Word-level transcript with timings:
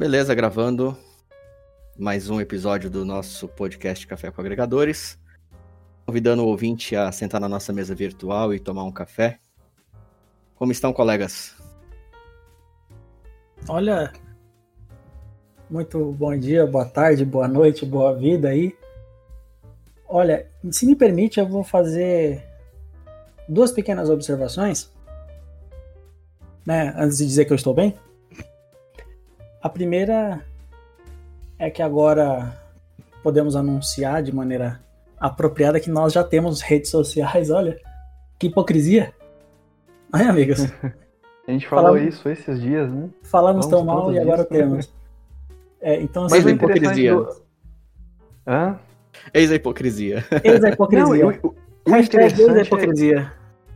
Beleza, 0.00 0.34
gravando 0.34 0.96
mais 1.94 2.30
um 2.30 2.40
episódio 2.40 2.88
do 2.88 3.04
nosso 3.04 3.46
podcast 3.46 4.06
Café 4.06 4.30
com 4.30 4.40
Agregadores. 4.40 5.18
Convidando 6.06 6.42
o 6.42 6.46
ouvinte 6.46 6.96
a 6.96 7.12
sentar 7.12 7.38
na 7.38 7.50
nossa 7.50 7.70
mesa 7.70 7.94
virtual 7.94 8.54
e 8.54 8.58
tomar 8.58 8.84
um 8.84 8.90
café. 8.90 9.38
Como 10.54 10.72
estão, 10.72 10.90
colegas? 10.90 11.54
Olha, 13.68 14.10
muito 15.68 16.12
bom 16.12 16.34
dia, 16.34 16.66
boa 16.66 16.86
tarde, 16.86 17.22
boa 17.22 17.46
noite, 17.46 17.84
boa 17.84 18.16
vida 18.16 18.48
aí. 18.48 18.74
Olha, 20.08 20.46
se 20.70 20.86
me 20.86 20.96
permite, 20.96 21.38
eu 21.38 21.46
vou 21.46 21.62
fazer 21.62 22.42
duas 23.46 23.70
pequenas 23.70 24.08
observações, 24.08 24.90
né, 26.64 26.94
antes 26.96 27.18
de 27.18 27.26
dizer 27.26 27.44
que 27.44 27.52
eu 27.52 27.56
estou 27.56 27.74
bem. 27.74 27.94
A 29.62 29.68
primeira 29.68 30.44
é 31.58 31.70
que 31.70 31.82
agora 31.82 32.56
podemos 33.22 33.54
anunciar 33.54 34.22
de 34.22 34.34
maneira 34.34 34.80
apropriada 35.18 35.78
que 35.78 35.90
nós 35.90 36.12
já 36.12 36.24
temos 36.24 36.62
redes 36.62 36.90
sociais. 36.90 37.50
Olha, 37.50 37.78
que 38.38 38.46
hipocrisia. 38.46 39.12
Ai, 40.12 40.24
amigos. 40.24 40.60
A 41.46 41.52
gente 41.52 41.66
falou 41.66 41.94
Falamos... 41.94 42.14
isso 42.14 42.28
esses 42.28 42.60
dias, 42.60 42.92
né? 42.92 43.08
Falamos 43.22 43.66
tão 43.66 43.84
mal 43.84 44.12
e 44.12 44.18
agora 44.18 44.44
temos. 44.44 44.92
É, 45.80 46.00
então, 46.00 46.24
Mas 46.24 46.34
assim, 46.34 46.50
a 46.50 46.52
hipocrisia. 46.52 47.14
Do... 47.14 47.42
Hã? 48.46 48.78
Eis 49.34 49.50
a 49.50 49.56
hipocrisia. 49.56 50.24
Eis 50.44 50.62
a 50.62 50.68
hipocrisia. 50.70 51.24
Não, 51.24 51.32
o, 51.42 51.54
o, 51.90 51.96
interessante 51.96 52.58
a 52.58 52.62
hipocrisia. 52.62 53.18
É, 53.18 53.30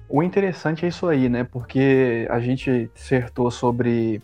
o 0.08 0.22
interessante 0.22 0.84
é 0.84 0.88
isso 0.88 1.08
aí, 1.08 1.28
né? 1.28 1.42
Porque 1.42 2.28
a 2.30 2.38
gente 2.38 2.88
dissertou 2.94 3.50
sobre, 3.50 4.22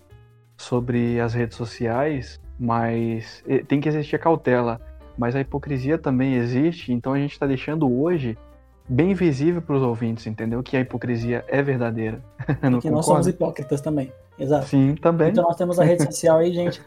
sobre 0.60 1.18
as 1.18 1.32
redes 1.32 1.56
sociais, 1.56 2.38
mas 2.58 3.42
tem 3.66 3.80
que 3.80 3.88
existir 3.88 4.16
a 4.16 4.18
cautela. 4.18 4.80
Mas 5.16 5.34
a 5.34 5.40
hipocrisia 5.40 5.98
também 5.98 6.34
existe, 6.34 6.92
então 6.92 7.12
a 7.12 7.18
gente 7.18 7.32
está 7.32 7.46
deixando 7.46 7.90
hoje 7.90 8.38
bem 8.88 9.14
visível 9.14 9.62
para 9.62 9.76
os 9.76 9.82
ouvintes, 9.82 10.26
entendeu? 10.26 10.62
Que 10.62 10.76
a 10.76 10.80
hipocrisia 10.80 11.44
é 11.48 11.62
verdadeira. 11.62 12.22
Não 12.62 12.80
que 12.80 12.90
nós 12.90 13.06
somos 13.06 13.26
hipócritas 13.26 13.80
também. 13.80 14.12
Exato. 14.38 14.66
Sim, 14.66 14.94
também. 14.96 15.30
Então 15.30 15.44
nós 15.44 15.56
temos 15.56 15.78
a 15.78 15.84
rede 15.84 16.04
social 16.12 16.38
aí, 16.38 16.52
gente. 16.52 16.82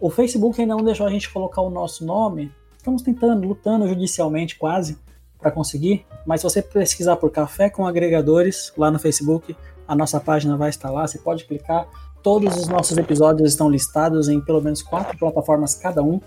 O 0.00 0.10
Facebook 0.10 0.60
ainda 0.60 0.74
não 0.74 0.84
deixou 0.84 1.06
a 1.06 1.10
gente 1.10 1.32
colocar 1.32 1.62
o 1.62 1.70
nosso 1.70 2.04
nome. 2.04 2.52
Estamos 2.76 3.02
tentando, 3.02 3.46
lutando 3.46 3.88
judicialmente 3.88 4.56
quase 4.56 4.98
para 5.38 5.50
conseguir. 5.50 6.04
Mas 6.26 6.40
se 6.40 6.44
você 6.44 6.60
pesquisar 6.62 7.16
por 7.16 7.30
Café 7.30 7.70
com 7.70 7.86
Agregadores 7.86 8.72
lá 8.76 8.90
no 8.90 8.98
Facebook, 8.98 9.56
a 9.86 9.94
nossa 9.94 10.20
página 10.20 10.56
vai 10.56 10.70
estar 10.70 10.90
lá. 10.90 11.06
Você 11.06 11.18
pode 11.18 11.44
clicar. 11.44 11.86
Todos 12.24 12.56
os 12.56 12.68
nossos 12.68 12.96
episódios 12.96 13.50
estão 13.50 13.68
listados 13.68 14.30
em 14.30 14.40
pelo 14.40 14.62
menos 14.62 14.80
quatro 14.80 15.16
plataformas 15.18 15.74
cada 15.74 16.02
um. 16.02 16.18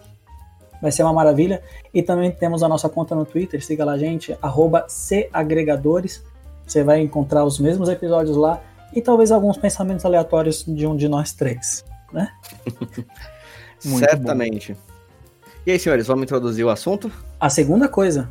Vai 0.80 0.92
ser 0.92 1.02
uma 1.02 1.12
maravilha. 1.12 1.64
E 1.92 2.04
também 2.04 2.30
temos 2.30 2.62
a 2.62 2.70
nossa 2.70 2.88
conta 2.88 3.16
no 3.16 3.26
Twitter, 3.26 3.66
siga 3.66 3.84
lá, 3.84 3.98
gente, 3.98 4.38
CAgregadores. 5.32 6.24
Você 6.68 6.84
vai 6.84 7.02
encontrar 7.02 7.44
os 7.44 7.60
mesmos 7.60 7.90
episódios 7.90 8.38
lá 8.38 8.62
e 8.94 9.02
talvez 9.02 9.32
alguns 9.32 9.58
pensamentos 9.58 10.06
aleatórios 10.06 10.64
de 10.68 10.86
um 10.86 10.96
de 10.96 11.10
nós 11.10 11.34
três, 11.34 11.84
né? 12.14 12.30
Certamente. 13.80 14.74
Bom. 14.74 14.80
E 15.66 15.72
aí, 15.72 15.80
senhores, 15.80 16.06
vamos 16.06 16.24
introduzir 16.24 16.64
o 16.64 16.70
assunto? 16.70 17.12
A 17.40 17.50
segunda 17.50 17.88
coisa. 17.88 18.30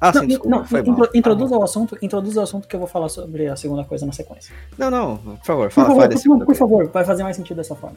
Ah, 0.00 0.12
não, 0.12 0.20
sim, 0.20 0.28
desculpa. 0.28 0.56
Não, 0.56 0.64
foi 0.64 0.80
intro, 0.80 1.10
introduza 1.14 1.54
ah, 1.54 1.58
o 1.58 1.62
assunto, 1.64 1.98
introduza 2.00 2.40
o 2.40 2.42
assunto 2.44 2.68
que 2.68 2.76
eu 2.76 2.80
vou 2.80 2.88
falar 2.88 3.08
sobre 3.08 3.48
a 3.48 3.56
segunda 3.56 3.84
coisa 3.84 4.06
na 4.06 4.12
sequência. 4.12 4.54
Não, 4.76 4.90
não, 4.90 5.16
por 5.16 5.44
favor, 5.44 5.70
fala, 5.70 5.88
por 5.88 5.96
favor, 5.96 6.18
fala 6.18 6.38
por, 6.38 6.46
por 6.46 6.54
favor, 6.54 6.88
vai 6.88 7.04
fazer 7.04 7.22
mais 7.22 7.36
sentido 7.36 7.56
dessa 7.56 7.74
forma. 7.74 7.96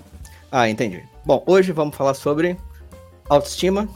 Ah, 0.51 0.67
entendi. 0.67 1.03
Bom, 1.23 1.43
hoje 1.45 1.71
vamos 1.71 1.95
falar 1.95 2.13
sobre 2.15 2.57
autoestima 3.29 3.87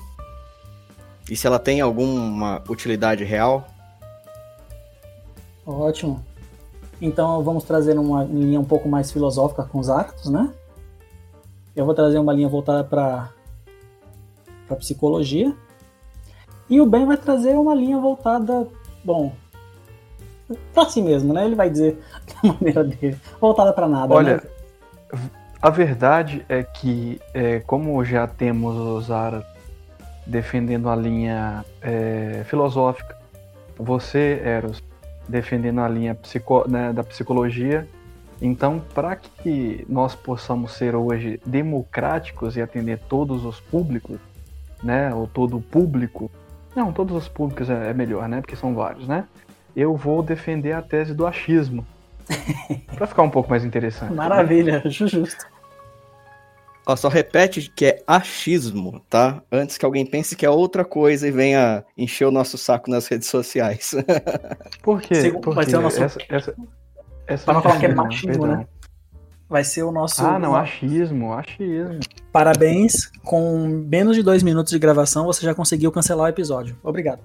e 1.29 1.35
se 1.35 1.47
ela 1.47 1.57
tem 1.57 1.81
alguma 1.81 2.61
utilidade 2.69 3.23
real. 3.23 3.67
Ótimo. 5.65 6.23
Então 7.01 7.43
vamos 7.43 7.63
trazer 7.63 7.97
uma 7.97 8.23
linha 8.23 8.59
um 8.59 8.65
pouco 8.65 8.87
mais 8.87 9.11
filosófica 9.11 9.63
com 9.63 9.79
os 9.79 9.89
actos, 9.89 10.29
né? 10.29 10.53
Eu 11.75 11.85
vou 11.85 11.93
trazer 11.93 12.19
uma 12.19 12.33
linha 12.33 12.47
voltada 12.47 12.83
para 12.83 13.29
para 14.67 14.77
psicologia. 14.77 15.55
E 16.69 16.81
o 16.81 16.85
Ben 16.85 17.05
vai 17.05 17.17
trazer 17.17 17.55
uma 17.55 17.75
linha 17.75 17.99
voltada, 17.99 18.67
bom, 19.03 19.33
para 20.73 20.89
si 20.89 21.01
mesmo, 21.01 21.33
né? 21.33 21.45
Ele 21.45 21.55
vai 21.55 21.69
dizer 21.69 21.99
da 22.41 22.53
maneira 22.53 22.83
dele, 22.83 23.17
voltada 23.39 23.71
para 23.73 23.87
nada. 23.87 24.13
Olha, 24.13 24.37
né? 24.37 25.19
a 25.61 25.69
verdade 25.69 26.45
é 26.49 26.63
que, 26.63 27.19
é, 27.33 27.59
como 27.59 28.03
já 28.03 28.27
temos 28.27 28.75
o 28.75 29.01
Zara 29.01 29.45
defendendo 30.25 30.89
a 30.89 30.95
linha 30.95 31.63
é, 31.81 32.43
filosófica, 32.45 33.15
você, 33.77 34.41
Eros, 34.43 34.81
defendendo 35.27 35.81
a 35.81 35.87
linha 35.87 36.15
psico, 36.15 36.67
né, 36.67 36.93
da 36.93 37.03
psicologia, 37.03 37.87
então, 38.41 38.81
para 38.93 39.15
que 39.15 39.85
nós 39.87 40.13
possamos 40.13 40.73
ser 40.73 40.95
hoje 40.95 41.39
democráticos 41.45 42.57
e 42.57 42.61
atender 42.61 42.99
todos 43.07 43.45
os 43.45 43.59
públicos, 43.59 44.17
né, 44.83 45.13
ou 45.13 45.25
todo 45.25 45.57
o 45.57 45.61
público, 45.61 46.29
não, 46.75 46.91
todos 46.91 47.15
os 47.15 47.27
públicos 47.27 47.69
é, 47.69 47.89
é 47.89 47.93
melhor, 47.93 48.27
né, 48.27 48.41
porque 48.41 48.55
são 48.55 48.73
vários, 48.73 49.07
né? 49.07 49.25
Eu 49.75 49.95
vou 49.95 50.23
defender 50.23 50.73
a 50.73 50.81
tese 50.81 51.13
do 51.13 51.25
achismo, 51.25 51.85
para 52.95 53.07
ficar 53.07 53.23
um 53.23 53.29
pouco 53.29 53.49
mais 53.49 53.63
interessante. 53.63 54.13
Maravilha, 54.13 54.81
né? 54.83 54.89
justo. 54.89 55.45
Ó, 56.87 56.95
só 56.95 57.07
repete 57.07 57.71
que 57.75 57.85
é 57.85 58.03
achismo, 58.05 59.01
tá? 59.09 59.41
Antes 59.51 59.77
que 59.77 59.85
alguém 59.85 60.05
pense 60.05 60.35
que 60.35 60.45
é 60.45 60.49
outra 60.49 60.85
coisa 60.85 61.27
e 61.27 61.31
venha 61.31 61.83
encher 61.97 62.25
o 62.25 62.31
nosso 62.31 62.59
saco 62.59 62.91
nas 62.91 63.07
redes 63.07 63.27
sociais. 63.27 63.95
Por 64.83 65.01
quê? 65.01 65.31
Por 65.31 65.55
vai 65.55 65.65
ser 65.65 65.77
o 65.77 65.81
nosso... 65.81 66.03
Essa, 66.03 66.19
essa, 66.29 66.55
essa 67.25 67.45
Para 67.45 67.55
não 67.55 67.61
falar 67.63 67.79
que 67.79 67.87
é 67.87 67.95
machismo, 67.95 68.45
né? 68.45 68.67
Vai 69.47 69.63
ser 69.63 69.83
o 69.83 69.91
nosso. 69.91 70.25
Ah, 70.25 70.39
não, 70.39 70.55
achismo, 70.55 71.31
achismo. 71.33 71.99
Parabéns. 72.31 73.11
Com 73.23 73.67
menos 73.87 74.15
de 74.15 74.23
dois 74.23 74.41
minutos 74.41 74.71
de 74.71 74.79
gravação, 74.79 75.25
você 75.25 75.45
já 75.45 75.53
conseguiu 75.53 75.91
cancelar 75.91 76.25
o 76.25 76.29
episódio. 76.29 76.75
Obrigado. 76.83 77.21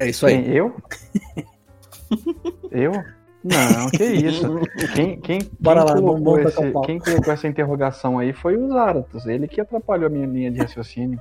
É 0.00 0.08
isso 0.08 0.26
aí. 0.26 0.42
Quem, 0.42 0.52
eu? 0.54 0.74
eu? 2.70 2.92
Não, 3.44 3.90
que 3.90 4.04
isso. 4.04 4.60
Quem, 4.94 5.20
quem, 5.20 5.50
Bora 5.60 5.84
quem 5.84 5.94
lá, 5.94 6.00
colocou 6.00 6.40
esse, 6.40 6.72
quem 6.86 6.98
colocou 6.98 7.32
essa 7.32 7.46
interrogação 7.46 8.18
aí 8.18 8.32
foi 8.32 8.56
o 8.56 8.68
Zaratos. 8.68 9.26
Ele 9.26 9.46
que 9.46 9.60
atrapalhou 9.60 10.06
a 10.06 10.10
minha 10.10 10.26
linha 10.26 10.50
de 10.50 10.58
raciocínio. 10.58 11.20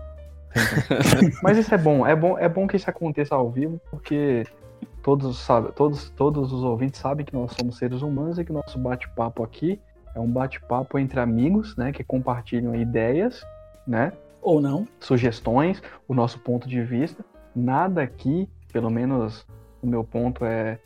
Mas 1.43 1.57
isso 1.57 1.73
é 1.75 1.77
bom. 1.77 2.07
É 2.07 2.15
bom, 2.15 2.37
é 2.37 2.47
bom 2.47 2.65
que 2.65 2.77
isso 2.77 2.89
aconteça 2.89 3.35
ao 3.35 3.51
vivo, 3.51 3.79
porque 3.91 4.45
todos, 5.03 5.37
sabe, 5.39 5.71
todos, 5.73 6.09
todos 6.11 6.51
os 6.51 6.63
ouvintes 6.63 6.99
sabem 7.01 7.25
que 7.25 7.33
nós 7.33 7.53
somos 7.53 7.77
seres 7.77 8.01
humanos 8.01 8.39
e 8.39 8.45
que 8.45 8.53
nosso 8.53 8.79
bate-papo 8.79 9.43
aqui 9.43 9.79
é 10.17 10.19
um 10.19 10.31
bate-papo 10.31 10.97
entre 10.97 11.19
amigos, 11.19 11.75
né, 11.75 11.91
que 11.91 12.03
compartilham 12.03 12.75
ideias, 12.75 13.45
né? 13.85 14.11
Ou 14.41 14.61
não. 14.61 14.87
Sugestões, 14.99 15.81
o 16.07 16.13
nosso 16.13 16.39
ponto 16.39 16.67
de 16.67 16.81
vista. 16.83 17.23
Nada 17.55 18.01
aqui, 18.01 18.49
pelo 18.71 18.89
menos 18.89 19.45
o 19.81 19.87
meu 19.87 20.03
ponto 20.03 20.45
é, 20.45 20.79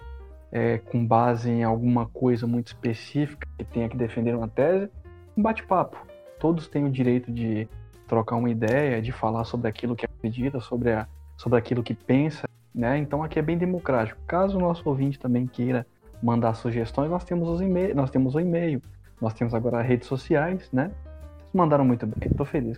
é 0.51 0.77
com 0.77 1.05
base 1.05 1.49
em 1.49 1.63
alguma 1.63 2.07
coisa 2.07 2.47
muito 2.47 2.67
específica 2.67 3.47
que 3.57 3.65
tenha 3.65 3.89
que 3.89 3.97
defender 3.97 4.35
uma 4.35 4.47
tese. 4.47 4.89
Um 5.37 5.41
bate-papo. 5.41 5.97
Todos 6.39 6.67
têm 6.67 6.85
o 6.85 6.89
direito 6.89 7.31
de 7.31 7.67
trocar 8.07 8.35
uma 8.35 8.49
ideia, 8.49 9.01
de 9.01 9.11
falar 9.11 9.43
sobre 9.45 9.67
aquilo 9.67 9.95
que 9.95 10.05
acredita, 10.05 10.59
sobre, 10.59 10.91
a, 10.91 11.07
sobre 11.37 11.57
aquilo 11.57 11.83
que 11.83 11.93
pensa 11.93 12.47
né? 12.73 12.97
Então 12.97 13.23
aqui 13.23 13.37
é 13.37 13.41
bem 13.41 13.57
democrático. 13.57 14.19
Caso 14.25 14.57
o 14.57 14.61
nosso 14.61 14.87
ouvinte 14.87 15.19
também 15.19 15.45
queira 15.45 15.85
mandar 16.23 16.53
sugestões, 16.53 17.09
nós 17.09 17.23
temos 17.23 17.49
os 17.49 17.61
e-mail, 17.61 17.95
nós 17.95 18.09
temos 18.11 18.35
o 18.35 18.39
e-mail, 18.39 18.81
nós 19.21 19.33
temos 19.33 19.53
agora 19.53 19.81
redes 19.81 20.07
sociais, 20.07 20.67
né? 20.73 20.91
Vocês 21.37 21.53
mandaram 21.53 21.85
muito 21.85 22.07
bem, 22.07 22.29
tô 22.31 22.43
feliz. 22.43 22.77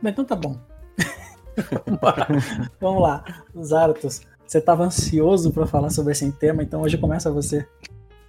Mas 0.00 0.12
então 0.12 0.24
tá 0.24 0.34
bom. 0.34 0.56
Vamos 2.80 3.02
lá, 3.02 3.24
Zaratos. 3.62 4.22
Você 4.46 4.58
estava 4.58 4.84
ansioso 4.84 5.52
para 5.52 5.66
falar 5.66 5.90
sobre 5.90 6.12
esse 6.12 6.30
tema, 6.32 6.62
então 6.62 6.82
hoje 6.82 6.98
começa 6.98 7.30
você. 7.30 7.66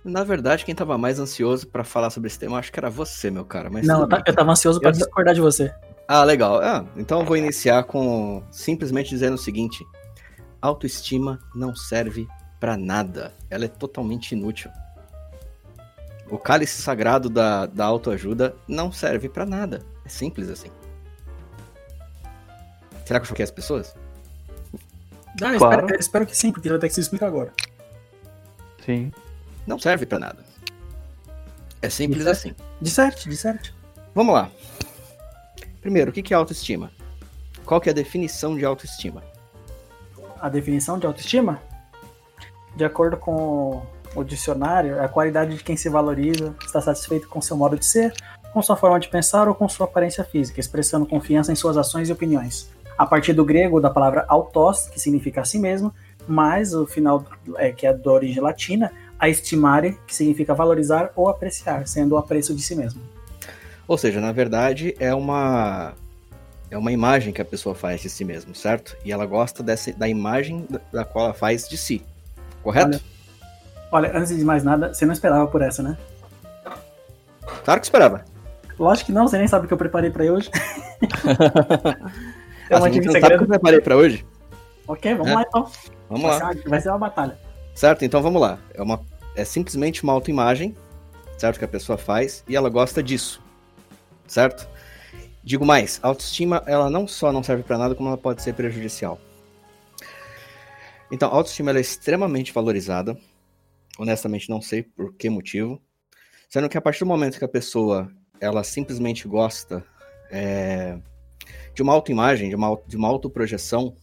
Na 0.03 0.23
verdade, 0.23 0.63
quem 0.63 0.73
estava 0.73 0.97
mais 0.97 1.19
ansioso 1.19 1.67
para 1.67 1.83
falar 1.83 2.09
sobre 2.09 2.27
esse 2.27 2.37
tema, 2.37 2.59
acho 2.59 2.71
que 2.71 2.79
era 2.79 2.89
você, 2.89 3.31
meu 3.31 3.43
cara. 3.43 3.69
Mas 3.69 3.87
não, 3.87 4.01
eu 4.01 4.23
estava 4.27 4.51
ansioso 4.51 4.79
para 4.79 4.91
discordar 4.91 5.33
de 5.33 5.41
você. 5.41 5.73
Ah, 6.07 6.23
legal. 6.23 6.59
Ah, 6.61 6.85
então 6.95 7.21
eu 7.21 7.25
vou 7.25 7.35
iniciar 7.35 7.83
com 7.83 8.43
simplesmente 8.51 9.09
dizendo 9.09 9.33
o 9.33 9.37
seguinte: 9.37 9.83
autoestima 10.61 11.39
não 11.55 11.75
serve 11.75 12.27
para 12.59 12.77
nada. 12.77 13.33
Ela 13.49 13.65
é 13.65 13.67
totalmente 13.69 14.33
inútil. 14.33 14.69
O 16.29 16.37
cálice 16.37 16.81
sagrado 16.81 17.29
da, 17.29 17.65
da 17.67 17.85
autoajuda 17.85 18.55
não 18.67 18.91
serve 18.91 19.29
para 19.29 19.45
nada. 19.45 19.81
É 20.03 20.09
simples 20.09 20.49
assim. 20.49 20.71
Será 23.05 23.19
que 23.19 23.25
eu 23.25 23.29
choquei 23.29 23.43
as 23.43 23.51
pessoas? 23.51 23.95
Ah, 25.41 25.57
claro. 25.57 25.85
espero, 25.85 25.99
espero, 25.99 26.25
que 26.25 26.35
sim, 26.35 26.51
porque 26.51 26.69
vai 26.69 26.79
ter 26.79 26.87
que 26.87 26.93
se 26.95 27.01
explicar 27.01 27.27
agora. 27.27 27.53
Sim. 28.83 29.11
Não 29.67 29.77
serve 29.77 30.05
para 30.05 30.17
nada. 30.17 30.43
É 31.81 31.89
simples 31.89 32.25
assim. 32.25 32.55
De 32.81 32.89
certo, 32.89 33.29
de 33.29 33.37
certo. 33.37 33.73
Vamos 34.13 34.33
lá. 34.33 34.49
Primeiro, 35.81 36.09
o 36.09 36.13
que 36.13 36.33
é 36.33 36.37
autoestima? 36.37 36.91
Qual 37.63 37.79
que 37.79 37.89
é 37.89 37.91
a 37.91 37.95
definição 37.95 38.55
de 38.57 38.65
autoestima? 38.65 39.23
A 40.39 40.49
definição 40.49 40.97
de 40.97 41.05
autoestima? 41.05 41.61
De 42.75 42.83
acordo 42.83 43.17
com 43.17 43.85
o 44.15 44.23
dicionário, 44.23 44.95
é 44.95 45.05
a 45.05 45.09
qualidade 45.09 45.55
de 45.55 45.63
quem 45.63 45.75
se 45.75 45.89
valoriza, 45.89 46.55
está 46.65 46.81
satisfeito 46.81 47.27
com 47.27 47.41
seu 47.41 47.57
modo 47.57 47.77
de 47.77 47.85
ser, 47.85 48.13
com 48.53 48.61
sua 48.61 48.77
forma 48.77 48.99
de 48.99 49.09
pensar 49.09 49.47
ou 49.47 49.53
com 49.53 49.67
sua 49.67 49.85
aparência 49.85 50.23
física, 50.23 50.59
expressando 50.59 51.05
confiança 51.05 51.51
em 51.51 51.55
suas 51.55 51.77
ações 51.77 52.09
e 52.09 52.13
opiniões. 52.13 52.69
A 52.97 53.05
partir 53.05 53.33
do 53.33 53.43
grego 53.43 53.81
da 53.81 53.89
palavra 53.89 54.23
autos, 54.27 54.87
que 54.87 54.99
significa 54.99 55.41
a 55.41 55.45
si 55.45 55.59
mesmo, 55.59 55.93
mais 56.27 56.73
o 56.73 56.87
final, 56.87 57.25
é, 57.57 57.71
que 57.71 57.85
é 57.85 57.93
da 57.93 58.11
origem 58.11 58.41
latina, 58.41 58.91
a 59.19 59.27
estimare, 59.27 59.97
que 60.07 60.15
significa 60.15 60.53
valorizar 60.53 61.11
ou 61.15 61.27
apreciar, 61.29 61.87
sendo 61.87 62.13
o 62.15 62.17
apreço 62.17 62.55
de 62.55 62.61
si 62.61 62.75
mesmo. 62.75 63.01
Ou 63.87 63.97
seja, 63.97 64.19
na 64.21 64.31
verdade, 64.31 64.95
é 64.99 65.13
uma 65.13 65.93
é 66.71 66.77
uma 66.77 66.91
imagem 66.91 67.31
que 67.31 67.41
a 67.41 67.45
pessoa 67.45 67.75
faz 67.75 68.01
de 68.01 68.09
si 68.09 68.25
mesmo, 68.25 68.55
certo? 68.55 68.97
E 69.05 69.11
ela 69.11 69.25
gosta 69.25 69.61
dessa, 69.61 69.93
da 69.93 70.07
imagem 70.07 70.67
da 70.91 71.05
qual 71.05 71.25
ela 71.25 71.33
faz 71.33 71.69
de 71.69 71.77
si, 71.77 72.01
correto? 72.63 72.87
Olha, 72.87 73.01
olha, 73.91 74.17
antes 74.17 74.35
de 74.35 74.43
mais 74.43 74.63
nada, 74.63 74.93
você 74.93 75.05
não 75.05 75.13
esperava 75.13 75.47
por 75.47 75.61
essa, 75.61 75.81
né? 75.81 75.97
Claro 77.63 77.79
que 77.79 77.85
esperava. 77.85 78.25
Lógico 78.77 79.07
que 79.07 79.11
não, 79.11 79.27
você 79.27 79.37
nem 79.37 79.47
sabe 79.47 79.65
o 79.65 79.67
que 79.67 79.73
eu 79.73 79.77
preparei 79.77 80.09
para 80.09 80.25
hoje. 80.25 80.49
é 82.69 82.77
uma 82.77 82.91
segredo. 82.91 83.11
sabe 83.11 83.35
o 83.35 83.37
que 83.37 83.43
eu 83.43 83.47
preparei 83.47 83.81
para 83.81 83.95
hoje? 83.95 84.25
Ok, 84.87 85.15
vamos 85.15 85.31
é. 85.31 85.35
lá 85.35 85.43
então. 85.47 85.71
Vamos 86.09 86.27
vai 86.27 86.39
lá. 86.39 86.53
Ser, 86.53 86.69
vai 86.69 86.81
ser 86.81 86.89
uma 86.89 86.99
batalha. 86.99 87.37
Certo, 87.73 88.05
então 88.05 88.21
vamos 88.21 88.41
lá. 88.41 88.59
É, 88.73 88.81
uma, 88.81 89.01
é 89.35 89.43
simplesmente 89.43 90.03
uma 90.03 90.13
autoimagem, 90.13 90.75
certo? 91.37 91.59
Que 91.59 91.65
a 91.65 91.67
pessoa 91.67 91.97
faz 91.97 92.43
e 92.47 92.55
ela 92.55 92.69
gosta 92.69 93.01
disso, 93.01 93.41
certo? 94.27 94.67
Digo 95.43 95.65
mais, 95.65 95.99
a 96.01 96.07
autoestima 96.07 96.63
ela 96.65 96.89
não 96.89 97.07
só 97.07 97.31
não 97.31 97.43
serve 97.43 97.63
para 97.63 97.77
nada, 97.77 97.95
como 97.95 98.09
ela 98.09 98.17
pode 98.17 98.41
ser 98.41 98.53
prejudicial. 98.53 99.19
Então, 101.11 101.29
a 101.29 101.35
autoestima 101.35 101.71
é 101.71 101.79
extremamente 101.79 102.51
valorizada. 102.51 103.15
Honestamente, 103.97 104.49
não 104.49 104.61
sei 104.61 104.83
por 104.83 105.13
que 105.13 105.29
motivo. 105.29 105.81
Sendo 106.49 106.69
que 106.69 106.77
a 106.77 106.81
partir 106.81 106.99
do 106.99 107.05
momento 107.07 107.37
que 107.37 107.45
a 107.45 107.49
pessoa 107.49 108.11
ela 108.39 108.63
simplesmente 108.63 109.27
gosta 109.27 109.83
é, 110.29 110.97
de 111.73 111.81
uma 111.81 111.93
autoimagem, 111.93 112.49
de 112.49 112.55
uma, 112.55 112.79
de 112.85 112.97
uma 112.97 113.07
autoprojeção, 113.07 113.95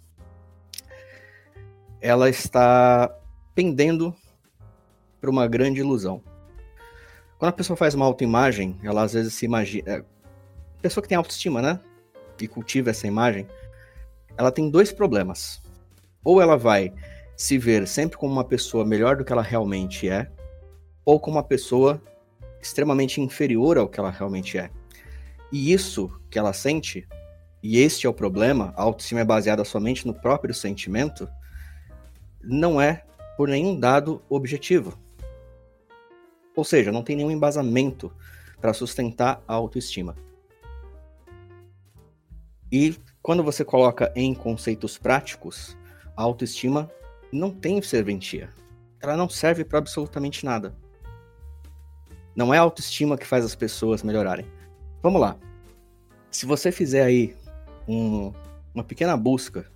ela 2.00 2.28
está 2.28 3.14
pendendo 3.54 4.14
para 5.20 5.30
uma 5.30 5.46
grande 5.46 5.80
ilusão. 5.80 6.22
Quando 7.38 7.50
a 7.50 7.52
pessoa 7.52 7.76
faz 7.76 7.94
uma 7.94 8.06
autoimagem, 8.06 8.78
ela 8.82 9.02
às 9.02 9.12
vezes 9.12 9.34
se 9.34 9.44
imagina 9.44 10.04
pessoa 10.82 11.00
que 11.00 11.08
tem 11.08 11.16
autoestima, 11.16 11.62
né? 11.62 11.80
E 12.40 12.48
cultiva 12.48 12.90
essa 12.90 13.06
imagem, 13.06 13.46
ela 14.36 14.50
tem 14.50 14.68
dois 14.68 14.92
problemas. 14.92 15.62
Ou 16.24 16.42
ela 16.42 16.56
vai 16.56 16.92
se 17.36 17.58
ver 17.58 17.86
sempre 17.88 18.16
como 18.16 18.32
uma 18.32 18.44
pessoa 18.44 18.84
melhor 18.84 19.16
do 19.16 19.24
que 19.24 19.32
ela 19.32 19.42
realmente 19.42 20.08
é, 20.08 20.30
ou 21.04 21.18
como 21.18 21.36
uma 21.36 21.42
pessoa 21.42 22.00
extremamente 22.60 23.20
inferior 23.20 23.76
ao 23.76 23.88
que 23.88 23.98
ela 23.98 24.10
realmente 24.10 24.56
é. 24.56 24.70
E 25.50 25.72
isso 25.72 26.10
que 26.30 26.38
ela 26.38 26.52
sente, 26.52 27.06
e 27.62 27.78
este 27.78 28.06
é 28.06 28.10
o 28.10 28.14
problema, 28.14 28.72
a 28.76 28.82
autoestima 28.82 29.20
é 29.20 29.24
baseada 29.24 29.64
somente 29.64 30.06
no 30.06 30.14
próprio 30.14 30.54
sentimento, 30.54 31.28
não 32.42 32.80
é 32.80 33.04
por 33.36 33.48
nenhum 33.48 33.78
dado 33.78 34.22
objetivo. 34.28 34.98
Ou 36.54 36.64
seja, 36.64 36.92
não 36.92 37.02
tem 37.02 37.16
nenhum 37.16 37.30
embasamento 37.30 38.12
para 38.60 38.72
sustentar 38.72 39.42
a 39.46 39.54
autoestima. 39.54 40.16
E 42.70 42.96
quando 43.22 43.42
você 43.42 43.64
coloca 43.64 44.12
em 44.14 44.34
conceitos 44.34 44.96
práticos, 44.96 45.76
a 46.16 46.22
autoestima 46.22 46.90
não 47.32 47.50
tem 47.50 47.80
serventia. 47.80 48.50
Ela 49.00 49.16
não 49.16 49.28
serve 49.28 49.64
para 49.64 49.78
absolutamente 49.78 50.44
nada. 50.44 50.74
Não 52.34 52.52
é 52.52 52.58
a 52.58 52.62
autoestima 52.62 53.16
que 53.16 53.26
faz 53.26 53.44
as 53.44 53.54
pessoas 53.54 54.02
melhorarem. 54.02 54.46
Vamos 55.02 55.20
lá. 55.20 55.36
Se 56.30 56.46
você 56.46 56.70
fizer 56.70 57.04
aí 57.04 57.34
um, 57.88 58.32
uma 58.74 58.84
pequena 58.84 59.16
busca 59.16 59.66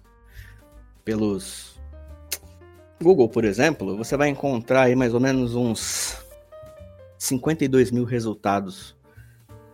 pelos 1.05 1.81
Google, 3.03 3.29
por 3.29 3.44
exemplo, 3.44 3.97
você 3.97 4.17
vai 4.17 4.29
encontrar 4.29 4.82
aí 4.82 4.97
mais 4.97 5.12
ou 5.12 5.20
menos 5.20 5.55
uns 5.55 6.17
52 7.19 7.91
mil 7.91 8.05
resultados 8.05 8.97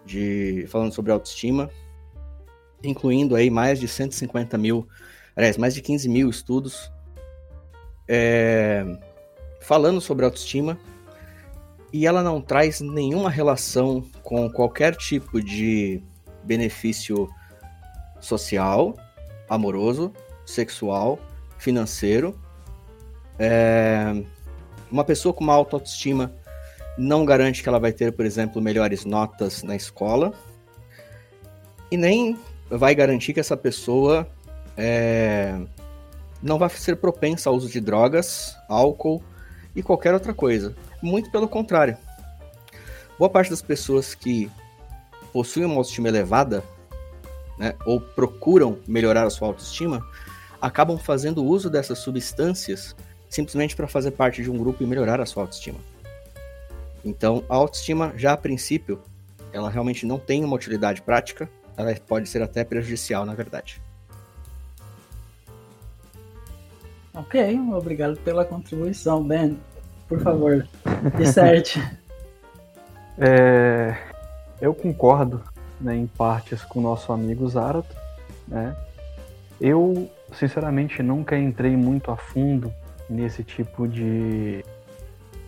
de 0.04 0.66
falando 0.68 0.92
sobre 0.92 1.12
autoestima 1.12 1.70
incluindo 2.84 3.36
aí 3.36 3.50
mais 3.50 3.78
de 3.78 3.86
150 3.86 4.58
mil, 4.58 4.88
aliás, 5.36 5.56
mais 5.56 5.74
de 5.74 5.80
15 5.80 6.08
mil 6.08 6.28
estudos 6.28 6.91
é, 8.08 8.84
falando 9.60 10.00
sobre 10.00 10.24
autoestima 10.24 10.78
e 11.92 12.06
ela 12.06 12.22
não 12.22 12.40
traz 12.40 12.80
nenhuma 12.80 13.28
relação 13.28 14.04
com 14.22 14.50
qualquer 14.50 14.96
tipo 14.96 15.42
de 15.42 16.02
benefício 16.42 17.28
social, 18.20 18.96
amoroso, 19.48 20.12
sexual, 20.46 21.18
financeiro. 21.58 22.38
É, 23.38 24.22
uma 24.90 25.04
pessoa 25.04 25.34
com 25.34 25.44
uma 25.44 25.52
alta 25.52 25.76
autoestima 25.76 26.32
não 26.96 27.24
garante 27.24 27.62
que 27.62 27.68
ela 27.68 27.78
vai 27.78 27.92
ter, 27.92 28.12
por 28.12 28.24
exemplo, 28.24 28.60
melhores 28.60 29.04
notas 29.04 29.62
na 29.62 29.76
escola 29.76 30.32
e 31.90 31.96
nem 31.96 32.38
vai 32.70 32.94
garantir 32.94 33.34
que 33.34 33.40
essa 33.40 33.56
pessoa 33.56 34.26
é, 34.76 35.58
não 36.42 36.58
vai 36.58 36.68
ser 36.70 36.96
propensa 36.96 37.48
ao 37.48 37.56
uso 37.56 37.68
de 37.68 37.80
drogas, 37.80 38.56
álcool 38.68 39.22
e 39.74 39.82
qualquer 39.82 40.12
outra 40.12 40.34
coisa. 40.34 40.74
Muito 41.00 41.30
pelo 41.30 41.48
contrário. 41.48 41.96
Boa 43.18 43.30
parte 43.30 43.50
das 43.50 43.62
pessoas 43.62 44.14
que 44.14 44.50
possuem 45.32 45.66
uma 45.66 45.76
autoestima 45.76 46.08
elevada, 46.08 46.62
né, 47.58 47.74
ou 47.86 48.00
procuram 48.00 48.78
melhorar 48.86 49.24
a 49.24 49.30
sua 49.30 49.48
autoestima, 49.48 50.04
acabam 50.60 50.98
fazendo 50.98 51.44
uso 51.44 51.68
dessas 51.68 51.98
substâncias 51.98 52.94
simplesmente 53.28 53.74
para 53.74 53.88
fazer 53.88 54.10
parte 54.12 54.42
de 54.42 54.50
um 54.50 54.58
grupo 54.58 54.82
e 54.82 54.86
melhorar 54.86 55.20
a 55.20 55.26
sua 55.26 55.42
autoestima. 55.42 55.78
Então, 57.04 57.42
a 57.48 57.56
autoestima, 57.56 58.12
já 58.16 58.32
a 58.32 58.36
princípio, 58.36 59.00
ela 59.52 59.70
realmente 59.70 60.06
não 60.06 60.18
tem 60.18 60.44
uma 60.44 60.54
utilidade 60.54 61.02
prática, 61.02 61.50
ela 61.76 61.94
pode 62.06 62.28
ser 62.28 62.42
até 62.42 62.62
prejudicial, 62.62 63.24
na 63.24 63.34
verdade. 63.34 63.81
Ok, 67.14 67.60
obrigado 67.72 68.16
pela 68.18 68.44
contribuição, 68.44 69.22
Ben. 69.22 69.58
Por 70.08 70.20
favor, 70.20 70.66
disserte. 71.16 71.80
é, 73.18 73.96
eu 74.60 74.74
concordo 74.74 75.42
né, 75.80 75.96
em 75.96 76.06
partes 76.06 76.62
com 76.64 76.80
o 76.80 76.82
nosso 76.82 77.12
amigo 77.12 77.48
Zarato. 77.48 77.94
Né? 78.48 78.76
Eu, 79.60 80.10
sinceramente, 80.32 81.02
nunca 81.02 81.36
entrei 81.36 81.76
muito 81.76 82.10
a 82.10 82.16
fundo 82.16 82.72
nesse 83.08 83.44
tipo 83.44 83.86
de, 83.86 84.64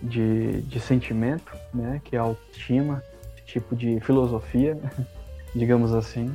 de, 0.02 0.62
de 0.62 0.80
sentimento, 0.80 1.56
né, 1.72 2.00
que 2.04 2.16
é 2.16 2.18
autoestima, 2.18 3.02
esse 3.36 3.46
tipo 3.46 3.74
de 3.74 4.00
filosofia. 4.00 4.78
digamos 5.54 5.94
assim. 5.94 6.34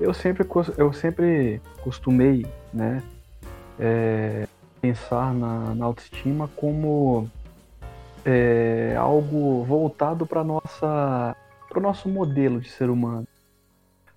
Eu 0.00 0.12
sempre, 0.12 0.46
eu 0.76 0.92
sempre 0.92 1.60
costumei 1.82 2.44
né, 2.72 3.02
é, 3.78 4.46
pensar 4.80 5.34
na, 5.34 5.74
na, 5.74 5.84
autoestima 5.84 6.48
como 6.56 7.28
é, 8.24 8.94
algo 8.98 9.64
voltado 9.64 10.26
para 10.26 10.44
nossa 10.44 11.36
para 11.68 11.78
o 11.78 11.82
nosso 11.82 12.08
modelo 12.08 12.60
de 12.60 12.70
ser 12.70 12.88
humano. 12.88 13.26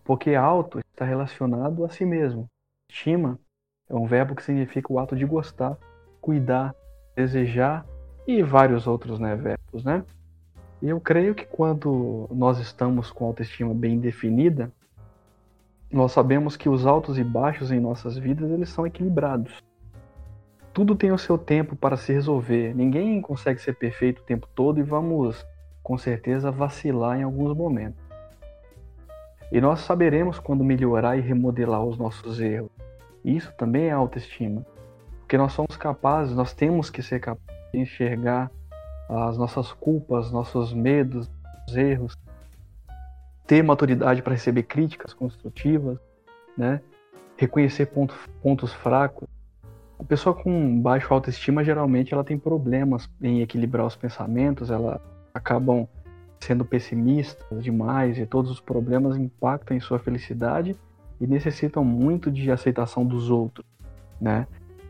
Porque 0.03 0.35
auto 0.35 0.79
está 0.79 1.03
relacionado 1.03 1.83
a 1.83 1.89
si 1.89 2.05
mesmo. 2.05 2.47
Estima 2.89 3.39
é 3.89 3.95
um 3.95 4.05
verbo 4.05 4.35
que 4.35 4.43
significa 4.43 4.91
o 4.91 4.99
ato 4.99 5.15
de 5.15 5.25
gostar, 5.25 5.77
cuidar, 6.21 6.75
desejar 7.15 7.85
e 8.27 8.43
vários 8.43 8.85
outros 8.85 9.19
né, 9.19 9.35
verbos, 9.35 9.83
né? 9.83 10.03
E 10.81 10.89
eu 10.89 11.01
creio 11.01 11.33
que 11.33 11.45
quando 11.45 12.27
nós 12.31 12.59
estamos 12.59 13.11
com 13.11 13.25
autoestima 13.25 13.73
bem 13.73 13.99
definida, 13.99 14.71
nós 15.91 16.11
sabemos 16.11 16.57
que 16.57 16.67
os 16.67 16.85
altos 16.85 17.17
e 17.17 17.23
baixos 17.23 17.71
em 17.71 17.79
nossas 17.79 18.17
vidas 18.17 18.51
eles 18.51 18.69
são 18.69 18.85
equilibrados. 18.85 19.63
Tudo 20.73 20.95
tem 20.95 21.11
o 21.11 21.17
seu 21.17 21.37
tempo 21.37 21.75
para 21.75 21.97
se 21.97 22.13
resolver. 22.13 22.75
Ninguém 22.75 23.19
consegue 23.21 23.59
ser 23.59 23.73
perfeito 23.73 24.21
o 24.21 24.25
tempo 24.25 24.47
todo 24.53 24.79
e 24.79 24.83
vamos, 24.83 25.45
com 25.81 25.97
certeza, 25.97 26.51
vacilar 26.51 27.19
em 27.19 27.23
alguns 27.23 27.55
momentos. 27.55 27.99
E 29.51 29.61
nós 29.61 29.79
saberemos 29.79 30.39
quando 30.39 30.63
melhorar 30.63 31.17
e 31.17 31.21
remodelar 31.21 31.83
os 31.83 31.97
nossos 31.97 32.39
erros. 32.39 32.69
Isso 33.23 33.51
também 33.57 33.85
é 33.85 33.91
autoestima. 33.91 34.65
Porque 35.21 35.37
nós 35.37 35.53
somos 35.53 35.75
capazes, 35.77 36.35
nós 36.35 36.53
temos 36.53 36.89
que 36.89 37.01
ser 37.01 37.21
capazes 37.21 37.71
de 37.73 37.79
enxergar 37.79 38.51
as 39.09 39.37
nossas 39.37 39.71
culpas, 39.71 40.31
nossos 40.31 40.73
medos, 40.73 41.29
os 41.67 41.75
erros. 41.75 42.13
Ter 43.47 43.63
maturidade 43.63 44.21
para 44.21 44.33
receber 44.33 44.63
críticas 44.63 45.13
construtivas, 45.13 45.97
né? 46.55 46.81
reconhecer 47.37 47.85
pontos, 47.87 48.17
pontos 48.43 48.73
fracos. 48.73 49.27
A 49.97 50.03
pessoa 50.03 50.35
com 50.35 50.79
baixo 50.81 51.11
autoestima 51.13 51.63
geralmente 51.63 52.13
ela 52.13 52.23
tem 52.23 52.37
problemas 52.37 53.09
em 53.21 53.41
equilibrar 53.41 53.85
os 53.85 53.95
pensamentos, 53.95 54.69
ela 54.69 55.01
acabam 55.33 55.87
sendo 56.39 56.65
pessimistas 56.65 57.63
demais 57.63 58.17
e 58.17 58.25
todos 58.25 58.51
os 58.51 58.59
problemas 58.59 59.17
impactam 59.17 59.75
em 59.75 59.79
sua 59.79 59.97
felicidade 59.97 60.75
e 61.19 61.25
necessitam 61.25 61.83
muito 61.83 62.29
de 62.29 62.51
aceitação 62.51 63.05
dos 63.05 63.31
outros, 63.31 63.65
né? 64.21 64.45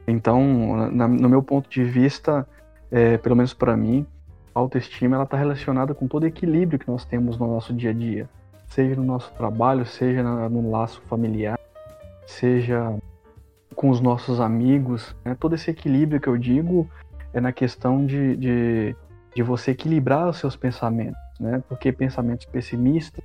Então, 0.06 0.90
na, 0.92 1.08
no 1.08 1.30
meu 1.30 1.44
ponto 1.44 1.70
de 1.70 1.84
vista, 1.84 2.48
é, 2.92 3.18
pelo 3.18 3.36
menos 3.36 3.54
para 3.54 3.78
mim, 3.78 4.06
a 4.54 4.60
autoestima 4.60 5.16
ela 5.16 5.24
está 5.24 5.38
relacionada 5.38 5.94
com 5.94 6.08
todo 6.08 6.24
o 6.24 6.28
equilíbrio 6.28 6.80
que 6.80 6.88
nós 6.88 7.06
temos 7.06 7.38
no 7.38 7.48
nosso 7.48 7.74
dia 7.74 7.92
a 7.92 7.94
dia, 7.94 8.30
seja 8.78 8.96
no 8.96 9.04
nosso 9.04 9.32
trabalho, 9.34 9.88
seja 9.88 10.22
no 10.22 10.70
laço 10.70 11.02
familiar, 11.10 11.58
seja 12.28 12.96
com 13.76 13.90
os 13.90 14.00
nossos 14.00 14.40
amigos. 14.40 15.16
Né? 15.26 15.36
Todo 15.40 15.56
esse 15.56 15.72
equilíbrio 15.72 16.22
que 16.22 16.28
eu 16.28 16.38
digo 16.38 16.88
é 17.34 17.42
na 17.42 17.52
questão 17.52 18.06
de, 18.06 18.36
de, 18.38 18.96
de 19.36 19.42
você 19.42 19.72
equilibrar 19.72 20.30
os 20.30 20.38
seus 20.38 20.56
pensamentos, 20.56 21.20
né? 21.40 21.64
porque 21.68 21.92
pensamentos 21.92 22.46
pessimistas 22.46 23.24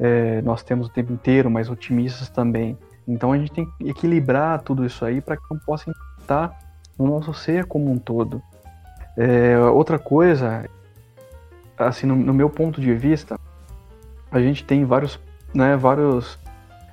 é, 0.00 0.42
nós 0.42 0.64
temos 0.64 0.88
o 0.88 0.90
tempo 0.90 1.12
inteiro, 1.12 1.48
mas 1.48 1.70
otimistas 1.70 2.28
também. 2.28 2.76
Então 3.06 3.30
a 3.30 3.38
gente 3.38 3.52
tem 3.52 3.64
que 3.64 3.88
equilibrar 3.88 4.62
tudo 4.62 4.84
isso 4.84 5.04
aí 5.04 5.20
para 5.20 5.36
que 5.36 5.44
não 5.48 5.60
possa 5.60 5.90
impactar 5.90 6.58
no 6.98 7.06
nosso 7.06 7.32
ser 7.32 7.66
como 7.66 7.88
um 7.88 7.98
todo. 7.98 8.42
É, 9.16 9.56
outra 9.58 9.96
coisa, 9.96 10.68
assim, 11.78 12.04
no, 12.04 12.16
no, 12.16 12.34
meu 12.34 12.50
ponto 12.50 12.80
de 12.80 12.92
vista, 12.94 13.38
a 14.32 14.40
gente 14.40 14.64
tem 14.64 14.84
vários, 14.84 15.20
né, 15.54 15.76
vários 15.76 16.38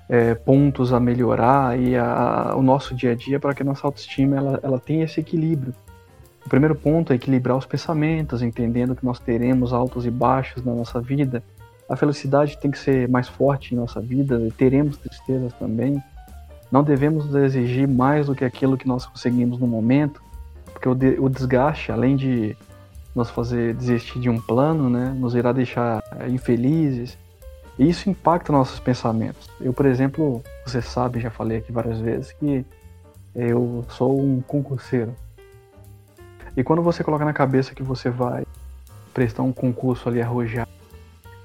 é, 0.09 0.35
pontos 0.35 0.91
a 0.91 0.99
melhorar 0.99 1.79
e 1.79 1.95
a, 1.95 2.51
a, 2.51 2.55
o 2.55 2.61
nosso 2.61 2.93
dia 2.93 3.11
a 3.11 3.15
dia 3.15 3.39
para 3.39 3.53
que 3.53 3.61
a 3.61 3.65
nossa 3.65 3.87
autoestima 3.87 4.35
ela, 4.35 4.59
ela 4.61 4.79
tenha 4.79 5.05
esse 5.05 5.19
equilíbrio. 5.19 5.73
O 6.45 6.49
primeiro 6.49 6.75
ponto 6.75 7.13
é 7.13 7.15
equilibrar 7.15 7.55
os 7.55 7.65
pensamentos, 7.65 8.41
entendendo 8.41 8.95
que 8.95 9.05
nós 9.05 9.19
teremos 9.19 9.71
altos 9.71 10.05
e 10.05 10.11
baixos 10.11 10.63
na 10.63 10.73
nossa 10.73 10.99
vida. 10.99 11.43
A 11.87 11.95
felicidade 11.95 12.57
tem 12.57 12.71
que 12.71 12.77
ser 12.77 13.07
mais 13.07 13.27
forte 13.27 13.73
em 13.73 13.77
nossa 13.77 14.01
vida, 14.01 14.49
teremos 14.57 14.97
tristezas 14.97 15.53
também. 15.53 16.01
Não 16.71 16.83
devemos 16.83 17.33
exigir 17.35 17.87
mais 17.87 18.27
do 18.27 18.35
que 18.35 18.43
aquilo 18.43 18.77
que 18.77 18.87
nós 18.87 19.05
conseguimos 19.05 19.59
no 19.59 19.67
momento, 19.67 20.21
porque 20.65 20.89
o, 20.89 20.95
de, 20.95 21.19
o 21.19 21.29
desgaste, 21.29 21.91
além 21.91 22.15
de 22.15 22.55
nos 23.15 23.29
fazer 23.29 23.73
desistir 23.73 24.19
de 24.19 24.29
um 24.29 24.39
plano, 24.39 24.89
né, 24.89 25.13
nos 25.17 25.35
irá 25.35 25.51
deixar 25.51 26.01
infelizes, 26.29 27.17
e 27.79 27.89
isso 27.89 28.09
impacta 28.09 28.51
nossos 28.51 28.77
pensamentos. 28.77 29.49
Eu, 29.61 29.71
por 29.71 29.85
exemplo, 29.85 30.43
você 30.65 30.81
sabe, 30.81 31.21
já 31.21 31.31
falei 31.31 31.59
aqui 31.59 31.71
várias 31.71 31.97
vezes, 32.01 32.33
que 32.33 32.65
eu 33.33 33.85
sou 33.87 34.19
um 34.19 34.41
concurseiro. 34.41 35.15
E 36.57 36.63
quando 36.63 36.81
você 36.81 37.05
coloca 37.05 37.23
na 37.23 37.31
cabeça 37.31 37.73
que 37.73 37.81
você 37.81 38.09
vai 38.09 38.45
prestar 39.13 39.43
um 39.43 39.53
concurso 39.53 40.09
ali 40.09 40.21
arrojado 40.21 40.69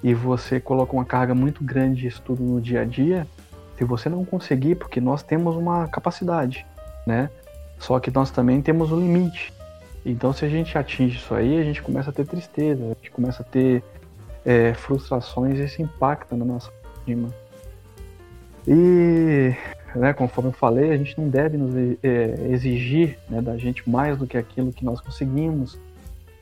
e 0.02 0.12
você 0.12 0.58
coloca 0.58 0.92
uma 0.92 1.04
carga 1.04 1.36
muito 1.36 1.62
grande 1.62 2.00
de 2.00 2.08
estudo 2.08 2.42
no 2.42 2.60
dia 2.60 2.80
a 2.80 2.84
dia, 2.84 3.28
se 3.78 3.84
você 3.84 4.08
não 4.08 4.24
conseguir, 4.24 4.74
porque 4.74 5.00
nós 5.00 5.22
temos 5.22 5.54
uma 5.54 5.86
capacidade, 5.86 6.66
né? 7.06 7.30
Só 7.78 8.00
que 8.00 8.10
nós 8.10 8.32
também 8.32 8.60
temos 8.60 8.90
um 8.90 8.98
limite. 8.98 9.52
Então, 10.04 10.32
se 10.32 10.44
a 10.44 10.48
gente 10.48 10.76
atinge 10.76 11.16
isso 11.16 11.32
aí, 11.32 11.60
a 11.60 11.62
gente 11.62 11.80
começa 11.80 12.10
a 12.10 12.12
ter 12.12 12.26
tristeza, 12.26 12.84
a 12.84 12.88
gente 12.88 13.10
começa 13.12 13.42
a 13.42 13.46
ter 13.46 13.84
é, 14.44 14.74
frustrações 14.74 15.58
isso 15.58 15.80
impacta 15.80 16.36
na 16.36 16.44
nossa 16.44 16.70
autoestima. 16.70 17.28
E, 18.66 19.54
né, 19.94 20.12
conforme 20.12 20.50
eu 20.50 20.54
falei, 20.54 20.92
a 20.92 20.96
gente 20.96 21.18
não 21.18 21.28
deve 21.28 21.56
nos 21.56 21.74
é, 22.02 22.48
exigir 22.50 23.18
né, 23.28 23.40
da 23.40 23.56
gente 23.56 23.88
mais 23.88 24.18
do 24.18 24.26
que 24.26 24.36
aquilo 24.36 24.72
que 24.72 24.84
nós 24.84 25.00
conseguimos. 25.00 25.78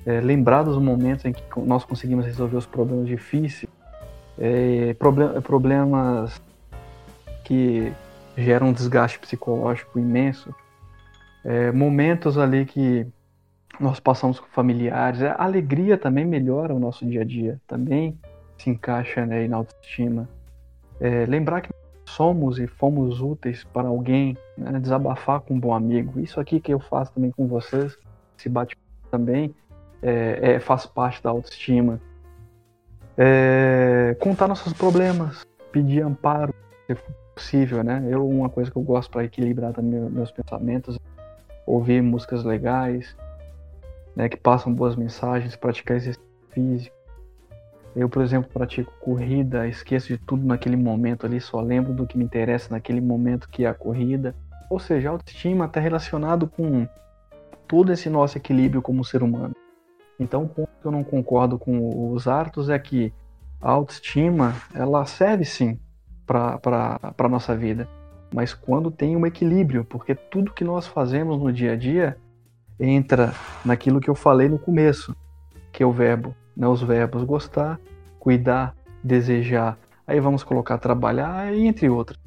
É, 0.04 0.20
lembrar 0.20 0.64
dos 0.64 0.76
momentos 0.78 1.24
em 1.24 1.32
que 1.32 1.42
nós 1.58 1.84
conseguimos 1.84 2.26
resolver 2.26 2.56
os 2.56 2.66
problemas 2.66 3.06
difíceis, 3.06 3.70
é, 4.36 4.94
problem 4.94 5.40
problemas 5.40 6.42
que 7.44 7.92
geram 8.36 8.68
um 8.68 8.72
desgaste 8.72 9.20
psicológico 9.20 10.00
imenso, 10.00 10.52
é, 11.44 11.70
momentos 11.70 12.36
ali 12.36 12.64
que 12.64 13.06
nós 13.80 14.00
passamos 14.00 14.38
com 14.38 14.46
familiares. 14.48 15.22
A 15.22 15.42
alegria 15.42 15.96
também 15.98 16.24
melhora 16.24 16.74
o 16.74 16.78
nosso 16.78 17.04
dia 17.06 17.22
a 17.22 17.24
dia, 17.24 17.60
também 17.66 18.18
se 18.58 18.70
encaixa 18.70 19.26
né, 19.26 19.46
na 19.48 19.56
autoestima. 19.56 20.28
É, 21.00 21.26
lembrar 21.26 21.62
que 21.62 21.70
somos 22.04 22.58
e 22.58 22.66
fomos 22.66 23.20
úteis 23.20 23.64
para 23.64 23.88
alguém, 23.88 24.36
né, 24.56 24.78
desabafar 24.78 25.40
com 25.40 25.54
um 25.54 25.60
bom 25.60 25.74
amigo. 25.74 26.20
Isso 26.20 26.38
aqui 26.38 26.60
que 26.60 26.72
eu 26.72 26.78
faço 26.78 27.12
também 27.12 27.30
com 27.30 27.46
vocês, 27.46 27.98
se 28.36 28.48
bate 28.48 28.76
também, 29.10 29.54
é, 30.02 30.54
é, 30.54 30.60
faz 30.60 30.86
parte 30.86 31.22
da 31.22 31.30
autoestima. 31.30 32.00
É, 33.16 34.16
contar 34.20 34.48
nossos 34.48 34.72
problemas, 34.72 35.44
pedir 35.70 36.02
amparo, 36.02 36.54
se 36.86 36.96
possível, 37.34 37.82
né? 37.82 38.06
Eu, 38.08 38.28
uma 38.28 38.48
coisa 38.48 38.70
que 38.70 38.76
eu 38.76 38.82
gosto 38.82 39.10
para 39.10 39.24
equilibrar 39.24 39.72
também 39.72 40.00
meus 40.00 40.30
pensamentos, 40.30 40.98
ouvir 41.66 42.02
músicas 42.02 42.44
legais, 42.44 43.16
né, 44.14 44.28
que 44.28 44.36
passam 44.36 44.72
boas 44.72 44.96
mensagens, 44.96 45.56
praticar 45.56 45.96
exercício 45.96 46.28
físico. 46.50 46.94
Eu, 47.94 48.08
por 48.08 48.22
exemplo, 48.22 48.50
pratico 48.50 48.92
corrida, 49.00 49.68
esqueço 49.68 50.08
de 50.08 50.18
tudo 50.18 50.46
naquele 50.46 50.76
momento 50.76 51.26
ali, 51.26 51.40
só 51.40 51.60
lembro 51.60 51.92
do 51.92 52.06
que 52.06 52.16
me 52.16 52.24
interessa 52.24 52.68
naquele 52.70 53.00
momento 53.00 53.48
que 53.48 53.64
é 53.64 53.68
a 53.68 53.74
corrida. 53.74 54.34
Ou 54.70 54.78
seja, 54.78 55.08
a 55.08 55.12
autoestima 55.12 55.66
está 55.66 55.78
relacionado 55.78 56.46
com 56.46 56.88
todo 57.68 57.92
esse 57.92 58.08
nosso 58.08 58.38
equilíbrio 58.38 58.80
como 58.80 59.04
ser 59.04 59.22
humano. 59.22 59.54
Então, 60.18 60.44
o 60.44 60.48
ponto 60.48 60.70
que 60.80 60.86
eu 60.86 60.92
não 60.92 61.04
concordo 61.04 61.58
com 61.58 62.12
os 62.12 62.26
Artos 62.26 62.70
é 62.70 62.78
que 62.78 63.12
a 63.60 63.70
autoestima, 63.70 64.54
ela 64.74 65.04
serve 65.04 65.44
sim 65.44 65.78
para 66.26 66.58
a 67.18 67.28
nossa 67.28 67.54
vida, 67.54 67.86
mas 68.34 68.54
quando 68.54 68.90
tem 68.90 69.16
um 69.16 69.26
equilíbrio, 69.26 69.84
porque 69.84 70.14
tudo 70.14 70.52
que 70.52 70.64
nós 70.64 70.86
fazemos 70.86 71.38
no 71.38 71.52
dia 71.52 71.72
a 71.72 71.76
dia 71.76 72.16
entra 72.82 73.32
naquilo 73.64 74.00
que 74.00 74.10
eu 74.10 74.14
falei 74.14 74.48
no 74.48 74.58
começo, 74.58 75.14
que 75.70 75.82
é 75.82 75.86
o 75.86 75.92
verbo, 75.92 76.34
né? 76.56 76.66
os 76.66 76.82
verbos 76.82 77.22
gostar, 77.22 77.80
cuidar, 78.18 78.74
desejar. 79.02 79.78
Aí 80.06 80.18
vamos 80.18 80.42
colocar 80.42 80.78
trabalhar 80.78 81.54
entre 81.54 81.88
outros. 81.88 82.18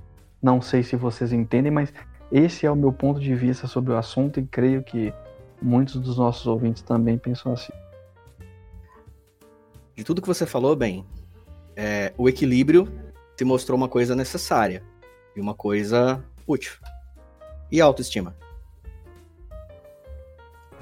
Não 0.41 0.61
sei 0.61 0.81
se 0.81 0.95
vocês 0.95 1.33
entendem, 1.33 1.71
mas 1.71 1.93
esse 2.31 2.65
é 2.65 2.71
o 2.71 2.75
meu 2.75 2.93
ponto 2.93 3.19
de 3.19 3.35
vista 3.35 3.67
sobre 3.67 3.91
o 3.91 3.97
assunto 3.97 4.39
e 4.39 4.45
creio 4.45 4.81
que 4.81 5.13
muitos 5.61 5.95
dos 5.95 6.17
nossos 6.17 6.47
ouvintes 6.47 6.81
também 6.81 7.17
pensam 7.17 7.51
assim. 7.51 7.73
De 9.93 10.03
tudo 10.03 10.21
que 10.21 10.27
você 10.27 10.45
falou, 10.45 10.75
bem, 10.75 11.05
é, 11.75 12.13
o 12.17 12.29
equilíbrio 12.29 12.87
se 13.37 13.43
mostrou 13.43 13.77
uma 13.77 13.89
coisa 13.89 14.15
necessária 14.15 14.81
e 15.35 15.41
uma 15.41 15.53
coisa 15.53 16.23
útil. 16.47 16.73
E 17.71 17.81
autoestima? 17.81 18.35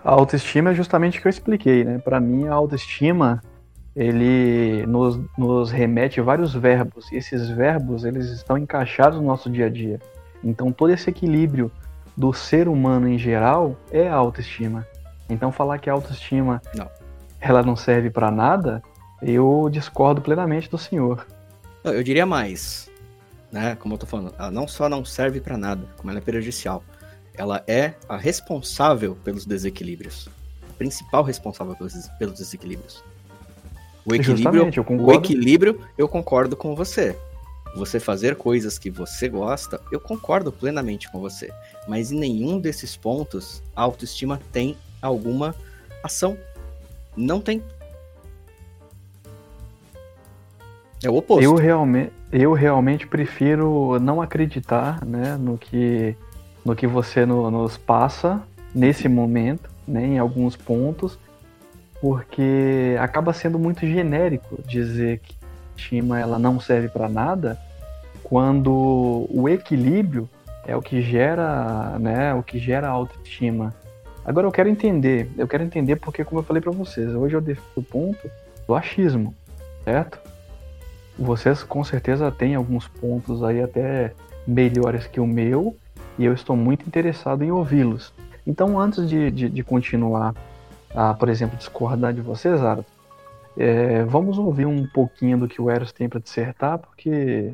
A 0.03 0.12
autoestima 0.12 0.72
é 0.72 0.74
justamente 0.74 1.17
o 1.17 1.22
que 1.22 1.27
eu 1.27 1.29
expliquei, 1.29 1.86
né? 1.86 1.98
Para 1.98 2.19
mim, 2.19 2.48
a 2.48 2.53
autoestima 2.53 3.41
ele 3.95 4.86
nos, 4.86 5.19
nos 5.38 5.72
remete 5.72 6.19
vários 6.19 6.53
verbos. 6.53 7.10
E 7.12 7.15
esses 7.15 7.50
verbos 7.50 8.03
eles 8.03 8.29
estão 8.29 8.57
encaixados 8.57 9.19
no 9.19 9.25
nosso 9.25 9.50
dia 9.50 9.67
a 9.67 9.69
dia. 9.69 10.00
Então, 10.43 10.74
todo 10.74 10.91
esse 10.91 11.10
equilíbrio 11.10 11.72
do 12.17 12.33
ser 12.33 12.67
humano 12.67 13.07
em 13.07 13.17
geral 13.17 13.77
é 13.91 14.10
a 14.10 14.15
autoestima. 14.15 14.86
Então, 15.29 15.53
falar 15.53 15.79
que 15.79 15.89
a 15.89 15.93
autoestima 15.93 16.62
não. 16.75 16.89
ela 17.39 17.63
não 17.63 17.77
serve 17.77 18.10
para 18.10 18.29
nada, 18.29 18.83
eu 19.22 19.69
discordo 19.72 20.22
plenamente 20.22 20.69
do 20.69 20.77
senhor. 20.77 21.25
Eu 21.81 22.03
diria 22.03 22.25
mais, 22.25 22.89
né? 23.50 23.75
Como 23.77 23.93
eu 23.93 23.98
tô 23.98 24.05
falando, 24.05 24.33
ela 24.38 24.51
não 24.51 24.67
só 24.67 24.89
não 24.89 25.05
serve 25.05 25.39
para 25.39 25.57
nada, 25.57 25.88
como 25.98 26.10
ela 26.10 26.19
é 26.19 26.22
prejudicial 26.22 26.83
ela 27.36 27.63
é 27.68 27.94
a 28.08 28.18
responsável 28.18 29.18
pelos 29.24 29.46
desequilíbrios. 29.46 30.30
A 30.70 30.74
principal 30.74 31.24
responsável 31.24 31.75
pelos, 31.75 31.94
pelos 32.20 32.38
desequilíbrios. 32.38 33.04
O 34.06 34.13
equilíbrio, 34.13 34.70
eu 34.75 34.86
o 35.00 35.13
equilíbrio, 35.13 35.82
eu 35.98 36.08
concordo 36.08 36.56
com 36.56 36.75
você. 36.75 37.18
Você 37.75 38.00
fazer 38.00 38.36
coisas 38.36 38.78
que 38.78 38.90
você 38.90 39.28
gosta, 39.28 39.82
eu 39.92 40.00
concordo 40.00 40.52
plenamente 40.52 41.12
com 41.12 41.20
você. 41.20 41.52
Mas 41.88 42.12
em 42.12 42.20
nenhum 42.20 42.60
desses 42.60 42.96
pontos 42.96 43.63
a 43.75 43.82
autoestima 43.82 44.40
tem 44.52 44.78
alguma 45.02 45.56
ação. 46.04 46.38
Não 47.16 47.40
tem. 47.40 47.63
É 51.04 51.10
o 51.10 51.16
oposto. 51.16 51.44
Eu 51.44 51.56
realmente, 51.56 52.12
eu 52.32 52.54
realmente 52.54 53.08
prefiro 53.08 54.00
não 54.00 54.22
acreditar 54.22 55.04
né, 55.06 55.38
no 55.38 55.58
que 55.58 56.16
no 56.65 56.75
que 56.75 56.88
você 56.88 57.25
no, 57.25 57.50
nos 57.51 57.77
passa 57.77 58.41
nesse 58.74 59.08
momento, 59.08 59.70
né, 59.88 60.05
em 60.05 60.20
alguns 60.20 60.55
pontos, 60.55 61.17
porque 62.01 62.96
acaba 63.00 63.34
sendo 63.34 63.58
muito 63.60 63.86
genérico 63.86 64.62
dizer 64.65 65.20
que 65.20 65.36
autoestima 65.74 66.20
ela 66.20 66.39
não 66.39 66.60
serve 66.60 66.88
para 66.88 67.10
nada 67.10 67.60
quando 68.24 69.27
o 69.29 69.50
equilíbrio 69.50 70.29
é 70.65 70.75
o 70.75 70.82
que 70.82 71.01
gera, 71.01 71.98
né, 72.00 72.34
o 72.34 72.41
que 72.41 72.58
gera 72.58 72.88
autoestima. 72.88 73.74
Agora 74.25 74.48
eu 74.48 74.51
quero 74.51 74.70
entender, 74.70 75.29
eu 75.38 75.48
quero 75.48 75.63
entender 75.63 75.98
porque 75.98 76.24
como 76.24 76.39
eu 76.39 76.43
falei 76.43 76.62
para 76.62 76.72
vocês, 76.72 77.13
hoje 77.13 77.36
eu 77.36 77.41
defino 77.41 77.67
o 77.75 77.84
ponto 77.84 78.29
do 78.65 78.74
achismo, 78.74 79.36
certo? 79.84 80.17
Vocês 81.20 81.63
com 81.63 81.84
certeza 81.84 82.32
têm 82.32 82.55
alguns 82.55 82.88
pontos 82.88 83.43
aí 83.43 83.62
até 83.62 84.13
melhores 84.48 85.05
que 85.05 85.20
o 85.20 85.27
meu 85.27 85.75
e 86.17 86.25
eu 86.25 86.34
estou 86.34 86.55
muito 86.55 86.88
interessado 86.88 87.43
em 87.43 87.51
ouvi-los. 87.51 88.13
Então, 88.46 88.79
antes 88.79 89.08
de, 89.10 89.32
de, 89.32 89.50
de 89.50 89.63
continuar 89.63 90.36
a, 90.93 91.13
por 91.13 91.29
exemplo, 91.29 91.58
discordar 91.58 92.13
de 92.13 92.22
vocês, 92.22 92.62
Ara, 92.62 92.86
é, 93.58 94.03
vamos 94.03 94.38
ouvir 94.38 94.65
um 94.65 94.88
pouquinho 94.88 95.38
do 95.38 95.48
que 95.48 95.62
o 95.62 95.70
Eros 95.70 95.91
tem 95.91 96.10
para 96.10 96.20
dissertar, 96.20 96.79
porque 96.79 97.53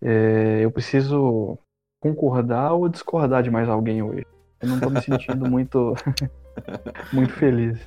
é, 0.00 0.60
eu 0.62 0.70
preciso 0.70 1.58
concordar 2.00 2.72
ou 2.72 2.88
discordar 2.88 3.42
de 3.42 3.50
mais 3.50 3.68
alguém 3.68 4.02
hoje. 4.02 4.26
Eu 4.60 4.68
não 4.68 4.76
estou 4.76 4.90
me 4.90 5.00
sentindo 5.02 5.48
muito, 5.50 5.94
muito 7.12 7.32
feliz. 7.34 7.78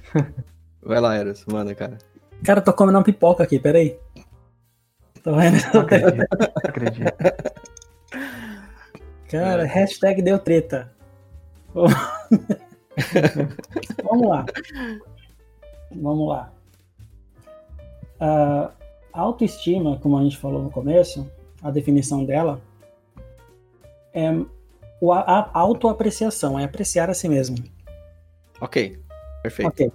Vai 0.82 1.00
lá, 1.00 1.16
Eros, 1.16 1.46
manda, 1.46 1.74
cara. 1.74 1.98
Cara, 2.44 2.62
tô 2.62 2.74
comendo 2.74 2.98
uma 2.98 3.04
pipoca 3.04 3.44
aqui, 3.44 3.60
peraí. 3.60 3.98
Tô 5.24 5.36
vendo. 5.36 5.58
Não 5.74 5.82
acredito, 5.82 6.18
não 6.18 6.70
acredito. 6.70 7.14
Cara, 9.32 9.64
hashtag 9.64 10.22
deu 10.22 10.38
treta. 10.38 10.92
Vamos 14.04 14.28
lá. 14.28 14.46
Vamos 15.90 16.28
lá. 16.28 16.52
A 18.20 18.72
autoestima, 19.14 19.98
como 20.00 20.18
a 20.18 20.24
gente 20.24 20.38
falou 20.38 20.62
no 20.62 20.70
começo, 20.70 21.32
a 21.64 21.72
definição 21.72 22.26
dela 22.26 22.62
é 24.14 24.28
a 24.28 25.50
autoapreciação, 25.58 26.60
é 26.60 26.66
apreciar 26.66 27.10
a 27.10 27.14
si 27.14 27.30
mesmo. 27.30 27.56
Ok, 28.60 29.02
perfeito. 29.42 29.70
Ok. 29.70 29.92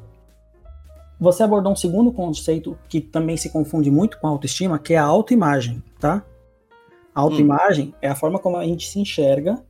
Você 1.20 1.42
abordou 1.42 1.72
um 1.72 1.76
segundo 1.76 2.10
conceito 2.10 2.78
que 2.88 3.02
também 3.02 3.36
se 3.36 3.50
confunde 3.50 3.90
muito 3.90 4.18
com 4.18 4.26
a 4.26 4.30
autoestima, 4.30 4.78
que 4.78 4.94
é 4.94 4.98
a 4.98 5.04
autoimagem, 5.04 5.82
tá? 6.00 6.24
A 7.16 7.22
autoimagem 7.22 7.88
hum. 7.88 7.92
é 8.02 8.08
a 8.08 8.14
forma 8.14 8.38
como 8.38 8.58
a 8.58 8.64
gente 8.64 8.86
se 8.86 9.00
enxerga 9.00 9.64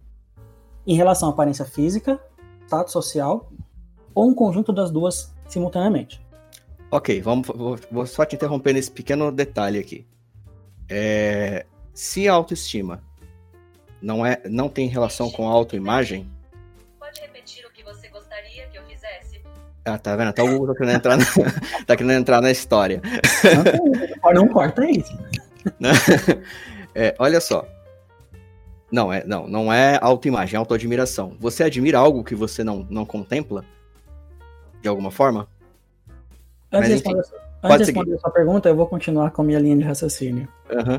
em 0.85 0.97
relação 0.97 1.29
à 1.29 1.33
aparência 1.33 1.65
física, 1.65 2.21
status 2.67 2.93
social 2.93 3.49
ou 4.12 4.29
um 4.29 4.35
conjunto 4.35 4.73
das 4.73 4.91
duas 4.91 5.33
simultaneamente. 5.47 6.21
Ok, 6.91 7.21
vamos, 7.21 7.47
vou, 7.47 7.79
vou 7.88 8.05
só 8.05 8.25
te 8.25 8.35
interromper 8.35 8.73
nesse 8.73 8.91
pequeno 8.91 9.31
detalhe 9.31 9.79
aqui. 9.79 10.05
É, 10.88 11.67
se 11.95 12.29
a 12.29 12.33
autoestima 12.33 13.00
não, 14.03 14.26
é, 14.26 14.43
não 14.50 14.69
tem 14.69 14.88
relação 14.88 15.31
com 15.31 15.49
a 15.49 15.53
autoimagem. 15.53 16.29
Pode 16.99 17.21
repetir 17.21 17.65
o 17.65 17.71
que 17.71 17.85
você 17.85 18.09
gostaria 18.09 18.67
que 18.67 18.76
eu 18.76 18.83
fizesse? 18.87 19.41
Ah, 19.85 19.99
tá 19.99 20.17
vendo? 20.17 20.31
Até 20.31 20.43
o 20.43 20.49
Google 20.49 20.75
tá 20.75 20.79
querendo 20.81 20.97
entrar 20.97 21.17
na, 21.17 21.25
tá 21.87 21.97
querendo 21.97 22.19
entrar 22.19 22.41
na 22.41 22.50
história. 22.50 23.00
Não, 24.25 24.35
não 24.35 24.49
corta 24.49 24.85
isso. 24.91 25.17
É, 26.99 27.15
olha 27.19 27.43
só. 27.43 27.69
Não, 28.91 29.12
é, 29.12 29.23
não, 29.26 29.47
não 29.47 29.71
é 29.71 29.99
autoimagem, 30.00 30.55
é 30.55 30.59
autoadmiração. 30.59 31.37
Você 31.38 31.62
admira 31.62 31.99
algo 31.99 32.25
que 32.25 32.35
você 32.35 32.65
não, 32.65 32.87
não 32.88 33.05
contempla? 33.05 33.62
De 34.81 34.88
alguma 34.88 35.11
forma? 35.11 35.47
Antes, 36.73 36.91
Mas, 36.91 37.00
enfim, 37.00 37.15
responder, 37.15 37.41
antes 37.62 37.87
de 37.87 37.93
responder 37.93 38.15
a 38.15 38.19
sua 38.19 38.31
pergunta, 38.31 38.69
eu 38.71 38.75
vou 38.75 38.87
continuar 38.87 39.31
com 39.31 39.43
a 39.43 39.45
minha 39.45 39.59
linha 39.59 39.76
de 39.76 39.83
raciocínio. 39.83 40.49
Uhum. 40.71 40.99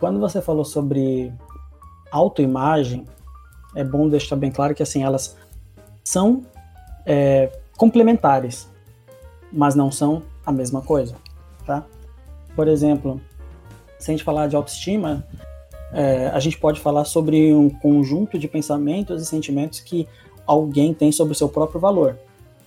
Quando 0.00 0.18
você 0.18 0.40
falou 0.40 0.64
sobre 0.64 1.30
autoimagem, 2.10 3.04
é 3.74 3.84
bom 3.84 4.08
deixar 4.08 4.36
bem 4.36 4.50
claro 4.50 4.74
que 4.74 4.82
assim 4.82 5.02
elas 5.02 5.36
são 6.02 6.42
é, 7.04 7.52
complementares, 7.76 8.66
mas 9.52 9.74
não 9.74 9.92
são 9.92 10.22
a 10.46 10.50
mesma 10.50 10.80
coisa, 10.80 11.16
tá? 11.66 11.84
Por 12.56 12.66
exemplo, 12.66 13.20
se 13.98 14.10
a 14.10 14.12
gente 14.12 14.24
falar 14.24 14.46
de 14.46 14.56
autoestima, 14.56 15.26
é, 15.92 16.28
a 16.28 16.38
gente 16.40 16.58
pode 16.58 16.80
falar 16.80 17.04
sobre 17.04 17.52
um 17.52 17.70
conjunto 17.70 18.38
de 18.38 18.46
pensamentos 18.46 19.22
e 19.22 19.26
sentimentos 19.26 19.80
que 19.80 20.06
alguém 20.46 20.94
tem 20.94 21.10
sobre 21.10 21.32
o 21.32 21.36
seu 21.36 21.48
próprio 21.48 21.80
valor, 21.80 22.18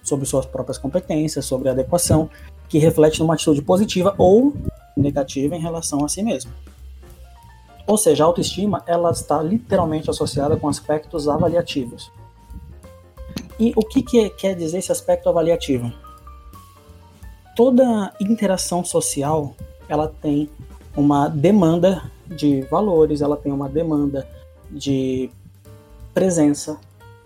sobre 0.03 0.25
suas 0.25 0.45
próprias 0.45 0.77
competências, 0.77 1.45
sobre 1.45 1.69
adequação, 1.69 2.29
que 2.67 2.77
reflete 2.77 3.19
numa 3.19 3.33
atitude 3.33 3.61
positiva 3.61 4.15
ou 4.17 4.53
negativa 4.95 5.55
em 5.55 5.59
relação 5.59 6.03
a 6.03 6.09
si 6.09 6.21
mesmo. 6.23 6.51
Ou 7.87 7.97
seja, 7.97 8.23
a 8.23 8.27
autoestima 8.27 8.83
ela 8.87 9.11
está 9.11 9.41
literalmente 9.41 10.09
associada 10.09 10.55
com 10.55 10.67
aspectos 10.67 11.27
avaliativos. 11.27 12.11
E 13.59 13.73
o 13.75 13.81
que, 13.81 14.01
que 14.01 14.29
quer 14.31 14.55
dizer 14.55 14.79
esse 14.79 14.91
aspecto 14.91 15.29
avaliativo? 15.29 15.91
Toda 17.55 18.13
interação 18.19 18.83
social 18.83 19.53
ela 19.87 20.07
tem 20.07 20.49
uma 20.95 21.27
demanda 21.27 22.11
de 22.27 22.61
valores, 22.63 23.21
ela 23.21 23.37
tem 23.37 23.51
uma 23.51 23.69
demanda 23.69 24.27
de 24.69 25.29
presença, 26.13 26.77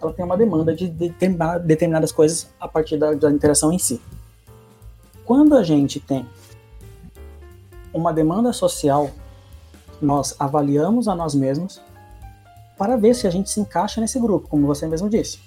ela 0.01 0.13
tem 0.13 0.23
uma 0.23 0.37
demanda 0.37 0.75
de 0.75 0.87
determinadas 0.87 2.11
coisas 2.11 2.47
a 2.59 2.67
partir 2.67 2.97
da, 2.97 3.13
da 3.13 3.31
interação 3.31 3.71
em 3.71 3.79
si. 3.79 4.01
Quando 5.23 5.55
a 5.55 5.63
gente 5.63 5.99
tem 5.99 6.25
uma 7.93 8.13
demanda 8.13 8.53
social, 8.53 9.09
nós 10.01 10.35
avaliamos 10.37 11.07
a 11.07 11.15
nós 11.15 11.33
mesmos 11.33 11.81
para 12.77 12.97
ver 12.97 13.15
se 13.15 13.25
a 13.25 13.29
gente 13.29 13.49
se 13.49 13.59
encaixa 13.59 14.01
nesse 14.01 14.19
grupo, 14.19 14.47
como 14.47 14.67
você 14.67 14.85
mesmo 14.85 15.09
disse. 15.09 15.39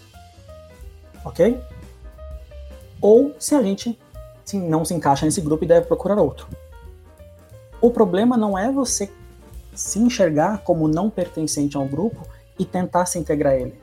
Ok? 1.25 1.61
Ou 3.01 3.35
se 3.39 3.55
a 3.55 3.63
gente 3.63 3.99
não 4.55 4.85
se 4.85 4.95
encaixa 4.95 5.27
nesse 5.27 5.41
grupo 5.41 5.65
e 5.65 5.69
deve 5.69 5.87
procurar 5.87 6.17
outro. 6.17 6.49
O 7.81 7.91
problema 7.91 8.37
não 8.37 8.59
é 8.59 8.71
você 8.73 9.11
se 9.75 9.99
enxergar 9.99 10.59
como 10.65 10.89
não 10.89 11.09
pertencente 11.09 11.77
a 11.77 11.81
um 11.81 11.87
grupo 11.87 12.27
e 12.59 12.65
tentar 12.65 13.07
se 13.07 13.19
integrar 13.19 13.55
ele. 13.55 13.81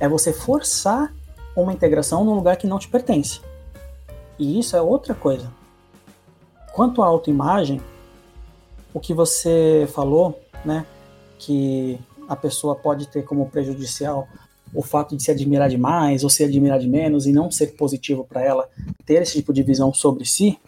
É 0.00 0.08
você 0.08 0.32
forçar 0.32 1.14
uma 1.54 1.72
integração 1.72 2.24
num 2.24 2.34
lugar 2.34 2.56
que 2.56 2.66
não 2.66 2.78
te 2.78 2.88
pertence. 2.88 3.40
E 4.38 4.58
isso 4.58 4.76
é 4.76 4.82
outra 4.82 5.14
coisa. 5.14 5.52
Quanto 6.72 7.02
à 7.02 7.06
autoimagem, 7.06 7.80
o 8.92 8.98
que 8.98 9.14
você 9.14 9.88
falou, 9.92 10.40
né, 10.64 10.84
que 11.38 12.00
a 12.28 12.34
pessoa 12.34 12.74
pode 12.74 13.06
ter 13.06 13.22
como 13.22 13.48
prejudicial 13.48 14.26
o 14.74 14.82
fato 14.82 15.16
de 15.16 15.22
se 15.22 15.30
admirar 15.30 15.68
demais 15.68 16.24
ou 16.24 16.30
se 16.30 16.42
admirar 16.42 16.78
de 16.78 16.88
menos 16.88 17.26
e 17.26 17.32
não 17.32 17.50
ser 17.50 17.76
positivo 17.76 18.24
para 18.24 18.42
ela 18.42 18.68
ter 19.04 19.22
esse 19.22 19.34
tipo 19.34 19.52
de 19.52 19.62
visão 19.62 19.92
sobre 19.92 20.24
si, 20.24 20.58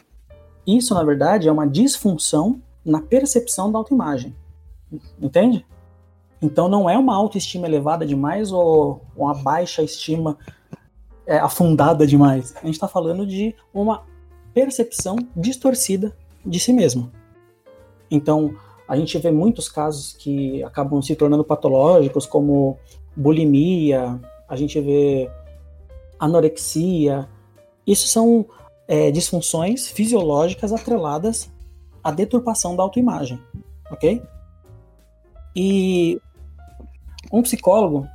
isso, 0.66 0.94
na 0.94 1.02
verdade, 1.02 1.48
é 1.48 1.52
uma 1.52 1.66
disfunção 1.66 2.60
na 2.84 3.00
percepção 3.00 3.70
da 3.70 3.78
autoimagem. 3.78 4.34
Entende? 5.20 5.64
Então 6.40 6.68
não 6.68 6.88
é 6.88 6.98
uma 6.98 7.14
autoestima 7.16 7.66
elevada 7.66 8.04
demais 8.04 8.52
ou 8.52 9.00
uma 9.16 9.34
baixa 9.34 9.82
estima 9.82 10.36
é, 11.26 11.38
afundada 11.38 12.06
demais. 12.06 12.54
A 12.56 12.66
gente 12.66 12.74
está 12.74 12.86
falando 12.86 13.26
de 13.26 13.54
uma 13.72 14.02
percepção 14.52 15.16
distorcida 15.34 16.14
de 16.44 16.60
si 16.60 16.72
mesmo. 16.72 17.10
Então 18.10 18.54
a 18.86 18.96
gente 18.96 19.16
vê 19.18 19.30
muitos 19.30 19.68
casos 19.68 20.12
que 20.12 20.62
acabam 20.62 21.00
se 21.00 21.16
tornando 21.16 21.42
patológicos, 21.42 22.26
como 22.26 22.78
bulimia, 23.16 24.20
a 24.46 24.56
gente 24.56 24.78
vê 24.80 25.30
anorexia. 26.18 27.26
Isso 27.86 28.06
são 28.06 28.46
é, 28.86 29.10
disfunções 29.10 29.88
fisiológicas 29.88 30.72
atreladas 30.72 31.50
à 32.02 32.10
deturpação 32.10 32.76
da 32.76 32.82
autoimagem, 32.82 33.42
ok? 33.90 34.22
E 35.56 36.20
um 37.32 37.42
psicólogo, 37.42 38.06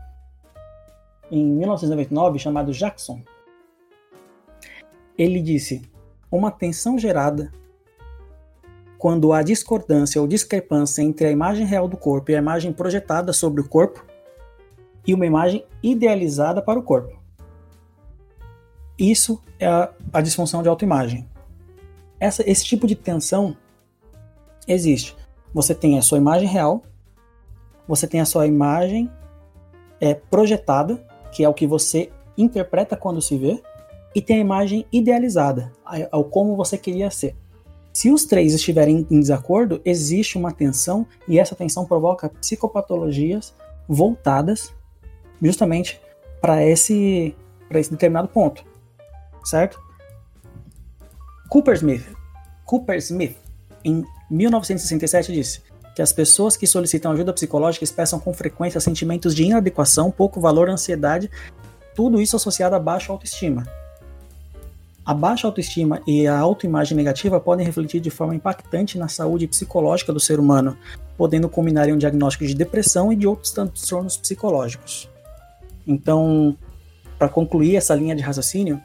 em 1.31 1.43
1999, 1.43 2.39
chamado 2.39 2.71
Jackson, 2.71 3.21
ele 5.17 5.41
disse: 5.41 5.81
uma 6.31 6.51
tensão 6.51 6.97
gerada 6.97 7.51
quando 8.97 9.31
há 9.31 9.41
discordância 9.41 10.21
ou 10.21 10.27
discrepância 10.27 11.01
entre 11.01 11.27
a 11.27 11.31
imagem 11.31 11.65
real 11.65 11.87
do 11.87 11.97
corpo 11.97 12.31
e 12.31 12.35
a 12.35 12.39
imagem 12.39 12.73
projetada 12.73 13.31
sobre 13.31 13.61
o 13.61 13.67
corpo 13.67 14.05
e 15.07 15.13
uma 15.13 15.25
imagem 15.25 15.65
idealizada 15.81 16.61
para 16.61 16.77
o 16.77 16.83
corpo. 16.83 17.18
Isso 18.99 19.41
é 19.57 19.65
a, 19.65 19.89
a 20.11 20.21
disfunção 20.21 20.61
de 20.61 20.67
autoimagem. 20.67 21.25
Essa, 22.19 22.43
esse 22.49 22.65
tipo 22.65 22.85
de 22.85 22.95
tensão 22.95 23.55
existe. 24.67 25.15
Você 25.53 25.73
tem 25.73 25.97
a 25.97 26.01
sua 26.01 26.17
imagem 26.17 26.47
real, 26.49 26.83
você 27.87 28.05
tem 28.05 28.19
a 28.19 28.25
sua 28.25 28.45
imagem 28.45 29.09
é, 30.01 30.13
projetada, 30.13 31.03
que 31.31 31.43
é 31.43 31.49
o 31.49 31.53
que 31.53 31.65
você 31.65 32.11
interpreta 32.37 32.97
quando 32.97 33.21
se 33.21 33.37
vê, 33.37 33.63
e 34.13 34.21
tem 34.21 34.37
a 34.37 34.41
imagem 34.41 34.85
idealizada, 34.91 35.71
ao 36.11 36.23
como 36.23 36.55
você 36.55 36.77
queria 36.77 37.09
ser. 37.09 37.35
Se 37.93 38.11
os 38.11 38.25
três 38.25 38.53
estiverem 38.53 39.07
em 39.09 39.19
desacordo, 39.19 39.81
existe 39.83 40.37
uma 40.37 40.51
tensão 40.51 41.05
e 41.27 41.39
essa 41.39 41.55
tensão 41.55 41.85
provoca 41.85 42.29
psicopatologias 42.29 43.53
voltadas 43.87 44.73
justamente 45.41 45.99
para 46.41 46.63
esse, 46.65 47.35
esse 47.71 47.91
determinado 47.91 48.27
ponto, 48.27 48.63
certo? 49.43 49.79
Cooper 51.49 51.75
Smith, 51.75 52.05
Cooper 52.65 52.97
Smith, 52.97 53.37
em 53.83 54.05
1967 54.29 55.33
disse 55.33 55.61
que 55.95 56.01
as 56.01 56.13
pessoas 56.13 56.55
que 56.55 56.67
solicitam 56.67 57.11
ajuda 57.11 57.33
psicológica 57.33 57.83
expressam 57.83 58.19
com 58.19 58.33
frequência 58.33 58.79
sentimentos 58.79 59.35
de 59.35 59.43
inadequação, 59.43 60.11
pouco 60.11 60.39
valor, 60.39 60.69
ansiedade, 60.69 61.29
tudo 61.95 62.21
isso 62.21 62.35
associado 62.35 62.75
a 62.75 62.79
baixa 62.79 63.11
autoestima. 63.11 63.67
A 65.05 65.13
baixa 65.13 65.47
autoestima 65.47 66.01
e 66.05 66.27
a 66.27 66.37
autoimagem 66.37 66.95
negativa 66.95 67.39
podem 67.39 67.65
refletir 67.65 67.99
de 67.99 68.11
forma 68.11 68.35
impactante 68.35 68.97
na 68.97 69.07
saúde 69.07 69.47
psicológica 69.47 70.13
do 70.13 70.19
ser 70.19 70.39
humano, 70.39 70.77
podendo 71.17 71.49
culminar 71.49 71.89
em 71.89 71.93
um 71.93 71.97
diagnóstico 71.97 72.45
de 72.45 72.53
depressão 72.53 73.11
e 73.11 73.15
de 73.15 73.25
outros 73.25 73.51
transtornos 73.51 74.15
psicológicos. 74.15 75.09
Então, 75.87 76.55
para 77.17 77.27
concluir 77.27 77.75
essa 77.75 77.95
linha 77.95 78.15
de 78.15 78.21
raciocínio, 78.21 78.79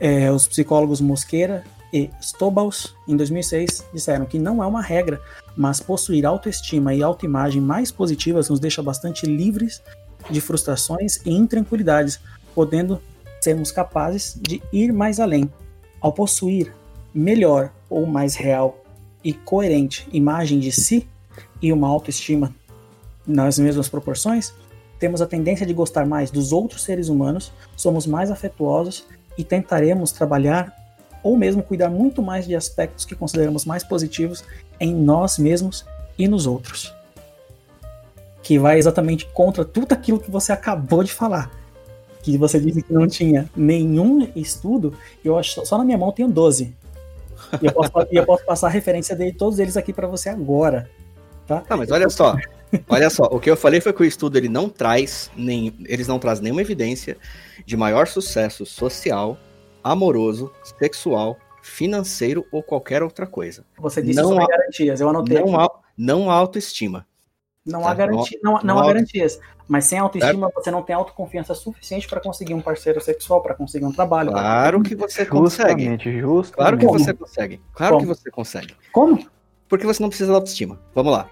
é, 0.00 0.30
os 0.30 0.46
psicólogos 0.46 1.00
Mosqueira 1.00 1.64
e 1.92 2.10
Stobals, 2.20 2.94
em 3.06 3.16
2006, 3.16 3.84
disseram 3.92 4.26
que 4.26 4.38
não 4.38 4.62
é 4.62 4.66
uma 4.66 4.82
regra, 4.82 5.20
mas 5.56 5.80
possuir 5.80 6.26
autoestima 6.26 6.92
e 6.92 7.02
autoimagem 7.02 7.60
mais 7.60 7.92
positivas 7.92 8.48
nos 8.50 8.58
deixa 8.58 8.82
bastante 8.82 9.26
livres 9.26 9.80
de 10.28 10.40
frustrações 10.40 11.20
e 11.24 11.30
intranquilidades, 11.30 12.18
podendo 12.54 13.00
sermos 13.40 13.70
capazes 13.70 14.36
de 14.40 14.60
ir 14.72 14.92
mais 14.92 15.20
além. 15.20 15.48
Ao 16.00 16.12
possuir 16.12 16.74
melhor 17.14 17.70
ou 17.88 18.06
mais 18.06 18.34
real 18.34 18.82
e 19.22 19.32
coerente 19.32 20.08
imagem 20.12 20.58
de 20.58 20.72
si 20.72 21.06
e 21.62 21.72
uma 21.72 21.88
autoestima 21.88 22.54
nas 23.26 23.58
mesmas 23.58 23.88
proporções, 23.88 24.52
temos 24.98 25.22
a 25.22 25.26
tendência 25.26 25.66
de 25.66 25.72
gostar 25.72 26.06
mais 26.06 26.30
dos 26.30 26.52
outros 26.52 26.82
seres 26.82 27.08
humanos, 27.08 27.52
somos 27.76 28.06
mais 28.06 28.30
afetuosos 28.30 29.06
e 29.36 29.44
tentaremos 29.44 30.12
trabalhar 30.12 30.74
ou 31.22 31.36
mesmo 31.36 31.62
cuidar 31.62 31.88
muito 31.88 32.22
mais 32.22 32.46
de 32.46 32.54
aspectos 32.54 33.04
que 33.04 33.14
consideramos 33.14 33.64
mais 33.64 33.82
positivos 33.82 34.44
em 34.78 34.94
nós 34.94 35.38
mesmos 35.38 35.84
e 36.18 36.28
nos 36.28 36.46
outros. 36.46 36.94
Que 38.42 38.58
vai 38.58 38.78
exatamente 38.78 39.26
contra 39.26 39.64
tudo 39.64 39.92
aquilo 39.92 40.20
que 40.20 40.30
você 40.30 40.52
acabou 40.52 41.02
de 41.02 41.12
falar 41.12 41.50
que 42.24 42.38
você 42.38 42.58
disse 42.58 42.82
que 42.82 42.92
não 42.92 43.06
tinha 43.06 43.50
nenhum 43.54 44.26
estudo, 44.34 44.94
eu 45.22 45.38
acho 45.38 45.64
só 45.66 45.76
na 45.76 45.84
minha 45.84 45.98
mão 45.98 46.10
tenho 46.10 46.28
12. 46.28 46.74
E 47.60 47.66
eu 47.66 47.72
posso, 47.72 47.92
eu 48.10 48.24
posso 48.24 48.44
passar 48.46 48.68
a 48.68 48.70
referência 48.70 49.14
de 49.14 49.30
todos 49.30 49.58
eles 49.58 49.76
aqui 49.76 49.92
para 49.92 50.06
você 50.06 50.30
agora. 50.30 50.88
Tá? 51.46 51.60
Tá, 51.60 51.76
mas 51.76 51.90
olha 51.90 52.08
só. 52.08 52.36
Olha 52.88 53.08
só, 53.08 53.24
o 53.24 53.38
que 53.38 53.48
eu 53.48 53.56
falei 53.56 53.80
foi 53.80 53.92
que 53.92 54.02
o 54.02 54.04
estudo 54.04 54.36
ele 54.36 54.48
não 54.48 54.68
traz 54.68 55.30
nem, 55.36 55.74
eles 55.86 56.08
não 56.08 56.18
trazem 56.18 56.42
nenhuma 56.42 56.60
evidência 56.60 57.16
de 57.64 57.76
maior 57.76 58.06
sucesso 58.08 58.66
social, 58.66 59.38
amoroso, 59.82 60.52
sexual, 60.78 61.38
financeiro 61.62 62.44
ou 62.50 62.62
qualquer 62.62 63.02
outra 63.02 63.26
coisa. 63.26 63.64
Você 63.78 64.02
disse 64.02 64.20
não 64.20 64.40
há, 64.40 64.46
garantias, 64.46 65.00
eu 65.00 65.08
anotei. 65.08 65.38
Não 65.38 65.60
há, 65.60 65.70
não 65.96 66.30
há 66.30 66.34
autoestima. 66.34 67.06
Não 67.64 67.82
tá? 67.82 67.90
há, 67.90 67.94
garantia, 67.94 68.38
não, 68.42 68.52
não, 68.54 68.60
não 68.62 68.78
há 68.78 68.86
garantias. 68.86 69.40
Mas 69.66 69.86
sem 69.86 69.98
autoestima, 69.98 70.48
certo? 70.48 70.54
você 70.54 70.70
não 70.70 70.82
tem 70.82 70.94
autoconfiança 70.94 71.54
suficiente 71.54 72.06
para 72.06 72.20
conseguir 72.20 72.52
um 72.52 72.60
parceiro 72.60 73.00
sexual, 73.00 73.40
para 73.42 73.54
conseguir 73.54 73.86
um 73.86 73.92
trabalho. 73.92 74.32
Claro 74.32 74.82
que 74.82 74.94
você 74.94 75.24
consegue. 75.24 75.84
Justamente. 75.84 76.52
Claro 76.52 76.76
que 76.76 76.84
Como? 76.84 76.98
você 76.98 77.14
consegue. 77.14 77.62
Claro 77.72 77.94
Como? 77.94 78.02
que 78.02 78.14
você 78.14 78.30
consegue. 78.30 78.76
Como? 78.92 79.26
Porque 79.68 79.86
você 79.86 80.02
não 80.02 80.08
precisa 80.08 80.30
de 80.30 80.34
autoestima. 80.34 80.80
Vamos 80.94 81.12
lá. 81.12 81.28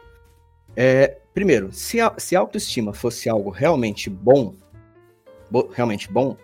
É, 0.76 1.18
primeiro, 1.34 1.72
se 1.72 2.00
a, 2.00 2.12
se 2.16 2.34
a 2.34 2.40
autoestima 2.40 2.92
fosse 2.92 3.28
algo 3.28 3.50
realmente 3.50 4.08
bom, 4.08 4.54
bo, 5.50 5.70
realmente 5.72 6.10
bom, 6.10 6.36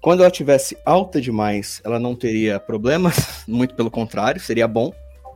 quando 0.00 0.20
ela 0.20 0.30
tivesse 0.30 0.76
alta 0.84 1.20
demais, 1.20 1.80
ela 1.84 1.98
não 1.98 2.14
teria 2.14 2.60
problemas, 2.60 3.44
muito 3.48 3.74
pelo 3.74 3.90
contrário, 3.90 4.40
seria 4.40 4.68
bom, 4.68 4.92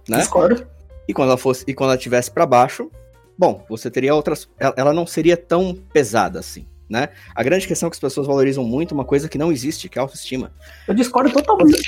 né? 0.08 0.18
Discordo. 0.18 0.66
E 1.08 1.12
quando 1.12 1.28
ela 1.28 1.38
fosse, 1.38 1.64
e 1.66 1.74
quando 1.74 1.90
ela 1.90 1.98
tivesse 1.98 2.30
para 2.30 2.46
baixo, 2.46 2.90
bom, 3.36 3.64
você 3.68 3.90
teria 3.90 4.14
outras. 4.14 4.48
Ela 4.76 4.92
não 4.92 5.06
seria 5.06 5.36
tão 5.36 5.74
pesada 5.74 6.38
assim. 6.38 6.66
Né? 6.88 7.08
A 7.34 7.42
grande 7.42 7.66
questão 7.66 7.86
é 7.86 7.90
que 7.90 7.96
as 7.96 8.00
pessoas 8.00 8.26
valorizam 8.26 8.62
muito 8.64 8.92
uma 8.92 9.04
coisa 9.04 9.26
que 9.26 9.38
não 9.38 9.50
existe, 9.50 9.88
que 9.88 9.98
é 9.98 10.00
a 10.00 10.04
autoestima. 10.04 10.52
Eu 10.86 10.92
discordo 10.92 11.32
totalmente. 11.32 11.80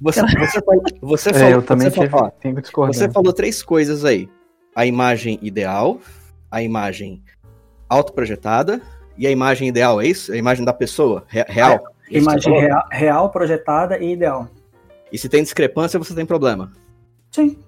Você, 0.00 0.22
você, 0.22 0.60
falou, 0.62 0.82
você 1.00 1.32
falou, 1.32 1.48
é, 1.48 1.54
eu 1.54 1.62
também 1.62 1.90
você, 1.90 2.08
falou, 2.08 2.30
tenho 2.40 2.54
que 2.54 2.62
discordar. 2.62 2.94
Você 2.94 3.10
falou 3.10 3.32
três 3.32 3.62
coisas 3.62 4.04
aí: 4.04 4.28
a 4.74 4.86
imagem 4.86 5.38
ideal, 5.42 5.98
a 6.50 6.62
imagem 6.62 7.22
autoprojetada 7.88 8.80
e 9.16 9.26
a 9.26 9.30
imagem 9.30 9.68
ideal, 9.68 10.00
é 10.00 10.06
isso? 10.06 10.32
A 10.32 10.36
imagem 10.36 10.64
da 10.64 10.72
pessoa, 10.72 11.24
real. 11.28 11.84
É, 12.10 12.18
imagem 12.18 12.60
real, 12.60 12.88
real, 12.90 13.30
projetada 13.30 13.98
e 13.98 14.12
ideal. 14.12 14.48
E 15.10 15.18
se 15.18 15.28
tem 15.28 15.42
discrepância, 15.42 15.98
você 15.98 16.14
tem 16.14 16.24
problema. 16.24 16.72
Sim. 17.32 17.58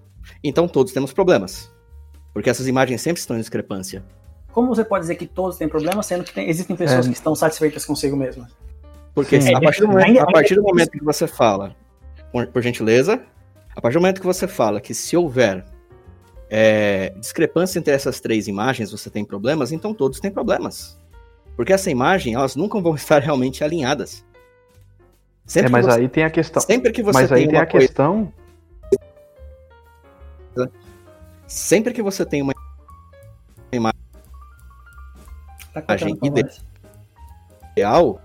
Então 0.44 0.68
todos 0.68 0.92
temos 0.92 1.12
problemas. 1.12 1.70
Porque 2.32 2.48
essas 2.48 2.68
imagens 2.68 3.00
sempre 3.00 3.20
estão 3.20 3.36
em 3.36 3.40
discrepância. 3.40 4.04
Como 4.52 4.68
você 4.68 4.84
pode 4.84 5.02
dizer 5.02 5.16
que 5.16 5.26
todos 5.26 5.56
têm 5.56 5.68
problemas, 5.68 6.06
sendo 6.06 6.24
que 6.24 6.32
tem, 6.32 6.48
existem 6.48 6.76
pessoas 6.76 7.06
é. 7.06 7.08
que 7.08 7.16
estão 7.16 7.34
satisfeitas 7.34 7.84
consigo 7.84 8.16
mesmas? 8.16 8.52
Porque 9.14 9.40
Sim, 9.40 9.54
a, 9.54 9.60
partir 9.60 9.80
do, 9.80 9.88
momento, 9.88 10.20
a 10.20 10.26
partir 10.26 10.54
do 10.54 10.62
momento 10.62 10.90
que 10.90 11.04
você 11.04 11.26
fala, 11.26 11.74
por, 12.32 12.62
gentileza, 12.62 13.22
a 13.74 13.80
partir 13.80 13.94
do 13.94 14.00
momento 14.00 14.20
que 14.20 14.26
você 14.26 14.46
fala 14.46 14.80
que 14.80 14.94
se 14.94 15.16
houver 15.16 15.64
é, 16.48 17.12
discrepância 17.16 17.78
entre 17.78 17.92
essas 17.92 18.20
três 18.20 18.48
imagens, 18.48 18.90
você 18.90 19.10
tem 19.10 19.24
problemas, 19.24 19.72
então 19.72 19.94
todos 19.94 20.20
têm 20.20 20.30
problemas. 20.30 20.98
Porque 21.56 21.72
essa 21.72 21.90
imagem, 21.90 22.34
elas 22.34 22.56
nunca 22.56 22.80
vão 22.80 22.94
estar 22.96 23.20
realmente 23.20 23.62
alinhadas. 23.62 24.24
Sempre 25.46 25.68
é, 25.68 25.72
mas 25.72 25.86
você, 25.86 26.00
aí 26.00 26.08
tem 26.08 26.24
a 26.24 26.30
questão. 26.30 26.62
Sempre 26.62 26.92
que 26.92 27.02
você 27.02 27.22
mas 27.22 27.28
tem 27.28 27.38
aí 27.38 27.48
tem 27.48 27.58
a 27.58 27.66
coisa, 27.66 27.86
questão 27.86 28.32
Sempre 31.46 31.92
que 31.92 32.00
você 32.00 32.24
tem 32.24 32.42
uma 32.42 32.52
imagem 33.72 34.00
tá 35.72 35.96
ideal. 37.74 38.20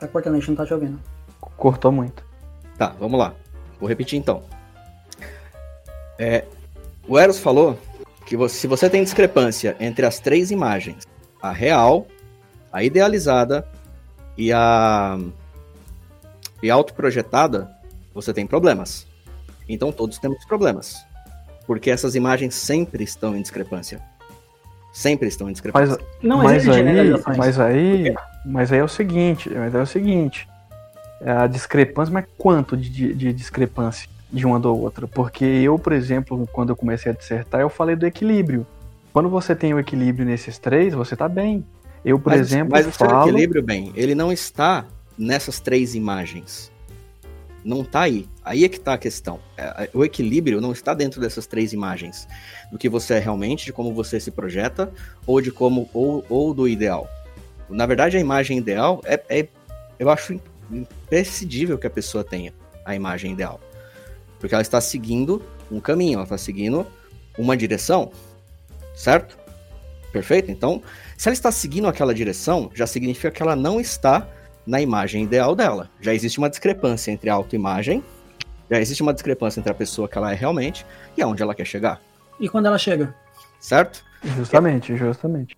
Tá 0.00 0.08
cortando, 0.08 0.34
a 0.34 0.38
gente 0.38 0.48
não 0.48 0.56
tá 0.56 0.66
te 0.66 0.74
ouvindo. 0.74 1.00
Cortou 1.40 1.90
muito. 1.92 2.24
Tá, 2.76 2.94
vamos 2.98 3.18
lá. 3.18 3.34
Vou 3.80 3.88
repetir 3.88 4.18
então. 4.18 4.42
É, 6.18 6.44
o 7.06 7.18
Eros 7.18 7.38
falou 7.38 7.78
que 8.26 8.36
você, 8.36 8.56
se 8.56 8.66
você 8.66 8.90
tem 8.90 9.02
discrepância 9.02 9.76
entre 9.80 10.04
as 10.04 10.18
três 10.18 10.50
imagens, 10.50 11.06
a 11.40 11.52
real, 11.52 12.06
a 12.72 12.82
idealizada 12.82 13.66
e 14.36 14.52
a, 14.52 15.18
e 16.62 16.70
a 16.70 16.74
autoprojetada, 16.74 17.70
você 18.12 18.32
tem 18.32 18.46
problemas. 18.46 19.06
Então 19.68 19.92
todos 19.92 20.18
temos 20.18 20.44
problemas. 20.44 20.96
Porque 21.66 21.90
essas 21.90 22.14
imagens 22.14 22.54
sempre 22.54 23.04
estão 23.04 23.36
em 23.36 23.42
discrepância. 23.42 24.00
Sempre 24.92 25.28
estão 25.28 25.48
em 25.48 25.52
discrepância. 25.52 25.96
Mas, 25.98 26.22
não 26.22 26.42
mas 26.42 26.68
aí, 26.68 26.84
mas 27.36 27.60
aí, 27.60 28.14
mas 28.44 28.72
aí 28.72 28.78
é 28.78 28.84
o 28.84 28.88
seguinte, 28.88 29.50
mas 29.50 29.74
é 29.74 29.80
o 29.80 29.86
seguinte. 29.86 30.48
É 31.20 31.30
a 31.30 31.46
discrepância, 31.46 32.12
mas 32.12 32.24
quanto 32.36 32.76
de, 32.76 33.12
de 33.12 33.32
discrepância 33.32 34.08
de 34.32 34.46
uma 34.46 34.60
da 34.60 34.68
outra? 34.68 35.06
Porque 35.06 35.44
eu, 35.44 35.78
por 35.78 35.92
exemplo, 35.92 36.48
quando 36.52 36.70
eu 36.70 36.76
comecei 36.76 37.10
a 37.10 37.14
dissertar, 37.14 37.60
eu 37.60 37.68
falei 37.68 37.96
do 37.96 38.06
equilíbrio. 38.06 38.66
Quando 39.12 39.28
você 39.28 39.54
tem 39.54 39.74
o 39.74 39.80
equilíbrio 39.80 40.24
nesses 40.24 40.58
três, 40.58 40.94
você 40.94 41.14
está 41.14 41.28
bem. 41.28 41.64
Eu, 42.04 42.18
por 42.18 42.30
mas, 42.30 42.40
exemplo, 42.40 42.72
mas 42.72 42.86
o 42.86 42.92
falo... 42.92 43.10
seu 43.10 43.32
equilíbrio, 43.32 43.62
bem, 43.62 43.92
ele 43.96 44.14
não 44.14 44.30
está 44.30 44.84
nessas 45.18 45.58
três 45.58 45.94
imagens 45.94 46.70
não 47.64 47.82
está 47.82 48.02
aí. 48.02 48.26
Aí 48.44 48.64
é 48.64 48.68
que 48.68 48.76
está 48.78 48.94
a 48.94 48.98
questão. 48.98 49.38
É, 49.56 49.90
o 49.92 50.04
equilíbrio 50.04 50.60
não 50.60 50.72
está 50.72 50.94
dentro 50.94 51.20
dessas 51.20 51.46
três 51.46 51.72
imagens, 51.72 52.26
do 52.72 52.78
que 52.78 52.88
você 52.88 53.14
é 53.14 53.18
realmente, 53.18 53.66
de 53.66 53.72
como 53.72 53.92
você 53.92 54.18
se 54.18 54.30
projeta, 54.30 54.90
ou 55.26 55.40
de 55.40 55.50
como 55.50 55.88
ou, 55.92 56.24
ou 56.28 56.54
do 56.54 56.66
ideal. 56.66 57.08
Na 57.68 57.84
verdade, 57.84 58.16
a 58.16 58.20
imagem 58.20 58.58
ideal 58.58 59.02
é, 59.04 59.20
é 59.28 59.48
eu 59.98 60.08
acho 60.08 60.40
imprescindível 60.70 61.78
que 61.78 61.86
a 61.86 61.90
pessoa 61.90 62.24
tenha 62.24 62.52
a 62.84 62.94
imagem 62.94 63.32
ideal, 63.32 63.60
porque 64.38 64.54
ela 64.54 64.62
está 64.62 64.80
seguindo 64.80 65.42
um 65.70 65.80
caminho, 65.80 66.14
ela 66.14 66.24
está 66.24 66.38
seguindo 66.38 66.86
uma 67.38 67.56
direção, 67.56 68.10
certo? 68.94 69.38
Perfeito? 70.12 70.50
Então, 70.50 70.82
se 71.16 71.28
ela 71.28 71.34
está 71.34 71.52
seguindo 71.52 71.86
aquela 71.86 72.14
direção, 72.14 72.70
já 72.74 72.86
significa 72.86 73.30
que 73.30 73.42
ela 73.42 73.54
não 73.54 73.80
está 73.80 74.26
na 74.66 74.80
imagem 74.80 75.24
ideal 75.24 75.54
dela. 75.54 75.90
Já 76.00 76.14
existe 76.14 76.38
uma 76.38 76.48
discrepância 76.48 77.10
entre 77.10 77.30
a 77.30 77.34
autoimagem, 77.34 78.02
já 78.70 78.78
existe 78.80 79.02
uma 79.02 79.14
discrepância 79.14 79.60
entre 79.60 79.72
a 79.72 79.74
pessoa 79.74 80.08
que 80.08 80.18
ela 80.18 80.32
é 80.32 80.34
realmente 80.34 80.84
e 81.16 81.22
aonde 81.22 81.42
ela 81.42 81.54
quer 81.54 81.64
chegar. 81.64 82.00
E 82.38 82.48
quando 82.48 82.66
ela 82.66 82.78
chega? 82.78 83.14
Certo? 83.60 84.04
Justamente, 84.36 84.96
justamente. 84.96 85.56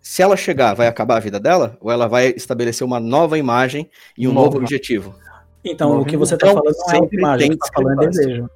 Se 0.00 0.22
ela 0.22 0.36
chegar, 0.36 0.74
vai 0.74 0.86
acabar 0.86 1.16
a 1.16 1.20
vida 1.20 1.38
dela? 1.38 1.76
Ou 1.80 1.90
ela 1.90 2.08
vai 2.08 2.28
estabelecer 2.28 2.86
uma 2.86 2.98
nova 2.98 3.36
imagem 3.38 3.90
e 4.16 4.26
um 4.26 4.32
Nova. 4.32 4.46
novo 4.46 4.58
objetivo? 4.58 5.14
Então, 5.64 6.00
o 6.00 6.04
que 6.06 6.16
você 6.16 6.34
está 6.34 6.48
Então, 6.48 6.62
falando 6.62 6.76
não 6.78 6.94
é 6.94 6.96
autoimagem, 6.98 7.48
você 7.48 7.54
está 7.54 7.68
falando 7.74 8.02
é 8.02 8.06
discrepância. 8.06 8.26
desejo. 8.26 8.50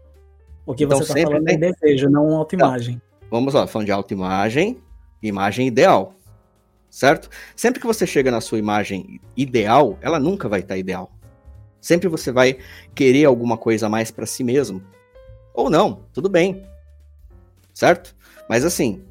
O 0.67 0.75
que 0.75 0.85
Então, 0.85 0.99
você 0.99 1.13
está 1.19 1.31
falando 1.31 1.49
é 1.49 1.57
tem- 1.57 1.61
desejo, 1.73 2.09
não 2.09 2.35
autoimagem. 2.37 3.03
Vamos 3.31 3.53
lá, 3.53 3.67
falando 3.67 3.87
de 3.87 3.93
autoimagem, 3.93 4.83
imagem 5.23 5.67
ideal. 5.67 6.15
Certo? 6.89 7.29
Sempre 7.57 7.81
que 7.81 7.87
você 7.87 8.07
chega 8.07 8.31
na 8.31 8.41
sua 8.41 8.59
imagem 8.59 9.21
ideal, 9.37 9.99
ela 10.01 10.19
nunca 10.21 10.49
vai 10.49 10.61
estar 10.61 10.79
ideal. 10.79 11.11
Sempre 11.81 12.09
você 12.09 12.33
vai 12.33 12.57
querer 12.95 13.25
alguma 13.27 13.59
coisa 13.59 13.87
a 13.87 13.91
mais 13.91 14.11
para 14.11 14.25
si 14.25 14.43
mesmo. 14.43 14.81
Ou 15.53 15.69
não, 15.69 16.05
tudo 16.13 16.29
bem. 16.31 16.65
Certo? 17.75 18.15
Mas 18.49 18.65
assim, 18.65 19.03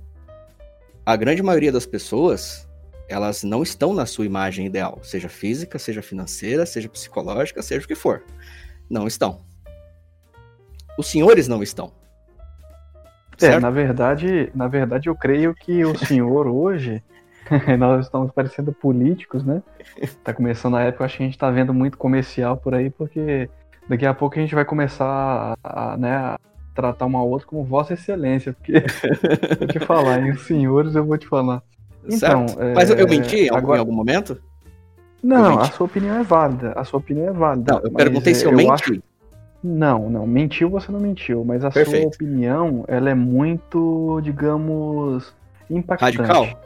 a 1.06 1.16
grande 1.16 1.44
maioria 1.44 1.72
das 1.72 1.86
pessoas, 1.86 2.68
elas 3.10 3.44
não 3.44 3.62
estão 3.62 3.94
na 3.94 4.06
sua 4.06 4.26
imagem 4.26 4.66
ideal, 4.66 5.00
seja 5.04 5.28
física, 5.28 5.78
seja 5.78 6.02
financeira, 6.02 6.66
seja 6.66 6.88
psicológica, 6.88 7.62
seja 7.62 7.84
o 7.84 7.88
que 7.88 7.96
for. 7.96 8.24
Não 8.90 9.06
estão. 9.06 9.42
Os 10.98 11.08
senhores 11.08 11.48
não 11.48 11.62
estão. 11.62 11.92
É, 13.42 13.60
na 13.60 13.70
verdade, 13.70 14.52
na 14.54 14.68
verdade 14.68 15.10
eu 15.10 15.16
creio 15.16 15.54
que 15.54 15.84
o 15.84 15.98
senhor 15.98 16.48
hoje, 16.48 17.04
nós 17.78 18.06
estamos 18.06 18.32
parecendo 18.32 18.72
políticos, 18.72 19.44
né? 19.44 19.62
Tá 20.24 20.34
começando 20.34 20.78
a 20.78 20.84
época, 20.84 21.04
acho 21.04 21.18
que 21.18 21.24
a 21.24 21.26
gente 21.26 21.38
tá 21.38 21.50
vendo 21.52 21.74
muito 21.74 21.98
comercial 21.98 22.56
por 22.56 22.74
aí, 22.74 22.90
porque 22.90 23.50
daqui 23.90 24.06
a 24.06 24.14
pouco 24.14 24.38
a 24.38 24.42
gente 24.42 24.56
vai 24.56 24.64
começar 24.64 25.58
a, 25.62 25.94
a, 25.94 25.98
né, 25.98 26.16
a 26.16 26.40
tratar 26.74 27.06
uma 27.06 27.24
outra 27.24 27.48
como 27.48 27.64
Vossa 27.64 27.94
Excelência, 27.94 28.54
porque 28.54 28.74
vou 29.60 29.68
te 29.68 29.80
falar, 29.80 30.20
hein, 30.22 30.32
os 30.32 30.42
senhores 30.46 30.96
eu 30.96 31.06
vou 31.06 31.18
te 31.18 31.28
falar. 31.28 31.62
Então, 32.06 32.46
é, 32.60 32.74
Mas 32.74 32.90
eu, 32.90 32.98
eu 32.98 33.08
menti 33.08 33.38
em 33.38 33.50
algum, 33.50 33.58
agora- 33.58 33.78
em 33.78 33.80
algum 33.80 33.94
momento? 33.94 34.42
Não, 35.24 35.52
menti. 35.58 35.70
a 35.70 35.74
sua 35.74 35.86
opinião 35.86 36.18
é 36.18 36.24
válida, 36.24 36.74
a 36.76 36.84
sua 36.84 37.00
opinião 37.00 37.28
é 37.30 37.32
válida. 37.32 37.72
Não, 37.74 37.80
eu 37.80 37.92
mas, 37.92 38.04
perguntei 38.04 38.34
se 38.34 38.44
eu, 38.46 38.52
é, 38.52 38.56
menti. 38.56 38.72
acho- 38.72 39.04
Não, 39.64 40.10
não, 40.10 40.28
mentiu 40.28 40.70
você 40.70 40.92
não 40.92 41.00
mentiu, 41.00 41.46
mas 41.46 41.64
a 41.64 41.72
Perfeito. 41.72 42.02
sua 42.02 42.26
opinião, 42.26 42.84
ela 42.90 43.10
é 43.10 43.14
muito, 43.16 44.20
digamos, 44.22 45.34
impactante. 45.70 46.18
Radical? 46.18 46.60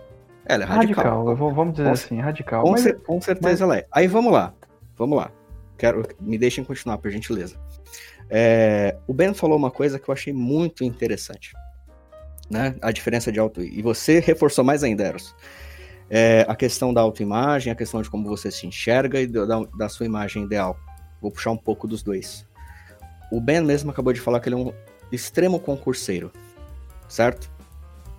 Ela 0.49 0.63
é 0.63 0.65
Radical, 0.65 1.03
radical. 1.03 1.29
eu 1.29 1.35
vou- 1.35 1.53
vamos 1.53 1.73
dizer 1.73 1.85
Com- 1.87 1.91
assim, 1.93 2.19
radical. 2.19 2.63
Com, 2.63 2.71
Mas 2.71 2.81
cer- 2.81 2.99
com 3.05 3.21
certeza 3.21 3.63
ela 3.65 3.77
é. 3.77 3.85
Aí 3.91 4.07
vamos 4.07 4.31
lá. 4.33 4.53
Vamos 4.97 5.17
lá. 5.17 5.29
Quero, 5.77 6.03
me 6.19 6.37
deixem 6.39 6.63
continuar, 6.63 6.97
por 6.97 7.11
gentileza. 7.11 7.55
É, 8.29 8.95
o 9.07 9.13
Ben 9.13 9.33
falou 9.33 9.57
uma 9.57 9.71
coisa 9.71 9.99
que 9.99 10.09
eu 10.09 10.13
achei 10.13 10.33
muito 10.33 10.83
interessante. 10.83 11.53
Né? 12.49 12.75
A 12.81 12.91
diferença 12.91 13.31
de 13.31 13.39
auto. 13.39 13.61
E 13.61 13.81
você 13.81 14.19
reforçou 14.19 14.63
mais 14.63 14.83
ainda, 14.83 15.03
Eros. 15.03 15.35
É, 16.09 16.45
a 16.47 16.55
questão 16.55 16.93
da 16.93 17.01
autoimagem, 17.01 17.71
a 17.71 17.75
questão 17.75 18.01
de 18.01 18.09
como 18.09 18.27
você 18.27 18.49
se 18.49 18.65
enxerga 18.65 19.19
e 19.19 19.27
da, 19.27 19.45
da 19.77 19.89
sua 19.89 20.05
imagem 20.05 20.43
ideal. 20.43 20.77
Vou 21.21 21.31
puxar 21.31 21.51
um 21.51 21.57
pouco 21.57 21.87
dos 21.87 22.01
dois. 22.01 22.45
O 23.31 23.41
Ben 23.41 23.61
mesmo 23.61 23.91
acabou 23.91 24.13
de 24.13 24.21
falar 24.21 24.39
que 24.39 24.47
ele 24.47 24.55
é 24.55 24.59
um 24.59 24.73
extremo 25.11 25.59
concurseiro, 25.59 26.31
certo? 27.09 27.49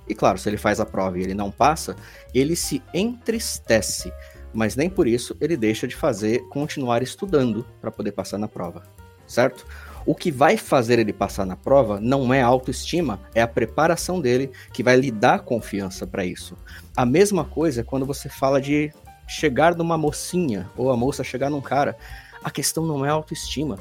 E 0.07 0.14
claro, 0.14 0.38
se 0.38 0.49
ele 0.49 0.57
faz 0.57 0.81
a 0.81 0.87
prova 0.87 1.18
e 1.18 1.23
ele 1.23 1.35
não 1.35 1.51
passa, 1.51 1.97
ele 2.35 2.57
se 2.57 2.83
entristece, 2.94 4.12
mas 4.53 4.75
nem 4.75 4.88
por 4.88 5.07
isso 5.07 5.37
ele 5.40 5.57
deixa 5.57 5.87
de 5.87 5.94
fazer, 5.94 6.40
continuar 6.49 7.03
estudando 7.03 7.64
para 7.81 7.90
poder 7.90 8.12
passar 8.12 8.38
na 8.38 8.49
prova, 8.49 8.83
certo? 9.27 9.66
O 10.09 10.14
que 10.14 10.33
vai 10.33 10.57
fazer 10.57 10.99
ele 10.99 11.12
passar 11.12 11.44
na 11.44 11.55
prova 11.55 12.01
não 12.01 12.33
é 12.33 12.40
a 12.40 12.47
autoestima, 12.47 13.21
é 13.35 13.42
a 13.42 13.47
preparação 13.47 14.23
dele 14.23 14.51
que 14.73 14.83
vai 14.83 14.97
lhe 14.97 15.11
dar 15.11 15.40
confiança 15.40 16.07
para 16.07 16.25
isso. 16.25 16.57
A 16.97 17.05
mesma 17.05 17.44
coisa 17.44 17.85
quando 17.85 18.07
você 18.07 18.27
fala 18.27 18.59
de 18.59 18.90
chegar 19.27 19.75
numa 19.75 19.99
mocinha 19.99 20.66
ou 20.79 20.90
a 20.90 20.97
moça 20.97 21.23
chegar 21.23 21.51
num 21.51 21.61
cara. 21.61 21.94
A 22.42 22.51
questão 22.51 22.87
não 22.87 23.05
é 23.05 23.11
a 23.11 23.12
autoestima. 23.12 23.79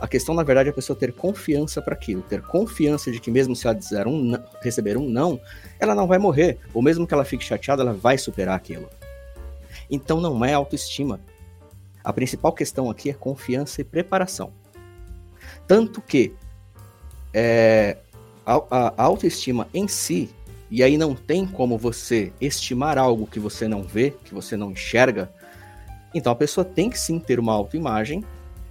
A 0.00 0.08
questão, 0.08 0.34
na 0.34 0.42
verdade, 0.42 0.70
é 0.70 0.72
a 0.72 0.74
pessoa 0.74 0.98
ter 0.98 1.12
confiança 1.12 1.80
para 1.80 1.94
aquilo, 1.94 2.22
ter 2.22 2.42
confiança 2.42 3.12
de 3.12 3.20
que 3.20 3.30
mesmo 3.30 3.54
se 3.54 3.64
ela 3.64 3.76
dizer 3.76 4.08
um 4.08 4.18
não- 4.18 4.44
receber 4.60 4.96
um 4.96 5.08
não, 5.08 5.40
ela 5.78 5.94
não 5.94 6.08
vai 6.08 6.18
morrer, 6.18 6.58
ou 6.74 6.82
mesmo 6.82 7.06
que 7.06 7.14
ela 7.14 7.24
fique 7.24 7.44
chateada, 7.44 7.80
ela 7.80 7.92
vai 7.92 8.18
superar 8.18 8.56
aquilo. 8.56 8.88
Então 9.88 10.20
não 10.20 10.44
é 10.44 10.52
autoestima. 10.52 11.20
A 12.02 12.12
principal 12.12 12.52
questão 12.52 12.90
aqui 12.90 13.08
é 13.08 13.14
confiança 13.14 13.80
e 13.80 13.84
preparação. 13.84 14.63
Tanto 15.66 16.00
que 16.00 16.34
é, 17.32 17.96
a, 18.44 18.54
a- 18.70 18.94
autoestima 18.96 19.68
em 19.72 19.88
si, 19.88 20.30
e 20.70 20.82
aí 20.82 20.96
não 20.96 21.14
tem 21.14 21.46
como 21.46 21.78
você 21.78 22.32
estimar 22.40 22.98
algo 22.98 23.26
que 23.26 23.38
você 23.38 23.66
não 23.68 23.82
vê, 23.82 24.10
que 24.24 24.34
você 24.34 24.56
não 24.56 24.70
enxerga, 24.70 25.30
então 26.14 26.32
a 26.32 26.36
pessoa 26.36 26.64
tem 26.64 26.88
que 26.90 26.98
sim 26.98 27.18
ter 27.18 27.40
uma 27.40 27.52
autoimagem 27.52 28.24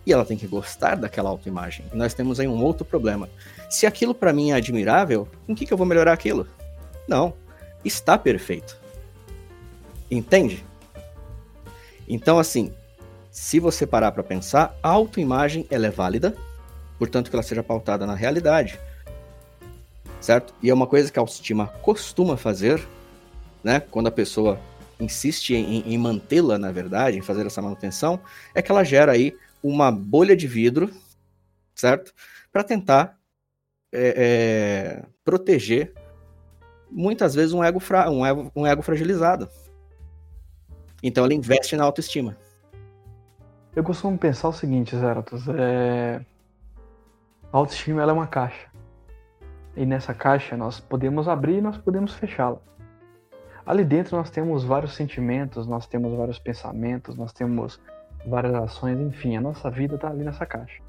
e 0.06 0.14
ela 0.14 0.26
tem 0.26 0.38
que 0.38 0.48
gostar 0.48 0.96
daquela 0.96 1.30
autoimagem. 1.30 1.86
E 1.94 1.98
nós 1.98 2.14
temos 2.14 2.40
aí 2.40 2.48
um 2.48 2.62
outro 2.64 2.86
problema. 2.86 3.30
Se 3.70 3.86
aquilo 3.86 4.14
para 4.14 4.34
mim 4.34 4.52
é 4.52 4.56
admirável, 4.56 5.28
em 5.48 5.56
que, 5.56 5.66
que 5.66 5.74
eu 5.74 5.78
vou 5.78 5.88
melhorar 5.88 6.14
aquilo? 6.14 6.48
Não, 7.08 7.34
está 7.84 8.18
perfeito. 8.18 8.78
Entende? 10.12 10.64
Então, 12.08 12.38
assim, 12.38 12.72
se 13.32 13.60
você 13.60 13.88
parar 13.88 14.12
para 14.12 14.24
pensar, 14.24 14.78
a 14.84 14.90
autoimagem 14.90 15.66
ela 15.70 15.88
é 15.88 15.90
válida, 15.90 16.36
portanto 16.98 17.30
que 17.30 17.36
ela 17.36 17.44
seja 17.44 17.64
pautada 17.64 18.06
na 18.06 18.16
realidade, 18.16 18.80
certo? 20.20 20.54
E 20.62 20.70
é 20.70 20.74
uma 20.74 20.88
coisa 20.88 21.12
que 21.12 21.20
a 21.20 21.22
autoestima 21.22 21.68
costuma 21.82 22.38
fazer, 22.38 22.86
né? 23.64 23.80
Quando 23.80 24.08
a 24.08 24.12
pessoa 24.12 24.60
insiste 25.00 25.54
em, 25.54 25.82
em 25.82 25.98
mantê-la, 25.98 26.58
na 26.58 26.72
verdade, 26.72 27.18
em 27.18 27.22
fazer 27.22 27.46
essa 27.46 27.62
manutenção, 27.62 28.20
é 28.54 28.62
que 28.62 28.72
ela 28.72 28.84
gera 28.84 29.12
aí 29.12 29.36
uma 29.62 29.92
bolha 29.92 30.36
de 30.36 30.48
vidro, 30.48 30.90
certo? 31.76 32.14
Para 32.52 32.64
tentar 32.64 33.18
é, 33.92 35.02
é, 35.02 35.06
proteger 35.24 35.94
muitas 36.90 37.34
vezes 37.34 37.54
um 37.54 37.64
ego, 37.64 37.80
fra 37.80 38.10
um, 38.10 38.26
ego, 38.26 38.52
um 38.56 38.66
ego 38.68 38.82
fragilizado. 38.82 39.50
Então 41.02 41.26
ela 41.26 41.34
investe 41.34 41.76
na 41.76 41.84
autoestima. 41.84 42.38
Eu 43.76 43.84
costumo 43.84 44.18
pensar 44.18 44.50
o 44.50 44.54
seguinte, 44.54 44.96
Zeratos, 44.96 45.44
é... 45.50 46.24
a 47.54 47.58
autoestima 47.58 48.02
é 48.02 48.12
uma 48.12 48.26
caixa. 48.26 48.68
E 49.76 49.86
nessa 49.86 50.12
caixa 50.12 50.58
nós 50.58 50.80
podemos 50.80 51.28
abrir 51.28 51.60
e 51.60 51.62
nós 51.62 51.78
podemos 51.78 52.16
fechá-la. 52.16 52.58
Ali 53.64 53.86
dentro 53.86 54.18
nós 54.18 54.32
temos 54.32 54.64
vários 54.64 54.96
sentimentos, 54.96 55.68
nós 55.68 55.86
temos 55.86 56.18
vários 56.18 56.40
pensamentos, 56.40 57.16
nós 57.16 57.32
temos 57.32 57.80
várias 58.26 58.56
ações, 58.56 59.00
enfim, 59.00 59.38
a 59.38 59.42
nossa 59.42 59.70
vida 59.70 59.96
está 59.96 60.10
ali 60.10 60.24
nessa 60.24 60.48
caixa. 60.48 60.82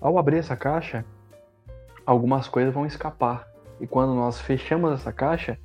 Ao 0.00 0.18
abrir 0.18 0.38
essa 0.38 0.56
caixa, 0.56 1.04
algumas 2.04 2.48
coisas 2.48 2.74
vão 2.74 2.84
escapar. 2.84 3.48
E 3.80 3.86
quando 3.86 4.14
nós 4.14 4.40
fechamos 4.40 4.92
essa 4.92 5.12
caixa, 5.12 5.56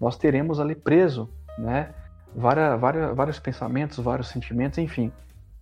nós 0.00 0.16
teremos 0.16 0.60
ali 0.60 0.76
preso, 0.76 1.28
né? 1.58 1.92
Várias, 2.34 2.80
várias, 2.80 3.16
vários 3.16 3.38
pensamentos, 3.40 3.98
vários 3.98 4.28
sentimentos, 4.28 4.78
enfim. 4.78 5.12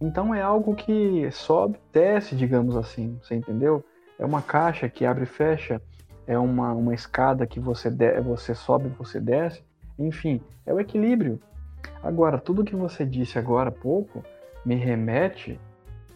Então 0.00 0.34
é 0.34 0.40
algo 0.40 0.74
que 0.74 1.30
sobe, 1.30 1.78
desce, 1.92 2.36
digamos 2.36 2.76
assim, 2.76 3.18
você 3.22 3.34
entendeu? 3.34 3.84
É 4.18 4.24
uma 4.24 4.40
caixa 4.40 4.88
que 4.88 5.04
abre 5.04 5.24
e 5.24 5.26
fecha, 5.26 5.82
é 6.26 6.38
uma, 6.38 6.72
uma 6.72 6.94
escada 6.94 7.46
que 7.46 7.58
você, 7.58 7.90
de, 7.90 8.20
você 8.20 8.54
sobe, 8.54 8.88
você 8.90 9.20
desce, 9.20 9.62
enfim, 9.98 10.40
é 10.64 10.72
o 10.72 10.78
equilíbrio. 10.78 11.40
Agora, 12.02 12.38
tudo 12.38 12.64
que 12.64 12.76
você 12.76 13.04
disse 13.04 13.38
agora 13.38 13.70
há 13.70 13.72
pouco 13.72 14.24
me 14.64 14.76
remete 14.76 15.58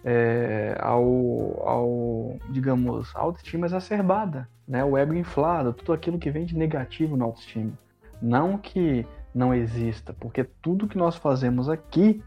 é, 0.05 0.77
ao, 0.81 1.63
ao, 1.67 2.37
digamos, 2.51 3.15
autoestima 3.15 3.67
exacerbada, 3.67 4.49
né? 4.67 4.85
o 4.85 4.97
ego 4.97 5.15
inflado, 5.15 5.73
tudo 5.73 5.93
aquilo 5.93 6.19
que 6.19 6.31
vem 6.31 6.45
de 6.45 6.57
negativo 6.57 7.17
na 7.17 7.25
autoestima. 7.25 7.73
Não 8.21 8.57
que 8.57 9.07
não 9.35 9.55
exista, 9.55 10.13
porque 10.13 10.45
tudo 10.45 10.87
que 10.87 10.99
nós 10.99 11.17
fazemos 11.17 11.69
aqui 11.69 12.23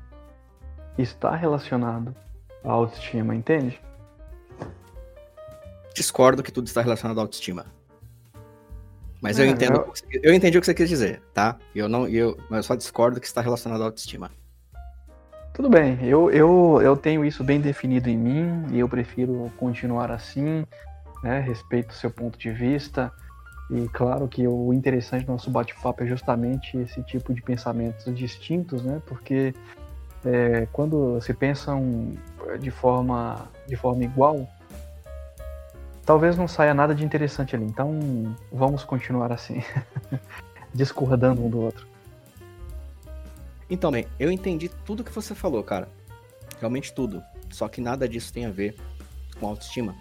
está 0.98 1.36
relacionado 1.36 2.16
à 2.64 2.72
autoestima, 2.72 3.36
entende? 3.36 3.80
Discordo 5.94 6.44
que 6.44 6.52
tudo 6.52 6.68
está 6.68 6.82
relacionado 6.82 7.20
à 7.20 7.22
autoestima. 7.22 7.66
Mas 9.22 9.40
eu 9.40 9.46
É, 9.46 9.50
entendo, 9.50 9.78
eu- 9.78 10.22
eu 10.24 10.34
entendi 10.34 10.58
o 10.58 10.62
que 10.62 10.66
você 10.66 10.74
quis 10.74 10.90
dizer, 10.90 11.22
tá? 11.34 11.58
Eu 11.74 11.88
não, 11.88 12.08
eu, 12.08 12.38
eu 12.52 12.64
só 12.64 12.76
discordo 12.76 13.20
que 13.20 13.26
está 13.26 13.42
relacionado 13.42 13.82
à 13.82 13.86
autoestima. 13.86 14.30
Tudo 15.54 15.70
bem, 15.70 15.98
eu, 16.04 16.30
eu, 16.32 16.82
eu 16.82 16.98
tenho 16.98 17.24
isso 17.24 17.42
bem 17.44 17.62
definido 17.62 18.10
em 18.10 18.18
mim 18.18 18.66
e 18.74 18.80
eu 18.80 18.90
prefiro 18.90 19.50
continuar 19.58 20.12
assim, 20.12 20.66
né? 21.24 21.40
Respeito 21.40 21.92
o 21.92 21.94
seu 21.94 22.12
ponto 22.12 22.38
de 22.38 22.52
vista. 22.52 23.12
E 23.72 23.88
claro 23.88 24.28
que 24.28 24.46
o 24.46 24.74
interessante 24.74 25.26
do 25.26 25.32
nosso 25.32 25.50
bate-papo 25.50 26.04
é 26.04 26.06
justamente 26.06 26.78
esse 26.78 27.02
tipo 27.04 27.34
de 27.34 27.42
pensamentos 27.42 28.14
distintos, 28.14 28.84
né? 28.84 29.02
Porque 29.08 29.56
é, 30.26 30.68
quando 30.72 31.20
se 31.22 31.34
pensam 31.34 32.12
de 32.60 32.72
forma, 32.72 33.48
de 33.68 33.76
forma 33.76 34.04
igual, 34.04 34.48
talvez 36.06 36.38
não 36.38 36.48
saia 36.48 36.74
nada 36.74 36.94
de 36.94 37.04
interessante 37.04 37.56
ali. 37.56 37.66
Então 37.66 38.36
vamos 38.52 38.84
continuar 38.84 39.32
assim, 39.32 39.64
discordando 40.74 41.44
um 41.44 41.50
do 41.50 41.62
outro. 41.62 41.88
Então, 43.70 43.92
bem, 43.92 44.06
eu 44.20 44.32
entendi 44.32 44.70
tudo 44.86 45.04
que 45.04 45.12
você 45.12 45.34
falou, 45.34 45.64
cara. 45.64 45.88
Realmente 46.60 46.94
tudo. 46.94 47.24
Só 47.50 47.68
que 47.68 47.82
nada 47.82 48.08
disso 48.08 48.32
tem 48.32 48.46
a 48.46 48.52
ver 48.52 48.76
com 49.40 49.48
autoestima. 49.48 49.96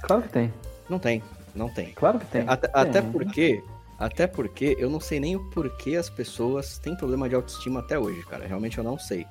Claro 0.00 0.22
que 0.22 0.28
tem. 0.28 0.52
Não 0.88 0.98
tem, 0.98 1.22
não 1.54 1.68
tem. 1.68 1.92
Claro 1.92 2.18
que 2.18 2.26
tem. 2.26 2.42
Até, 2.46 2.68
tem. 2.68 2.82
até 2.82 3.02
porque, 3.02 3.62
até 4.02 4.26
porque 4.26 4.76
eu 4.80 4.90
não 4.90 4.98
sei 4.98 5.20
nem 5.20 5.36
o 5.36 5.50
porquê 5.50 5.94
as 5.94 6.10
pessoas 6.10 6.76
têm 6.76 6.96
problema 6.96 7.28
de 7.28 7.36
autoestima 7.36 7.78
até 7.78 7.96
hoje, 7.96 8.20
cara. 8.26 8.44
Realmente 8.44 8.76
eu 8.76 8.82
não 8.82 8.98
sei. 8.98 9.24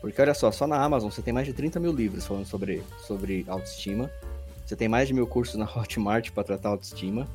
Porque 0.00 0.20
olha 0.20 0.34
só, 0.34 0.50
só 0.50 0.66
na 0.66 0.82
Amazon 0.82 1.10
você 1.10 1.22
tem 1.22 1.32
mais 1.32 1.46
de 1.46 1.52
30 1.52 1.78
mil 1.78 1.92
livros 1.92 2.26
falando 2.26 2.44
sobre, 2.44 2.82
sobre 3.06 3.44
autoestima. 3.46 4.10
Você 4.66 4.74
tem 4.74 4.88
mais 4.88 5.06
de 5.06 5.14
mil 5.14 5.28
cursos 5.28 5.54
na 5.54 5.64
Hotmart 5.70 6.32
para 6.32 6.42
tratar 6.42 6.70
autoestima. 6.70 7.28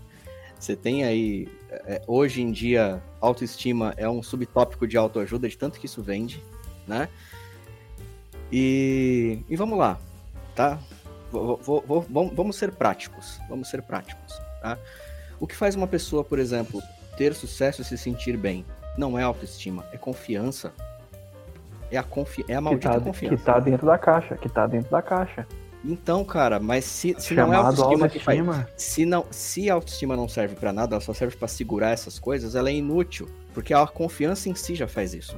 Você 0.59 0.75
tem 0.75 1.05
aí, 1.05 1.47
é, 1.69 2.01
hoje 2.07 2.41
em 2.41 2.51
dia, 2.51 3.01
autoestima 3.21 3.93
é 3.95 4.09
um 4.09 4.21
subtópico 4.21 4.85
de 4.85 4.97
autoajuda, 4.97 5.47
de 5.47 5.57
tanto 5.57 5.79
que 5.79 5.85
isso 5.85 6.01
vende, 6.01 6.43
né? 6.85 7.07
E, 8.51 9.39
e 9.49 9.55
vamos 9.55 9.77
lá, 9.79 9.97
tá? 10.53 10.77
Vou, 11.31 11.55
vou, 11.57 11.81
vou, 11.87 12.29
vamos 12.33 12.57
ser 12.57 12.71
práticos, 12.73 13.39
vamos 13.47 13.69
ser 13.69 13.81
práticos, 13.81 14.37
tá? 14.61 14.77
O 15.39 15.47
que 15.47 15.55
faz 15.55 15.75
uma 15.75 15.87
pessoa, 15.87 16.23
por 16.23 16.39
exemplo, 16.39 16.81
ter 17.17 17.33
sucesso 17.33 17.81
e 17.81 17.85
se 17.85 17.97
sentir 17.97 18.37
bem? 18.37 18.65
Não 18.97 19.17
é 19.17 19.23
autoestima, 19.23 19.85
é 19.91 19.97
confiança. 19.97 20.71
É 21.91 21.97
a, 21.97 22.03
confi 22.03 22.43
é 22.47 22.55
a 22.55 22.61
maldita 22.61 22.89
que 22.89 22.95
tá, 22.95 23.01
confiança. 23.01 23.37
Que 23.37 23.43
tá 23.43 23.59
dentro 23.59 23.85
da 23.85 23.97
caixa, 23.97 24.35
que 24.35 24.49
tá 24.49 24.65
dentro 24.65 24.89
da 24.89 25.01
caixa. 25.01 25.45
Então, 25.85 26.23
cara, 26.23 26.59
mas 26.59 26.85
se, 26.85 27.15
se 27.19 27.35
não 27.35 27.53
é 27.53 27.57
autoestima, 27.57 28.07
que 28.07 28.17
faz, 28.17 28.39
se 28.77 29.05
não, 29.05 29.25
se 29.29 29.69
a 29.69 29.73
autoestima 29.73 30.15
não 30.15 30.29
serve 30.29 30.55
para 30.55 30.71
nada, 30.71 30.95
ela 30.95 31.01
só 31.01 31.13
serve 31.13 31.35
para 31.35 31.47
segurar 31.47 31.91
essas 31.91 32.17
coisas, 32.17 32.55
ela 32.55 32.69
é 32.69 32.73
inútil, 32.73 33.27
porque 33.53 33.73
a 33.73 33.85
confiança 33.85 34.49
em 34.49 34.55
si 34.55 34.75
já 34.75 34.87
faz 34.87 35.13
isso. 35.13 35.37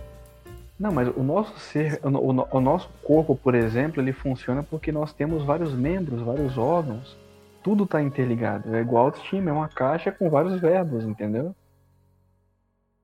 Não, 0.79 0.91
mas 0.91 1.07
o 1.07 1.23
nosso 1.23 1.57
ser, 1.57 1.99
o, 2.03 2.09
o, 2.09 2.47
o 2.57 2.61
nosso 2.61 2.89
corpo, 3.01 3.35
por 3.35 3.55
exemplo, 3.55 4.01
ele 4.01 4.13
funciona 4.13 4.61
porque 4.61 4.91
nós 4.91 5.11
temos 5.13 5.43
vários 5.43 5.73
membros, 5.73 6.21
vários 6.21 6.57
órgãos. 6.57 7.17
Tudo 7.65 7.87
tá 7.87 7.99
interligado. 7.99 8.75
É 8.75 8.81
igual 8.81 9.05
autoestima, 9.05 9.49
é 9.49 9.53
uma 9.53 9.67
caixa 9.67 10.11
com 10.11 10.29
vários 10.29 10.61
verbos, 10.61 11.03
entendeu? 11.03 11.55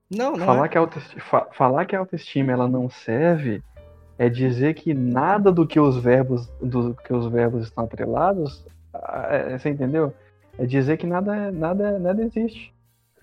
Não, 0.08 0.34
não 0.34 0.46
falar 0.46 0.66
é. 0.68 0.70
que 0.70 0.78
a 0.78 0.82
autoestima, 0.82 1.48
falar 1.52 1.86
que 1.86 1.96
a 1.96 2.00
autoestima 2.00 2.52
ela 2.52 2.68
não 2.68 2.88
serve 2.88 3.64
é 4.20 4.30
dizer 4.30 4.76
que 4.76 4.94
nada 4.94 5.52
do 5.52 5.66
que 5.66 5.80
os 5.80 5.98
verbos 5.98 6.48
do 6.62 6.94
que 6.94 7.12
os 7.12 7.26
verbos 7.26 7.64
estão 7.64 7.86
atrelados, 7.86 8.64
é, 9.32 9.58
você 9.58 9.72
entendeu? 9.72 10.14
É 10.60 10.66
dizer 10.68 10.98
que 10.98 11.08
nada 11.08 11.52
nada 11.52 11.98
nada 11.98 12.22
existe. 12.22 12.72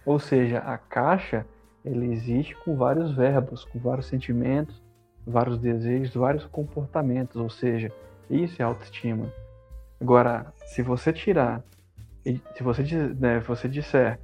Ou 0.04 0.18
seja, 0.18 0.58
a 0.58 0.76
caixa 0.76 1.46
ele 1.84 2.12
existe 2.12 2.56
com 2.64 2.74
vários 2.74 3.12
verbos, 3.12 3.64
com 3.64 3.78
vários 3.78 4.06
sentimentos, 4.06 4.82
vários 5.24 5.56
desejos, 5.56 6.16
vários 6.16 6.46
comportamentos, 6.46 7.36
ou 7.36 7.48
seja, 7.48 7.92
isso 8.28 8.60
é 8.60 8.64
autoestima. 8.64 9.32
Agora, 10.00 10.52
se 10.66 10.82
você 10.82 11.12
tirar, 11.12 11.62
se 12.24 12.62
você, 12.62 12.82
né, 13.18 13.40
você 13.40 13.68
disser 13.68 14.18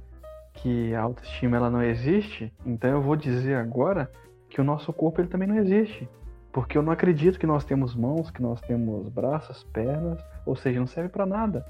que 0.53 0.95
a 0.95 1.01
autoestima 1.01 1.57
ela 1.57 1.69
não 1.69 1.83
existe, 1.83 2.53
então 2.65 2.89
eu 2.89 3.01
vou 3.01 3.15
dizer 3.15 3.55
agora 3.55 4.09
que 4.49 4.61
o 4.61 4.63
nosso 4.63 4.93
corpo 4.93 5.19
ele 5.19 5.27
também 5.27 5.47
não 5.47 5.57
existe. 5.57 6.07
Porque 6.53 6.77
eu 6.77 6.81
não 6.81 6.93
acredito 6.93 7.37
que 7.37 7.45
nós 7.45 7.65
temos 7.65 7.93
mãos, 7.93 8.31
que 8.31 8.41
nós 8.41 8.61
temos 8.61 9.09
braços, 9.09 9.65
pernas, 9.73 10.23
ou 10.45 10.55
seja, 10.55 10.79
não 10.79 10.87
serve 10.87 11.09
para 11.09 11.25
nada. 11.25 11.65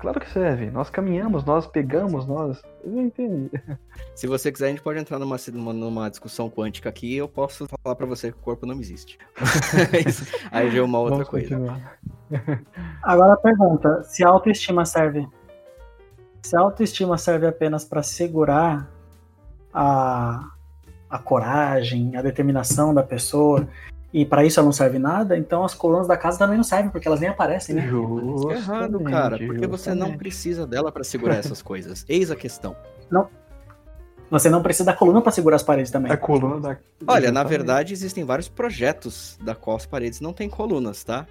Claro 0.00 0.18
que 0.18 0.30
serve. 0.30 0.70
Nós 0.70 0.88
caminhamos, 0.88 1.44
nós 1.44 1.66
pegamos, 1.66 2.26
nós. 2.26 2.62
Eu 2.82 2.90
não 2.90 3.02
entendi. 3.02 3.50
Se 4.16 4.26
você 4.26 4.50
quiser, 4.50 4.66
a 4.66 4.68
gente 4.70 4.80
pode 4.80 4.98
entrar 4.98 5.18
numa, 5.18 5.36
numa 5.74 6.08
discussão 6.08 6.48
quântica 6.48 6.88
aqui 6.88 7.14
e 7.14 7.18
eu 7.18 7.28
posso 7.28 7.66
falar 7.66 7.94
para 7.94 8.06
você 8.06 8.32
que 8.32 8.38
o 8.38 8.40
corpo 8.40 8.64
não 8.64 8.80
existe. 8.80 9.18
Aí 10.50 10.70
já 10.70 10.78
é 10.78 10.82
uma 10.82 10.98
outra 10.98 11.16
Vamos 11.16 11.28
coisa. 11.28 11.48
Continuar. 11.50 11.98
Agora 13.02 13.34
a 13.34 13.36
pergunta: 13.36 14.02
se 14.04 14.24
a 14.24 14.28
autoestima 14.28 14.86
serve. 14.86 15.28
Se 16.42 16.56
a 16.56 16.60
autoestima 16.60 17.18
serve 17.18 17.46
apenas 17.46 17.84
para 17.84 18.02
segurar 18.02 18.90
a, 19.74 20.50
a 21.10 21.18
coragem, 21.18 22.16
a 22.16 22.22
determinação 22.22 22.94
da 22.94 23.02
pessoa, 23.02 23.68
e 24.12 24.24
para 24.24 24.44
isso 24.44 24.58
ela 24.58 24.66
não 24.66 24.72
serve 24.72 24.98
nada, 24.98 25.36
então 25.36 25.64
as 25.64 25.74
colunas 25.74 26.08
da 26.08 26.16
casa 26.16 26.38
também 26.38 26.56
não 26.56 26.64
servem, 26.64 26.90
porque 26.90 27.06
elas 27.06 27.20
nem 27.20 27.28
aparecem, 27.28 27.76
né? 27.76 27.86
Isso 27.86 28.50
é 28.50 28.54
errado, 28.54 29.00
cara, 29.04 29.38
porque 29.38 29.66
você 29.66 29.94
não 29.94 30.16
precisa 30.16 30.66
dela 30.66 30.90
para 30.90 31.04
segurar 31.04 31.36
essas 31.36 31.62
coisas. 31.62 32.04
Eis 32.08 32.30
a 32.30 32.36
questão. 32.36 32.74
Não. 33.10 33.28
Você 34.30 34.48
não 34.48 34.62
precisa 34.62 34.84
da 34.84 34.92
coluna 34.92 35.20
para 35.20 35.32
segurar 35.32 35.56
as 35.56 35.62
paredes 35.62 35.90
também. 35.90 36.10
A 36.10 36.16
coluna 36.16 36.60
da. 36.60 36.76
Olha, 37.06 37.32
na 37.32 37.42
verdade, 37.42 37.92
existem 37.92 38.24
vários 38.24 38.48
projetos 38.48 39.36
da 39.42 39.54
qual 39.54 39.76
as 39.76 39.86
paredes 39.86 40.20
não 40.20 40.32
têm 40.32 40.48
colunas, 40.48 41.02
tá? 41.02 41.26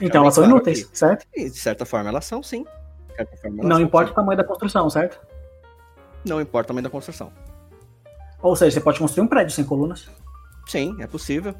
Então 0.00 0.22
elas 0.22 0.34
são 0.34 0.44
claro 0.44 0.56
inúteis, 0.56 0.84
aqui. 0.84 0.98
certo? 0.98 1.26
E, 1.34 1.48
de 1.48 1.58
certa 1.58 1.86
forma, 1.86 2.10
elas 2.10 2.24
são 2.24 2.42
sim. 2.42 2.66
Elas 3.16 3.30
Não 3.44 3.76
são, 3.76 3.80
importa 3.80 4.08
sim. 4.08 4.12
o 4.12 4.14
tamanho 4.14 4.36
da 4.36 4.44
construção, 4.44 4.90
certo? 4.90 5.18
Não 6.24 6.40
importa 6.40 6.66
o 6.66 6.68
tamanho 6.68 6.84
da 6.84 6.90
construção. 6.90 7.32
Ou 8.42 8.54
seja, 8.54 8.72
você 8.72 8.80
pode 8.80 8.98
construir 8.98 9.24
um 9.24 9.28
prédio 9.28 9.54
sem 9.54 9.64
colunas. 9.64 10.10
Sim, 10.66 10.96
é 11.00 11.06
possível. 11.06 11.54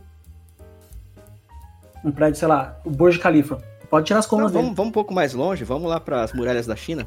Um 2.04 2.12
prédio, 2.12 2.38
sei 2.38 2.48
lá, 2.48 2.78
o 2.84 2.90
Burj 2.90 3.18
Khalifa. 3.18 3.62
Pode 3.88 4.06
tirar 4.06 4.18
as 4.18 4.26
Não, 4.26 4.30
colunas 4.30 4.52
vamos, 4.52 4.66
dele. 4.66 4.76
vamos 4.76 4.88
um 4.90 4.92
pouco 4.92 5.14
mais 5.14 5.32
longe, 5.32 5.64
vamos 5.64 5.88
lá 5.88 5.98
para 6.00 6.22
as 6.22 6.32
muralhas 6.32 6.66
da 6.66 6.74
China. 6.76 7.06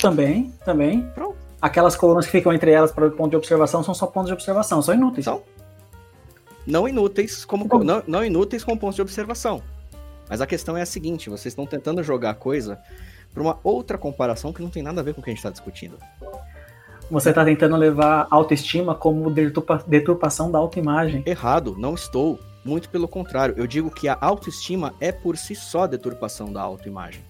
Também, 0.00 0.52
também. 0.64 1.02
Pronto. 1.14 1.36
Aquelas 1.60 1.96
colunas 1.96 2.24
que 2.24 2.32
ficam 2.32 2.52
entre 2.52 2.70
elas 2.70 2.92
para 2.92 3.06
o 3.06 3.10
ponto 3.10 3.30
de 3.30 3.36
observação 3.36 3.82
são 3.82 3.92
só 3.92 4.06
pontos 4.06 4.28
de 4.28 4.32
observação, 4.32 4.80
são 4.80 4.94
inúteis. 4.94 5.24
São 5.24 5.42
não 6.66 6.86
inúteis 6.86 7.44
como 7.44 7.64
Então- 7.64 7.82
não, 7.82 8.02
não 8.06 8.24
inúteis 8.24 8.62
como 8.62 8.78
pontos 8.78 8.96
de 8.96 9.02
observação. 9.02 9.62
Mas 10.28 10.40
a 10.40 10.46
questão 10.46 10.76
é 10.76 10.82
a 10.82 10.86
seguinte: 10.86 11.28
vocês 11.30 11.46
estão 11.52 11.66
tentando 11.66 12.02
jogar 12.02 12.30
a 12.30 12.34
coisa 12.34 12.78
para 13.32 13.42
uma 13.42 13.58
outra 13.64 13.98
comparação 13.98 14.52
que 14.52 14.62
não 14.62 14.70
tem 14.70 14.82
nada 14.82 15.00
a 15.00 15.04
ver 15.04 15.14
com 15.14 15.20
o 15.20 15.24
que 15.24 15.30
a 15.30 15.32
gente 15.32 15.38
está 15.38 15.50
discutindo. 15.50 15.98
Você 17.10 17.32
tá 17.32 17.44
tentando 17.44 17.76
levar 17.76 18.26
autoestima 18.30 18.94
como 18.94 19.30
deturpa- 19.30 19.82
deturpação 19.86 20.50
da 20.50 20.58
autoimagem. 20.58 21.22
Errado, 21.26 21.74
não 21.78 21.94
estou. 21.94 22.38
Muito 22.64 22.88
pelo 22.90 23.08
contrário, 23.08 23.54
eu 23.56 23.66
digo 23.66 23.90
que 23.90 24.08
a 24.08 24.18
autoestima 24.20 24.92
é 25.00 25.10
por 25.10 25.36
si 25.38 25.54
só 25.54 25.86
deturpação 25.86 26.52
da 26.52 26.60
autoimagem. 26.60 27.22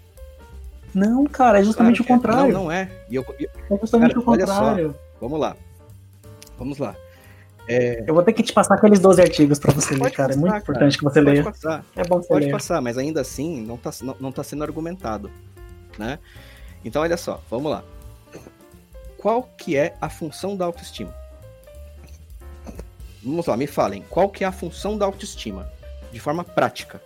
Não, 0.92 1.24
cara, 1.26 1.60
é 1.60 1.62
justamente 1.62 2.02
Claro 2.02 2.02
o 2.02 2.06
que 2.06 2.12
é. 2.12 2.16
contrário. 2.16 2.52
Não, 2.52 2.64
não 2.64 2.72
é. 2.72 2.90
E 3.08 3.14
eu- 3.14 3.24
e- 3.38 3.44
É 3.70 3.78
justamente 3.78 4.14
Cara, 4.14 4.26
o 4.26 4.30
olha 4.30 4.46
só. 4.46 4.54
contrário. 4.54 4.94
vamos 5.20 5.38
lá. 5.38 5.56
Vamos 6.58 6.78
lá. 6.78 6.96
Eu 8.06 8.14
vou 8.14 8.22
ter 8.22 8.32
que 8.32 8.42
te 8.42 8.52
passar 8.52 8.74
aqueles 8.76 8.98
12 8.98 9.20
artigos 9.20 9.58
pra 9.58 9.70
você 9.72 9.92
ler, 9.92 10.00
Pode 10.00 10.16
cara. 10.16 10.32
é 10.32 10.36
muito 10.36 10.50
passar, 10.50 10.62
importante 10.62 10.96
que 10.98 11.04
você 11.04 11.20
Pode 11.22 11.30
leia. 11.32 11.44
passar. 11.44 11.84
É 11.94 12.02
bom 12.02 12.22
você 12.22 12.28
Pode 12.28 12.46
ler. 12.46 12.50
passar, 12.52 12.80
mas 12.80 12.96
ainda 12.96 13.20
assim 13.20 13.60
não 13.60 13.74
está 13.74 13.90
não, 14.02 14.16
não 14.18 14.32
tá 14.32 14.42
sendo 14.42 14.64
argumentado, 14.64 15.30
né? 15.98 16.18
Então 16.82 17.02
olha 17.02 17.18
só, 17.18 17.40
vamos 17.50 17.70
lá. 17.70 17.84
Qual 19.18 19.48
que 19.56 19.76
é 19.76 19.94
a 20.00 20.08
função 20.08 20.56
da 20.56 20.64
autoestima? 20.64 21.12
Vamos 23.22 23.46
lá, 23.46 23.56
me 23.56 23.66
falem. 23.66 24.04
Qual 24.08 24.28
que 24.28 24.44
é 24.44 24.46
a 24.46 24.52
função 24.52 24.96
da 24.96 25.04
autoestima? 25.04 25.70
De 26.12 26.20
forma 26.20 26.44
prática. 26.44 27.02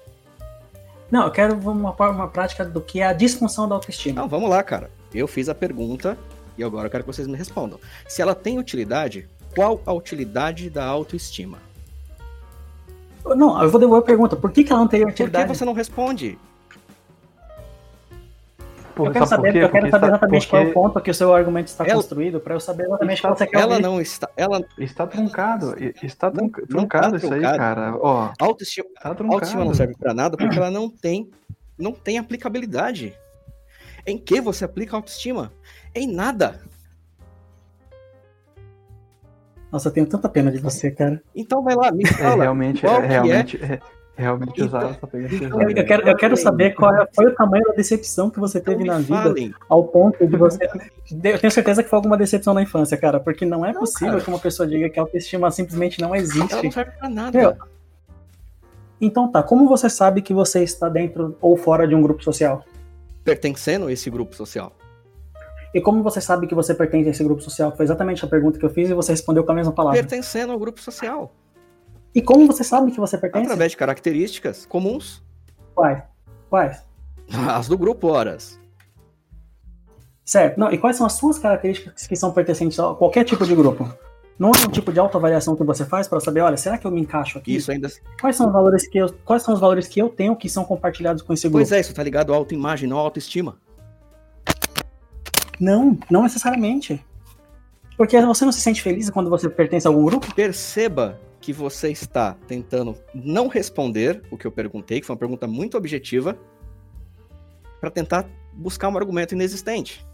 Não, 1.10 1.24
eu 1.24 1.30
quero 1.30 1.54
uma, 1.54 1.90
uma 1.92 2.28
prática 2.28 2.64
do 2.64 2.80
que 2.80 3.00
é 3.00 3.06
a 3.06 3.12
disfunção 3.12 3.66
da 3.66 3.74
autoestima. 3.74 4.20
Não, 4.20 4.28
vamos 4.28 4.48
lá, 4.48 4.62
cara. 4.62 4.90
Eu 5.12 5.26
fiz 5.26 5.48
a 5.48 5.54
pergunta 5.54 6.16
e 6.56 6.62
agora 6.62 6.86
eu 6.86 6.90
quero 6.90 7.02
que 7.02 7.12
vocês 7.12 7.26
me 7.26 7.36
respondam. 7.36 7.80
Se 8.06 8.20
ela 8.20 8.34
tem 8.34 8.58
utilidade, 8.58 9.28
qual 9.54 9.80
a 9.86 9.92
utilidade 9.92 10.68
da 10.68 10.84
autoestima? 10.84 11.58
Não, 13.24 13.62
eu 13.62 13.70
vou 13.70 13.80
devolver 13.80 14.02
a 14.02 14.06
pergunta. 14.06 14.36
Por 14.36 14.50
que, 14.50 14.64
que 14.64 14.72
ela 14.72 14.80
não 14.80 14.88
teria 14.88 15.06
Por 15.06 15.14
que 15.14 15.22
utilidade? 15.22 15.48
você 15.48 15.64
não 15.64 15.72
responde? 15.72 16.38
Pô, 18.94 19.06
Eu 19.06 19.12
quero 19.12 19.26
sabe 19.26 19.40
por 19.42 19.46
saber, 19.48 19.58
quê? 19.58 19.64
eu 19.64 19.70
quero 19.70 19.90
saber 19.90 19.96
está- 20.06 20.08
exatamente 20.16 20.48
qual 20.48 20.62
é 20.62 20.66
o 20.66 20.72
ponto 20.72 21.00
que 21.00 21.10
o 21.10 21.14
seu 21.14 21.34
argumento 21.34 21.68
está 21.68 21.84
Ela- 21.84 21.94
construído, 21.94 22.40
pra 22.40 22.54
eu 22.54 22.60
saber 22.60 22.84
exatamente 22.84 23.16
Está- 23.18 23.34
você 23.34 23.46
quer 23.46 23.60
Ela 23.60 23.70
ouvir. 23.76 23.82
não 23.82 24.00
está. 24.00 24.28
Ela, 24.36 24.64
Está 24.78 25.06
truncado. 25.06 25.74
Está 26.02 26.26
Não- 26.28 26.34
trunca- 26.36 26.60
não 26.62 26.68
truncado 26.68 27.10
tá 27.12 27.16
isso 27.16 27.26
aí, 27.26 27.40
truncado. 27.40 27.58
cara. 27.58 27.96
Ó, 28.00 28.24
a 28.38 28.44
autoestima, 28.44 28.88
tá 29.00 29.08
autoestima 29.08 29.64
não 29.64 29.72
truncado. 29.72 29.76
serve 29.76 29.94
pra 29.98 30.12
nada 30.12 30.36
porque 30.36 30.58
ela 30.58 30.70
não 30.70 30.90
tem, 30.90 31.30
não 31.78 31.92
tem 31.92 32.18
aplicabilidade. 32.18 33.16
Em 34.06 34.18
que 34.18 34.40
você 34.40 34.64
aplica 34.64 34.94
autoestima? 34.96 35.52
Em 35.94 36.12
nada. 36.12 36.60
Nossa, 39.70 39.88
eu 39.88 39.92
tenho 39.92 40.06
tanta 40.06 40.28
pena 40.28 40.50
de 40.52 40.58
você, 40.58 40.90
cara. 40.90 41.22
Então 41.34 41.62
vai 41.62 41.74
lá, 41.74 41.90
me 41.90 42.04
É, 42.04 42.08
fala. 42.08 42.42
realmente, 42.42 42.82
qual 42.82 42.96
é, 42.98 43.00
que 43.02 43.06
realmente, 43.08 43.56
é, 43.64 43.80
realmente 44.16 44.52
Então- 44.62 44.66
usar 44.66 44.90
essa 44.90 45.06
pegada 45.06 45.34
Eu, 45.34 45.86
quero, 45.86 46.08
eu 46.08 46.16
quero 46.16 46.36
saber 46.36 46.74
qual 46.74 46.94
é- 46.94 47.06
foi 47.14 47.26
o 47.26 47.34
tamanho 47.34 47.64
da 47.64 47.72
decepção 47.72 48.28
que 48.30 48.38
você 48.38 48.58
Então 48.58 48.72
teve 48.74 48.82
me 48.84 48.88
na 48.90 48.98
vida 48.98 49.22
falem. 49.22 49.54
ao 49.68 49.84
ponto 49.84 50.26
de 50.26 50.36
você. 50.36 50.64
Eu 51.24 51.38
tenho 51.38 51.50
certeza 51.50 51.82
que 51.82 51.88
foi 51.88 51.96
alguma 51.96 52.16
decepção 52.16 52.52
na 52.54 52.62
infância, 52.62 52.96
cara, 52.96 53.18
porque 53.18 53.44
não 53.46 53.64
é 53.64 53.72
Não, 53.72 53.80
possível 53.80 54.12
cara. 54.14 54.20
que 54.22 54.28
uma 54.28 54.38
pessoa 54.38 54.66
diga 54.66 54.88
que 54.90 54.98
a 54.98 55.02
autoestima 55.02 55.50
simplesmente 55.50 56.00
não 56.00 56.08
Ela 56.14 56.18
existe. 56.22 56.62
não 56.62 56.70
serve 56.70 56.90
pra 56.98 57.08
nada. 57.08 57.38
Meu, 57.38 57.56
Então 59.00 59.30
tá, 59.30 59.42
como 59.42 59.66
você 59.68 59.90
sabe 59.90 60.22
que 60.22 60.32
você 60.32 60.62
está 60.62 60.88
dentro 60.88 61.36
ou 61.40 61.56
fora 61.56 61.88
de 61.88 61.94
um 61.94 62.02
grupo 62.02 62.22
social? 62.22 62.64
Pertencendo 63.24 63.86
a 63.86 63.92
esse 63.92 64.08
grupo 64.08 64.34
social. 64.36 64.72
E 65.74 65.80
como 65.80 66.02
você 66.02 66.20
sabe 66.20 66.46
que 66.46 66.54
você 66.54 66.74
pertence 66.74 67.08
a 67.08 67.10
esse 67.12 67.24
grupo 67.24 67.40
social? 67.42 67.74
Foi 67.74 67.84
exatamente 67.84 68.24
a 68.24 68.28
pergunta 68.28 68.58
que 68.58 68.64
eu 68.64 68.70
fiz 68.70 68.90
e 68.90 68.94
você 68.94 69.12
respondeu 69.12 69.42
com 69.42 69.52
a 69.52 69.54
mesma 69.54 69.72
palavra. 69.72 69.98
Pertencendo 69.98 70.52
ao 70.52 70.58
grupo 70.58 70.80
social. 70.80 71.32
E 72.14 72.20
como 72.20 72.46
você 72.46 72.62
sabe 72.62 72.90
que 72.90 73.00
você 73.00 73.16
pertence? 73.16 73.46
Através 73.46 73.70
de 73.70 73.76
características 73.76 74.66
comuns. 74.66 75.22
Quais? 75.74 76.02
Quais? 76.50 76.84
As 77.48 77.68
do 77.68 77.78
grupo, 77.78 78.08
horas. 78.08 78.60
Certo. 80.24 80.58
Não, 80.58 80.70
e 80.70 80.78
quais 80.78 80.96
são 80.96 81.04
as 81.04 81.14
suas 81.14 81.38
características 81.38 82.06
que 82.06 82.14
são 82.14 82.32
pertencentes 82.32 82.78
a 82.78 82.94
qualquer 82.94 83.24
tipo 83.24 83.44
de 83.44 83.54
grupo? 83.54 83.92
Não 84.38 84.50
é 84.50 84.66
um 84.66 84.70
tipo 84.70 84.92
de 84.92 84.98
autoavaliação 84.98 85.56
que 85.56 85.64
você 85.64 85.84
faz 85.84 86.06
para 86.06 86.20
saber, 86.20 86.40
olha, 86.40 86.56
será 86.56 86.78
que 86.78 86.86
eu 86.86 86.90
me 86.90 87.00
encaixo 87.00 87.38
aqui? 87.38 87.56
Isso 87.56 87.70
ainda. 87.70 87.88
Quais 88.20 88.36
são 88.36 88.46
os 88.46 88.52
valores 88.52 88.88
que 88.88 88.98
eu, 88.98 89.12
quais 89.24 89.42
são 89.42 89.52
os 89.52 89.60
valores 89.60 89.88
que 89.88 90.00
eu 90.00 90.08
tenho 90.08 90.36
que 90.36 90.48
são 90.48 90.64
compartilhados 90.64 91.22
com 91.22 91.32
esse 91.32 91.42
grupo? 91.48 91.58
Pois 91.58 91.72
é, 91.72 91.80
isso 91.80 91.92
tá 91.92 92.02
ligado 92.02 92.32
à 92.32 92.36
autoimagem, 92.36 92.88
não 92.88 92.98
à 92.98 93.00
autoestima. 93.00 93.56
Não, 95.60 95.98
não 96.10 96.22
necessariamente. 96.22 97.04
Porque 97.96 98.20
você 98.20 98.44
não 98.44 98.52
se 98.52 98.60
sente 98.60 98.80
feliz 98.80 99.10
quando 99.10 99.28
você 99.28 99.48
pertence 99.48 99.86
a 99.86 99.90
algum 99.90 100.04
grupo? 100.04 100.32
Perceba 100.34 101.20
que 101.42 101.52
você 101.52 101.90
está 101.90 102.36
tentando 102.46 102.96
não 103.12 103.48
responder 103.48 104.22
o 104.30 104.38
que 104.38 104.46
eu 104.46 104.52
perguntei, 104.52 105.00
que 105.00 105.06
foi 105.06 105.12
uma 105.12 105.18
pergunta 105.18 105.46
muito 105.46 105.76
objetiva, 105.76 106.38
para 107.80 107.90
tentar 107.90 108.26
buscar 108.52 108.88
um 108.88 108.96
argumento 108.96 109.34
inexistente. 109.34 110.06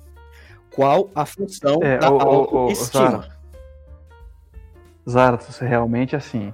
Qual 0.74 1.10
a 1.14 1.26
função 1.26 1.80
É, 1.82 1.98
da 1.98 2.10
ô, 2.10 2.18
autoestima? 2.18 3.28
Zara, 5.08 5.36
você 5.36 5.66
realmente 5.66 6.16
assim. 6.16 6.52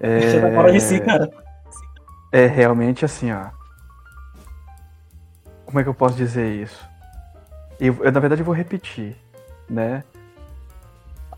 É, 0.00 0.20
Você 0.20 0.72
de 0.72 0.80
si, 0.80 1.00
cara. 1.00 1.30
é 2.32 2.46
realmente 2.46 3.04
assim, 3.04 3.30
ó. 3.30 3.50
Como 5.66 5.78
é 5.78 5.82
que 5.84 5.88
eu 5.88 5.94
posso 5.94 6.16
dizer 6.16 6.48
isso? 6.50 6.88
Eu, 7.78 7.96
eu, 8.02 8.10
na 8.10 8.18
verdade, 8.18 8.40
eu 8.42 8.46
vou 8.46 8.54
repetir, 8.54 9.16
né? 9.68 10.02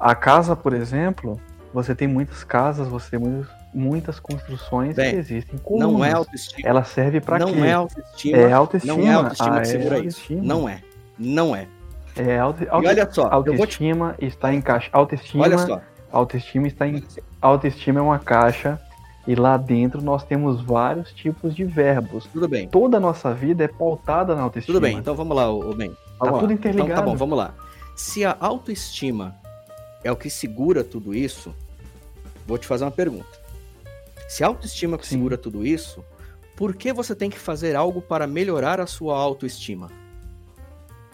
A 0.00 0.14
casa, 0.14 0.56
por 0.56 0.72
exemplo, 0.72 1.40
você 1.72 1.94
tem 1.94 2.06
muitas 2.08 2.44
casas, 2.44 2.88
você 2.88 3.10
tem 3.10 3.20
muitas, 3.20 3.48
muitas 3.72 4.20
construções 4.20 4.94
Bem, 4.96 5.10
que 5.12 5.16
existem 5.16 5.60
Não 5.70 6.04
é 6.04 6.12
autoestima. 6.12 6.68
Ela 6.68 6.84
serve 6.84 7.20
pra 7.20 7.38
não 7.38 7.52
quê? 7.52 7.60
é 7.60 7.72
autoestima. 7.72 8.36
É 8.38 8.52
autoestima. 8.52 8.96
Não 8.96 9.06
é 9.10 9.14
autoestima 9.14 9.48
Ah, 9.48 9.60
que 9.60 9.60
é 9.60 9.64
segura 9.64 9.98
isso. 9.98 10.20
autoestima. 10.20 10.42
Não 10.42 10.68
é. 10.68 10.82
Não 11.18 11.56
é. 11.56 11.66
É 12.14 12.38
auto, 12.38 12.62
E 12.62 12.68
olha 12.70 13.10
só, 13.10 13.28
vou 13.30 13.42
te... 13.42 13.50
autoestima 13.50 14.14
está 14.18 14.52
em 14.52 14.60
caixa. 14.60 14.90
Autoestima, 14.92 15.44
Olha 15.44 15.56
só. 15.58 15.80
autoestima 16.10 16.66
está 16.66 16.86
em 16.86 17.02
autoestima 17.40 18.00
é 18.00 18.02
uma 18.02 18.18
caixa 18.18 18.78
e 19.26 19.34
lá 19.34 19.56
dentro 19.56 20.02
nós 20.02 20.22
temos 20.24 20.60
vários 20.60 21.10
tipos 21.12 21.54
de 21.54 21.64
verbos. 21.64 22.26
Tudo 22.26 22.46
bem. 22.48 22.68
Toda 22.68 22.98
a 22.98 23.00
nossa 23.00 23.32
vida 23.32 23.64
é 23.64 23.68
pautada 23.68 24.34
na 24.34 24.42
autoestima. 24.42 24.74
Tudo 24.74 24.82
bem. 24.82 24.98
Então 24.98 25.14
vamos 25.14 25.34
lá, 25.34 25.50
ô 25.50 25.72
Ben. 25.72 25.90
Tá 25.90 25.96
Vamos 26.26 26.40
tudo 26.40 26.50
lá. 26.50 26.54
interligado. 26.54 26.90
Então 26.92 27.02
tá 27.02 27.10
bom, 27.10 27.16
vamos 27.16 27.38
lá. 27.38 27.54
Se 27.96 28.24
a 28.26 28.36
autoestima 28.38 29.34
é 30.04 30.10
o 30.10 30.16
que 30.16 30.30
segura 30.30 30.82
tudo 30.82 31.14
isso, 31.14 31.54
vou 32.46 32.58
te 32.58 32.66
fazer 32.66 32.84
uma 32.84 32.90
pergunta. 32.90 33.40
Se 34.28 34.42
a 34.42 34.46
autoestima 34.46 34.96
é 34.96 34.98
que 34.98 35.06
Sim. 35.06 35.16
segura 35.16 35.36
tudo 35.36 35.66
isso, 35.66 36.04
por 36.56 36.74
que 36.74 36.92
você 36.92 37.14
tem 37.14 37.30
que 37.30 37.38
fazer 37.38 37.76
algo 37.76 38.00
para 38.00 38.26
melhorar 38.26 38.80
a 38.80 38.86
sua 38.86 39.18
autoestima? 39.18 39.90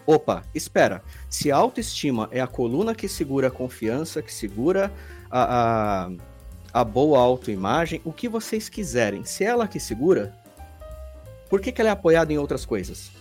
Opa, 0.05 0.43
espera. 0.55 1.03
Se 1.29 1.51
a 1.51 1.57
autoestima 1.57 2.27
é 2.31 2.41
a 2.41 2.47
coluna 2.47 2.95
que 2.95 3.07
segura 3.07 3.47
a 3.47 3.51
confiança, 3.51 4.21
que 4.21 4.33
segura 4.33 4.91
a, 5.29 6.07
a, 6.07 6.11
a 6.73 6.83
boa 6.83 7.19
autoimagem, 7.19 8.01
o 8.03 8.11
que 8.11 8.27
vocês 8.27 8.69
quiserem, 8.69 9.23
se 9.23 9.43
é 9.43 9.47
ela 9.47 9.67
que 9.67 9.79
segura, 9.79 10.33
por 11.49 11.61
que, 11.61 11.71
que 11.71 11.81
ela 11.81 11.89
é 11.89 11.93
apoiada 11.93 12.33
em 12.33 12.37
outras 12.37 12.65
coisas? 12.65 13.11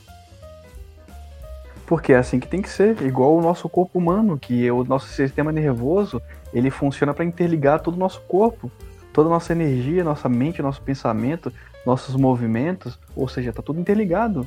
Porque 1.89 2.12
é 2.12 2.16
assim 2.18 2.39
que 2.39 2.47
tem 2.47 2.61
que 2.61 2.68
ser, 2.68 3.01
igual 3.03 3.34
o 3.34 3.41
nosso 3.41 3.66
corpo 3.66 3.99
humano, 3.99 4.39
que 4.39 4.70
o 4.70 4.84
nosso 4.84 5.09
sistema 5.09 5.51
nervoso, 5.51 6.20
ele 6.53 6.70
funciona 6.70 7.14
para 7.14 7.24
interligar 7.24 7.80
todo 7.80 7.95
o 7.95 7.99
nosso 7.99 8.20
corpo, 8.28 8.70
toda 9.11 9.28
a 9.30 9.32
nossa 9.32 9.53
energia, 9.53 10.05
nossa 10.05 10.28
mente, 10.28 10.61
nosso 10.61 10.82
pensamento, 10.82 11.51
nossos 11.86 12.14
movimentos, 12.14 12.99
ou 13.16 13.26
seja, 13.26 13.55
tá 13.55 13.62
tudo 13.62 13.80
interligado. 13.80 14.47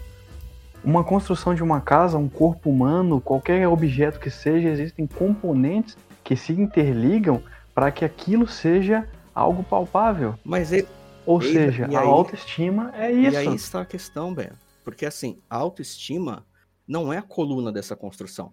Uma 0.84 1.04
construção 1.04 1.56
de 1.56 1.64
uma 1.64 1.82
casa, 1.82 2.16
um 2.16 2.30
corpo 2.30 2.70
humano, 2.70 3.20
qualquer 3.20 3.68
objeto 3.68 4.20
que 4.20 4.30
seja, 4.30 4.70
existem 4.70 5.08
componentes 5.08 5.98
que 6.24 6.36
se 6.36 6.54
interligam 6.54 7.42
para 7.74 7.90
que 7.92 8.06
aquilo 8.06 8.48
seja 8.48 9.08
algo 9.34 9.64
palpável. 9.64 10.36
Mas 10.46 10.72
e- 10.72 10.88
Ou 11.26 11.40
E- 11.42 11.54
seja, 11.54 11.88
e 11.90 11.96
a 11.96 12.02
aí- 12.02 12.08
autoestima 12.08 12.92
é 12.96 13.12
E 13.14 13.28
isso. 13.28 13.38
aí 13.38 13.56
está 13.56 13.82
a 13.82 13.86
questão, 13.86 14.34
Ben. 14.34 14.50
Porque 14.84 15.06
assim, 15.06 15.38
a 15.48 15.56
autoestima 15.58 16.44
não 16.92 17.14
é 17.14 17.18
a 17.20 17.22
coluna 17.22 17.72
dessa 17.72 17.96
construção. 17.96 18.52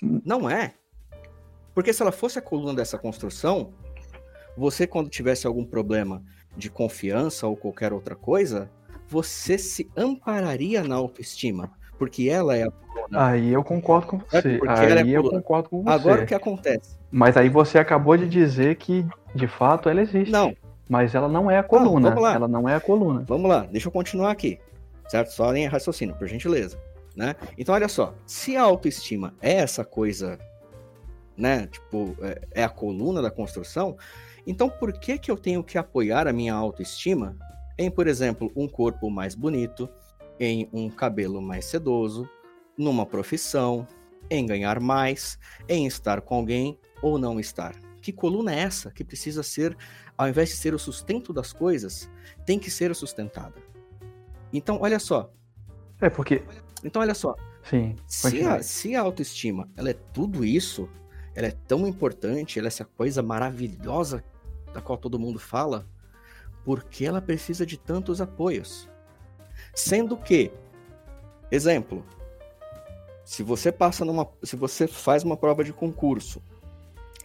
Não 0.00 0.48
é. 0.48 0.74
Porque 1.74 1.92
se 1.92 2.00
ela 2.00 2.12
fosse 2.12 2.38
a 2.38 2.42
coluna 2.42 2.74
dessa 2.74 2.96
construção, 2.96 3.72
você, 4.56 4.86
quando 4.86 5.10
tivesse 5.10 5.44
algum 5.44 5.64
problema 5.64 6.22
de 6.56 6.70
confiança 6.70 7.44
ou 7.48 7.56
qualquer 7.56 7.92
outra 7.92 8.14
coisa, 8.14 8.70
você 9.08 9.58
se 9.58 9.90
ampararia 9.96 10.84
na 10.84 10.94
autoestima. 10.94 11.72
Porque 11.98 12.28
ela 12.28 12.56
é 12.56 12.62
a 12.64 12.70
coluna. 12.70 13.26
Aí 13.26 13.48
eu 13.52 13.64
concordo 13.64 14.06
com 14.06 14.16
É 14.32 14.40
você. 14.40 14.58
porque 14.58 14.72
é 14.84 15.00
Aí 15.02 15.12
eu 15.12 15.22
coluna. 15.22 15.40
concordo 15.42 15.68
com 15.70 15.82
você. 15.82 15.90
Agora 15.90 16.22
o 16.22 16.26
que 16.26 16.34
acontece? 16.34 16.96
Mas 17.10 17.36
aí 17.36 17.48
você 17.48 17.78
acabou 17.78 18.16
de 18.16 18.28
dizer 18.28 18.76
que, 18.76 19.04
de 19.34 19.48
fato, 19.48 19.88
ela 19.88 20.00
existe. 20.02 20.30
Não, 20.30 20.54
Mas 20.88 21.14
ela 21.16 21.28
não 21.28 21.50
é 21.50 21.58
a 21.58 21.62
coluna. 21.64 22.10
vamos 22.10 22.22
lá. 22.22 22.34
ela 22.34 22.46
não 22.48 22.68
é 22.68 22.76
a 22.76 22.80
coluna. 22.80 23.24
Vamos 23.26 23.48
lá, 23.50 23.66
deixa 23.66 23.88
eu 23.88 23.92
continuar 23.92 24.30
aqui. 24.30 24.60
Certo? 25.08 25.30
Só 25.32 25.52
em 25.54 25.66
raciocínio, 25.66 26.14
por 26.16 26.26
gentileza. 26.28 26.78
Né? 27.14 27.36
Então, 27.58 27.74
olha 27.74 27.88
só. 27.88 28.14
Se 28.26 28.56
a 28.56 28.62
autoestima 28.62 29.34
é 29.40 29.52
essa 29.54 29.84
coisa, 29.84 30.38
né? 31.36 31.66
Tipo, 31.66 32.16
é, 32.22 32.40
é 32.52 32.64
a 32.64 32.68
coluna 32.68 33.20
da 33.20 33.30
construção, 33.30 33.96
então 34.46 34.68
por 34.68 34.92
que, 34.92 35.18
que 35.18 35.30
eu 35.30 35.36
tenho 35.36 35.62
que 35.62 35.78
apoiar 35.78 36.26
a 36.26 36.32
minha 36.32 36.54
autoestima 36.54 37.36
em, 37.78 37.90
por 37.90 38.06
exemplo, 38.06 38.50
um 38.54 38.68
corpo 38.68 39.10
mais 39.10 39.34
bonito, 39.34 39.88
em 40.38 40.68
um 40.72 40.90
cabelo 40.90 41.40
mais 41.40 41.64
sedoso, 41.66 42.28
numa 42.76 43.06
profissão, 43.06 43.86
em 44.30 44.46
ganhar 44.46 44.80
mais, 44.80 45.38
em 45.68 45.86
estar 45.86 46.20
com 46.20 46.36
alguém 46.36 46.78
ou 47.02 47.18
não 47.18 47.38
estar? 47.38 47.74
Que 48.00 48.12
coluna 48.12 48.54
é 48.54 48.58
essa 48.60 48.90
que 48.90 49.04
precisa 49.04 49.42
ser, 49.42 49.76
ao 50.16 50.28
invés 50.28 50.48
de 50.48 50.56
ser 50.56 50.74
o 50.74 50.78
sustento 50.78 51.32
das 51.32 51.52
coisas, 51.52 52.10
tem 52.44 52.58
que 52.58 52.70
ser 52.70 52.94
sustentada? 52.94 53.54
Então, 54.52 54.78
olha 54.80 54.98
só. 54.98 55.32
É 56.00 56.10
porque. 56.10 56.42
Então, 56.82 57.02
olha 57.02 57.14
só. 57.14 57.34
Sim. 57.68 57.96
Se 58.06 58.42
a, 58.42 58.62
se 58.62 58.96
a 58.96 59.00
autoestima 59.00 59.68
ela 59.76 59.90
é 59.90 59.94
tudo 59.94 60.44
isso, 60.44 60.88
ela 61.34 61.46
é 61.46 61.52
tão 61.52 61.86
importante, 61.86 62.58
ela 62.58 62.66
é 62.66 62.68
essa 62.68 62.84
coisa 62.84 63.22
maravilhosa 63.22 64.24
da 64.72 64.80
qual 64.80 64.98
todo 64.98 65.18
mundo 65.18 65.38
fala, 65.38 65.86
por 66.64 66.84
que 66.84 67.04
ela 67.04 67.20
precisa 67.20 67.64
de 67.64 67.76
tantos 67.76 68.20
apoios? 68.20 68.88
Sendo 69.74 70.16
que, 70.16 70.50
exemplo, 71.50 72.04
se 73.24 73.42
você 73.42 73.70
passa 73.70 74.04
numa, 74.04 74.28
se 74.42 74.56
você 74.56 74.86
faz 74.86 75.22
uma 75.22 75.36
prova 75.36 75.62
de 75.62 75.72
concurso 75.72 76.42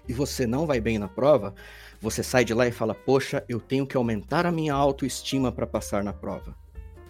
e 0.07 0.13
você 0.13 0.45
não 0.47 0.65
vai 0.65 0.79
bem 0.79 0.97
na 0.97 1.07
prova, 1.07 1.53
você 1.99 2.23
sai 2.23 2.45
de 2.45 2.53
lá 2.53 2.67
e 2.67 2.71
fala: 2.71 2.93
"Poxa, 2.93 3.43
eu 3.49 3.59
tenho 3.59 3.85
que 3.87 3.97
aumentar 3.97 4.45
a 4.45 4.51
minha 4.51 4.73
autoestima 4.73 5.51
para 5.51 5.67
passar 5.67 6.03
na 6.03 6.13
prova". 6.13 6.55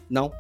Não. 0.10 0.32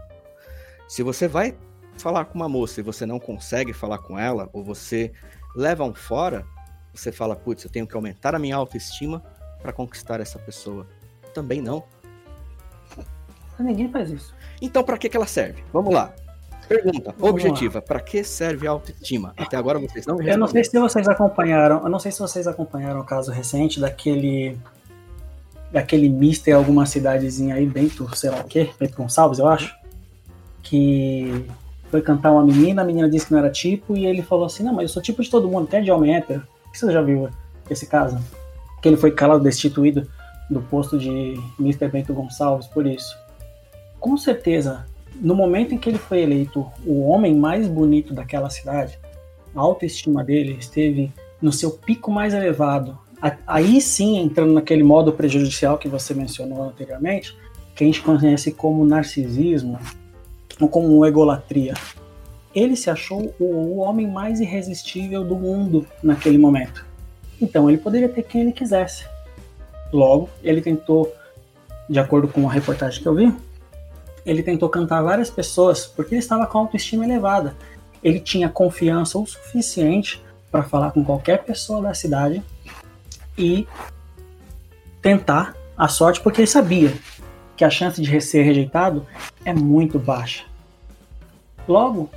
Se 0.88 1.03
você 1.03 1.28
vai 1.28 1.58
falar 2.02 2.26
com 2.26 2.36
uma 2.36 2.50
moça 2.50 2.80
e 2.80 2.84
você 2.84 3.06
não 3.06 3.20
consegue 3.20 3.74
falar 3.74 4.00
com 4.00 4.18
ela, 4.18 4.50
ou 4.54 4.64
você 4.64 5.12
leva 5.56 5.84
um 5.84 5.93
fora, 5.93 6.45
você 6.93 7.12
fala, 7.12 7.36
putz, 7.36 7.64
eu 7.64 7.70
tenho 7.70 7.88
que 7.88 7.95
aumentar 7.95 8.36
a 8.36 8.39
minha 8.39 8.56
autoestima 8.56 9.24
para 9.62 9.74
conquistar 9.74 10.20
essa 10.20 10.39
pessoa. 10.39 10.88
Também 11.34 11.62
não. 11.62 11.84
Ninguém 13.60 13.89
faz 13.89 14.12
isso. 14.12 14.36
Então, 14.62 14.84
para 14.84 14.98
que, 14.98 15.10
que 15.10 15.18
ela 15.18 15.26
serve? 15.26 15.64
Vamos 15.74 15.93
lá. 15.93 16.14
Pergunta 16.68 17.16
Vamos 17.18 17.32
objetiva: 17.32 17.82
para 17.82 18.00
que 18.00 18.24
serve 18.24 18.68
a 18.68 18.72
autoestima? 18.72 19.34
Até 19.38 19.56
agora 19.56 19.80
vocês 19.80 20.06
não 20.06 20.22
Eu 20.22 20.38
não 20.38 20.48
sei 20.48 20.64
se 20.64 20.78
vocês 20.78 21.08
acompanharam, 21.08 21.82
eu 21.82 21.89
não 21.89 22.00
sei 22.00 22.12
se 22.12 22.20
vocês 22.20 22.45
acompanharam 22.45 23.00
o 23.00 23.06
caso 23.06 23.32
recente 23.32 23.80
daquele 23.80 24.58
daquele 25.72 26.10
mister 26.10 26.54
em 26.54 26.58
alguma 26.58 26.86
cidadezinha 26.86 27.56
aí, 27.56 27.66
Bento, 27.66 28.10
sei 28.16 28.30
lá 28.30 28.39
o 28.39 28.43
quê, 28.45 28.70
Bento 28.80 28.95
Gonçalves, 28.95 29.39
eu 29.39 29.48
acho, 29.48 29.76
que 30.64 31.45
foi 31.89 32.01
cantar 32.01 32.31
uma 32.31 32.43
menina, 32.43 32.81
a 32.81 32.85
menina 32.85 33.09
disse 33.09 33.27
que 33.27 33.31
não 33.31 33.39
era 33.39 33.49
tipo, 33.49 33.95
e 33.95 34.05
ele 34.05 34.21
falou 34.21 34.45
assim, 34.45 34.63
não, 34.63 34.73
mas 34.73 34.83
eu 34.83 34.89
sou 34.89 35.01
tipo 35.01 35.21
de 35.21 35.29
todo 35.29 35.47
mundo, 35.47 35.65
até 35.65 35.81
de 35.81 35.91
homem 35.91 36.15
hétero. 36.15 36.43
Você 36.73 36.91
já 36.91 37.01
viu 37.01 37.29
esse 37.69 37.88
caso? 37.88 38.19
Que 38.81 38.88
ele 38.88 38.97
foi 38.97 39.11
calado, 39.11 39.43
destituído 39.43 40.07
do 40.49 40.61
posto 40.61 40.97
de 40.97 41.33
Mr. 41.59 41.88
Bento 41.88 42.13
Gonçalves 42.13 42.67
por 42.67 42.85
isso. 42.85 43.17
Com 43.99 44.15
certeza, 44.17 44.85
no 45.15 45.35
momento 45.35 45.73
em 45.73 45.77
que 45.77 45.89
ele 45.89 45.97
foi 45.97 46.21
eleito 46.21 46.65
o 46.85 47.07
homem 47.07 47.35
mais 47.35 47.67
bonito 47.67 48.13
daquela 48.13 48.49
cidade, 48.49 48.99
a 49.55 49.59
autoestima 49.59 50.23
dele 50.23 50.57
esteve 50.59 51.11
no 51.41 51.51
seu 51.51 51.71
pico 51.71 52.11
mais 52.11 52.33
elevado. 52.33 52.97
Aí 53.47 53.81
sim, 53.81 54.19
entrando 54.19 54.53
naquele 54.53 54.83
modo 54.83 55.11
prejudicial 55.11 55.77
que 55.77 55.88
você 55.88 56.13
mencionou 56.13 56.63
anteriormente, 56.63 57.35
que 57.75 57.83
a 57.83 57.88
gente 57.88 58.01
conhece 58.01 58.51
como 58.51 58.85
narcisismo 58.85 59.79
ou 60.60 60.68
como 60.68 61.05
egolatria. 61.05 61.74
Ele 62.53 62.76
se 62.76 62.89
achou 62.89 63.34
o, 63.39 63.45
o 63.45 63.78
homem 63.78 64.08
mais 64.08 64.39
irresistível 64.39 65.24
do 65.24 65.36
mundo 65.36 65.86
naquele 66.01 66.38
momento. 66.38 66.86
Então 67.41 67.70
ele 67.70 67.78
poderia 67.78 68.10
ter 68.10 68.24
quem 68.24 68.41
ele 68.41 68.51
quisesse. 68.51 69.05
Logo, 69.93 70.30
ele 70.43 70.62
tentou, 70.62 71.14
de 71.89 71.99
acordo 71.99 72.28
com 72.28 72.47
a 72.49 72.51
reportagem 72.51 73.01
que 73.01 73.08
eu 73.08 73.16
vi, 73.16 73.34
ele 74.26 74.43
tentou 74.43 74.68
cantar 74.70 75.01
várias 75.01 75.30
pessoas 75.30 75.86
porque 75.86 76.16
ele 76.16 76.20
estava 76.20 76.45
com 76.45 76.58
autoestima 76.58 77.05
elevada. 77.05 77.55
Ele 78.03 78.20
tinha 78.20 78.49
confiança 78.49 79.18
o 79.18 79.26
suficiente 79.26 80.22
para 80.51 80.64
falar 80.64 80.91
com 80.91 81.03
qualquer 81.03 81.43
pessoa 81.43 81.82
da 81.82 81.93
cidade 81.93 82.43
e 83.38 83.68
tentar 85.01 85.55
a 85.78 85.88
sorte, 85.88 86.20
porque 86.22 86.41
ele 86.41 86.47
sabia 86.47 86.93
que 87.58 87.66
a 87.66 87.70
chance 87.70 87.99
de 87.99 88.22
ser 88.22 88.43
rejeitado 88.43 89.05
é 89.43 89.51
muito 89.51 89.97
baixa. 89.97 90.45
Logo, 91.68 92.10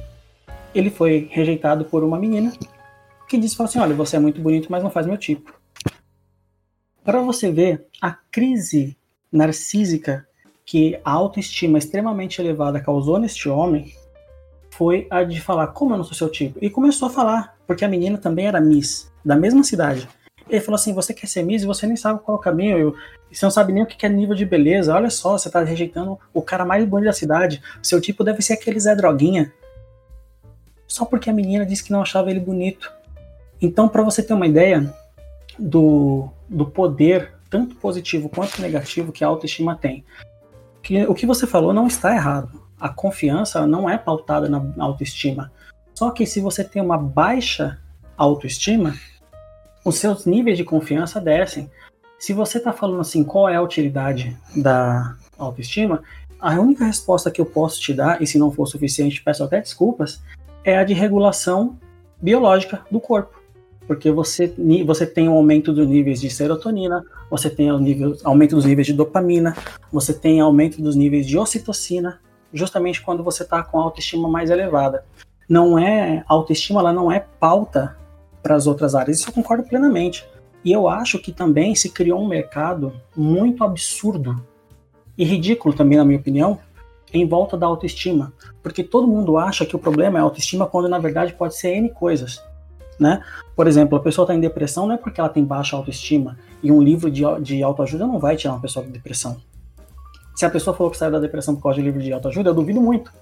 ele 0.75 0.91
foi 0.91 1.29
rejeitado 1.31 1.87
por 1.87 2.05
uma 2.05 2.19
menina 2.19 2.53
que 3.27 3.39
disse 3.39 3.61
assim: 3.61 3.79
Olha, 3.79 3.95
você 3.95 4.17
é 4.17 4.21
muito 4.21 4.41
bonito, 4.41 4.71
mas 4.71 4.83
não 4.83 4.91
faz 4.91 5.07
meu 5.07 5.17
tipo. 5.17 5.59
Para 7.03 7.21
você 7.23 7.51
ver 7.51 7.87
a 8.01 8.13
crise 8.13 8.97
narcísica 9.33 10.27
que 10.65 11.01
a 11.05 11.11
autoestima 11.11 11.79
extremamente 11.79 12.41
elevada 12.41 12.81
causou 12.81 13.19
neste 13.19 13.49
homem 13.49 13.93
foi 14.71 15.07
a 15.11 15.25
de 15.25 15.41
falar: 15.41 15.69
Como 15.69 15.95
eu 15.95 15.97
não 15.97 16.05
sou 16.05 16.15
seu 16.15 16.29
tipo? 16.29 16.63
E 16.63 16.69
começou 16.69 17.09
a 17.09 17.11
falar, 17.11 17.57
porque 17.67 17.85
a 17.85 17.89
menina 17.89 18.19
também 18.19 18.47
era 18.47 18.61
Miss, 18.61 19.11
da 19.25 19.35
mesma 19.35 19.65
cidade. 19.65 20.07
Ele 20.51 20.61
falou 20.61 20.75
assim: 20.75 20.93
Você 20.93 21.15
quer 21.15 21.27
ser 21.27 21.43
Miss 21.43 21.63
e 21.63 21.67
você 21.67 21.87
nem 21.87 21.97
sabe 21.97 22.21
qual 22.21 22.37
é 22.37 22.41
o 22.41 22.43
caminho, 22.43 22.79
eu, 22.79 22.95
você 23.31 23.47
não 23.47 23.51
sabe 23.51 23.73
nem 23.73 23.83
o 23.83 23.87
que 23.87 24.05
é 24.05 24.09
nível 24.09 24.35
de 24.35 24.45
beleza. 24.45 24.95
Olha 24.95 25.09
só, 25.09 25.39
você 25.39 25.49
tá 25.49 25.63
rejeitando 25.63 26.19
o 26.35 26.43
cara 26.43 26.65
mais 26.65 26.85
bonito 26.85 27.07
da 27.07 27.13
cidade. 27.13 27.63
Seu 27.83 28.01
tipo 28.01 28.25
deve 28.25 28.43
ser 28.43 28.55
aquele 28.55 28.81
Zé 28.81 28.95
Droguinha. 28.95 29.53
Só 30.87 31.05
porque 31.05 31.31
a 31.31 31.33
menina 31.33 31.65
disse 31.65 31.85
que 31.85 31.93
não 31.93 32.03
achava 32.03 32.31
ele 32.31 32.41
bonito. 32.41 32.93
Então, 33.63 33.89
para 33.89 34.03
você 34.03 34.23
ter 34.23 34.35
uma 34.35 34.47
ideia 34.47 34.93
do, 35.57 36.29
do 36.49 36.67
poder, 36.67 37.35
tanto 37.49 37.77
positivo 37.77 38.29
quanto 38.29 38.61
negativo, 38.61 39.13
que 39.13 39.23
a 39.23 39.29
autoestima 39.29 39.77
tem. 39.77 40.05
Que, 40.83 41.05
o 41.05 41.15
que 41.15 41.27
você 41.27 41.47
falou 41.47 41.73
não 41.73 41.87
está 41.87 42.13
errado. 42.13 42.61
A 42.81 42.89
confiança 42.89 43.67
não 43.67 43.89
é 43.89 43.97
pautada 43.97 44.49
na 44.49 44.85
autoestima. 44.85 45.53
Só 45.95 46.11
que 46.11 46.27
se 46.27 46.41
você 46.41 46.65
tem 46.65 46.83
uma 46.83 46.97
baixa 46.97 47.79
autoestima, 48.17 48.95
os 49.85 49.97
seus 49.97 50.27
níveis 50.27 50.57
de 50.57 50.65
confiança 50.65 51.21
descem. 51.21 51.71
Se 52.19 52.33
você 52.33 52.59
está 52.59 52.73
falando 52.73 53.01
assim, 53.01 53.25
qual 53.25 53.49
é 53.49 53.57
a 53.57 53.63
utilidade 53.63 54.37
da 54.55 55.17
autoestima, 55.39 56.03
a 56.41 56.59
única 56.59 56.85
resposta 56.85 57.31
que 57.31 57.41
eu 57.41 57.47
posso 57.47 57.81
te 57.81 57.93
dar, 57.93 58.21
e 58.21 58.27
se 58.27 58.39
não 58.39 58.51
for 58.51 58.67
suficiente, 58.67 59.23
peço 59.23 59.45
até 59.45 59.61
desculpas, 59.61 60.23
é 60.65 60.77
a 60.77 60.85
de 60.85 60.95
regulação 60.95 61.79
biológica 62.21 62.83
do 62.91 63.01
corpo. 63.01 63.41
Porque 63.87 64.11
você, 64.11 64.55
você 64.87 65.07
tem 65.07 65.29
um 65.29 65.33
aumento 65.33 65.73
dos 65.73 65.87
níveis 65.87 66.21
de 66.21 66.31
serotonina, 66.31 67.05
você 67.31 67.51
tem 67.51 67.73
o 67.73 67.79
nível, 67.79 68.17
aumento 68.23 68.55
dos 68.55 68.65
níveis 68.65 68.87
de 68.87 68.93
dopamina, 68.93 69.57
você 69.93 70.15
tem 70.15 70.41
aumento 70.41 70.81
dos 70.81 70.95
níveis 70.95 71.27
de 71.27 71.37
ocitocina, 71.37 72.21
justamente 72.53 73.03
quando 73.03 73.25
você 73.25 73.43
está 73.43 73.63
com 73.63 73.81
a 73.81 73.83
autoestima 73.83 74.29
mais 74.29 74.51
elevada. 74.51 75.05
Não 75.49 75.79
é 75.79 76.23
autoestima, 76.29 76.81
ela 76.81 76.93
não 76.93 77.11
é 77.11 77.21
pauta 77.41 77.97
para 78.43 78.55
as 78.55 78.67
outras 78.67 78.95
áreas. 78.95 79.19
Isso 79.19 79.29
eu 79.29 79.35
concordo 79.35 79.65
plenamente. 79.65 80.27
E 80.65 80.73
eu 80.73 80.89
acho 80.89 81.19
que 81.19 81.33
também 81.33 81.75
se 81.75 81.89
criou 81.89 82.21
um 82.21 82.29
mercado 82.29 82.93
muito 83.17 83.65
absurdo 83.65 84.45
e 85.17 85.25
ridículo 85.25 85.75
também, 85.75 85.99
na 85.99 86.05
minha 86.05 86.19
opinião, 86.19 86.59
em 87.13 87.27
volta 87.27 87.57
da 87.57 87.67
autoestima. 87.67 88.33
Porque 88.63 88.83
todo 88.83 89.07
mundo 89.07 89.39
acha 89.39 89.65
que 89.65 89.77
o 89.77 89.79
problema 89.79 90.19
é 90.19 90.23
autoestima, 90.23 90.67
quando 90.67 90.89
na 90.89 90.99
verdade 90.99 91.33
pode 91.33 91.57
ser 91.57 91.75
N 91.77 91.91
coisas. 91.91 92.43
Né? 92.99 93.23
Por 93.57 93.67
exemplo, 93.67 93.97
a 93.97 94.01
pessoa 94.01 94.25
está 94.25 94.35
em 94.35 94.41
depressão 94.41 94.87
não 94.87 94.95
é 94.95 94.99
porque 94.99 95.21
ela 95.21 95.31
tem 95.31 95.45
baixa 95.45 95.77
autoestima. 95.77 96.39
E 96.63 96.71
um 96.71 96.83
livro 96.83 97.11
de, 97.11 97.23
de 97.41 97.63
autoajuda 97.63 98.07
não 98.07 98.19
vai 98.19 98.37
tirar 98.37 98.55
uma 98.55 98.61
pessoa 98.61 98.85
de 98.85 98.93
depressão. 98.93 99.39
Se 100.35 100.45
a 100.45 100.51
pessoa 100.51 100.77
falou 100.77 100.91
que 100.91 100.99
saiu 100.99 101.13
da 101.13 101.19
depressão 101.19 101.55
por 101.55 101.63
causa 101.63 101.79
de 101.79 101.83
livro 101.85 102.01
de 102.01 102.13
autoajuda, 102.13 102.51
eu 102.51 102.55
duvido 102.55 102.81
muito. 102.81 103.13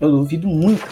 Eu 0.00 0.10
duvido 0.10 0.48
muito. 0.48 0.86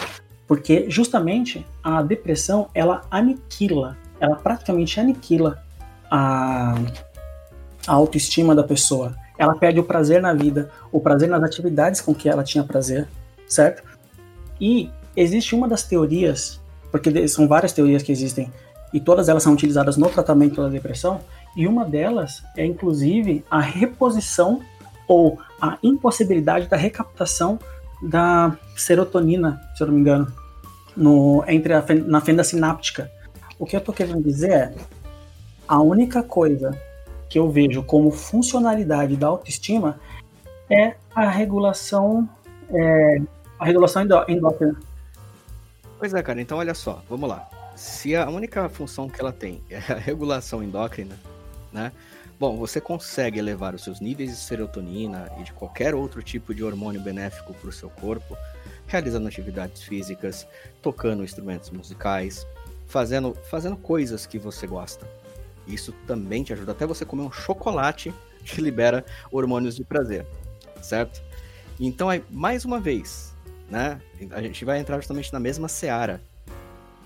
Porque 0.53 0.85
justamente 0.87 1.65
a 1.83 2.03
depressão 2.03 2.69
ela 2.75 3.01
aniquila, 3.09 3.97
ela 4.19 4.35
praticamente 4.35 4.99
aniquila 4.99 5.63
a, 6.11 6.75
a 7.87 7.91
autoestima 7.91 8.53
da 8.53 8.63
pessoa. 8.63 9.15
Ela 9.35 9.55
perde 9.55 9.79
o 9.79 9.83
prazer 9.83 10.21
na 10.21 10.31
vida, 10.31 10.69
o 10.91 10.99
prazer 10.99 11.27
nas 11.27 11.41
atividades 11.41 12.01
com 12.01 12.13
que 12.13 12.29
ela 12.29 12.43
tinha 12.43 12.63
prazer, 12.63 13.07
certo? 13.47 13.81
E 14.61 14.91
existe 15.15 15.55
uma 15.55 15.67
das 15.67 15.81
teorias, 15.81 16.61
porque 16.91 17.27
são 17.27 17.47
várias 17.47 17.73
teorias 17.73 18.03
que 18.03 18.11
existem, 18.11 18.53
e 18.93 18.99
todas 18.99 19.29
elas 19.29 19.41
são 19.41 19.53
utilizadas 19.53 19.97
no 19.97 20.07
tratamento 20.07 20.61
da 20.61 20.69
depressão, 20.69 21.19
e 21.57 21.65
uma 21.65 21.83
delas 21.83 22.43
é 22.55 22.63
inclusive 22.63 23.43
a 23.49 23.59
reposição 23.59 24.61
ou 25.07 25.39
a 25.59 25.79
impossibilidade 25.81 26.67
da 26.67 26.77
recaptação 26.77 27.57
da 28.03 28.55
serotonina, 28.75 29.59
se 29.75 29.81
eu 29.81 29.87
não 29.87 29.95
me 29.95 30.01
engano, 30.01 30.42
no, 30.95 31.43
entre 31.47 31.73
a, 31.73 31.83
na 32.05 32.21
fenda 32.21 32.43
sináptica. 32.43 33.11
O 33.57 33.65
que 33.65 33.75
eu 33.75 33.79
estou 33.79 33.93
querendo 33.93 34.21
dizer 34.21 34.51
é, 34.51 34.73
a 35.67 35.81
única 35.81 36.21
coisa 36.21 36.77
que 37.29 37.39
eu 37.39 37.49
vejo 37.49 37.83
como 37.83 38.11
funcionalidade 38.11 39.15
da 39.15 39.27
autoestima 39.27 39.99
é 40.69 40.95
a 41.15 41.29
regulação, 41.29 42.27
é, 42.69 43.21
a 43.59 43.65
regulação 43.65 44.03
endócrina. 44.27 44.75
Pois 45.97 46.13
é, 46.13 46.21
cara. 46.21 46.41
Então 46.41 46.57
olha 46.57 46.73
só, 46.73 47.01
vamos 47.09 47.29
lá. 47.29 47.49
Se 47.75 48.15
a 48.15 48.29
única 48.29 48.69
função 48.69 49.09
que 49.09 49.19
ela 49.19 49.31
tem 49.31 49.61
é 49.69 49.77
a 49.77 49.95
regulação 49.97 50.61
endócrina, 50.61 51.17
né? 51.71 51.91
Bom, 52.39 52.57
você 52.57 52.81
consegue 52.81 53.39
elevar 53.39 53.73
os 53.73 53.83
seus 53.83 53.99
níveis 53.99 54.31
de 54.31 54.35
serotonina 54.35 55.31
e 55.39 55.43
de 55.43 55.53
qualquer 55.53 55.95
outro 55.95 56.21
tipo 56.21 56.53
de 56.53 56.63
hormônio 56.63 56.99
benéfico 56.99 57.53
para 57.53 57.69
o 57.69 57.71
seu 57.71 57.89
corpo, 57.89 58.35
realizando 58.93 59.27
atividades 59.27 59.81
físicas, 59.81 60.47
tocando 60.79 61.23
instrumentos 61.23 61.71
musicais, 61.71 62.45
fazendo, 62.85 63.33
fazendo 63.49 63.75
coisas 63.75 64.27
que 64.27 64.37
você 64.37 64.67
gosta. 64.67 65.07
Isso 65.67 65.91
também 66.05 66.43
te 66.43 66.53
ajuda. 66.53 66.73
Até 66.73 66.85
você 66.85 67.03
comer 67.03 67.23
um 67.23 67.31
chocolate 67.31 68.13
que 68.45 68.61
libera 68.61 69.03
hormônios 69.31 69.75
de 69.75 69.83
prazer, 69.83 70.27
certo? 70.79 71.23
Então, 71.79 72.07
aí, 72.07 72.23
mais 72.29 72.65
uma 72.65 72.79
vez, 72.79 73.33
né? 73.67 73.99
A 74.29 74.41
gente 74.43 74.63
vai 74.63 74.77
entrar 74.77 74.97
justamente 74.97 75.33
na 75.33 75.39
mesma 75.39 75.67
seara. 75.67 76.21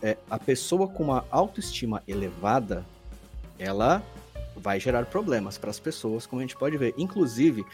É, 0.01 0.17
a 0.29 0.37
pessoa 0.37 0.89
com 0.89 1.05
uma 1.05 1.25
autoestima 1.31 2.03
elevada, 2.05 2.85
ela 3.57 4.03
vai 4.57 4.77
gerar 4.77 5.05
problemas 5.05 5.57
para 5.57 5.69
as 5.69 5.79
pessoas, 5.79 6.25
como 6.25 6.41
a 6.41 6.43
gente 6.43 6.57
pode 6.57 6.77
ver. 6.77 6.93
Inclusive, 6.97 7.65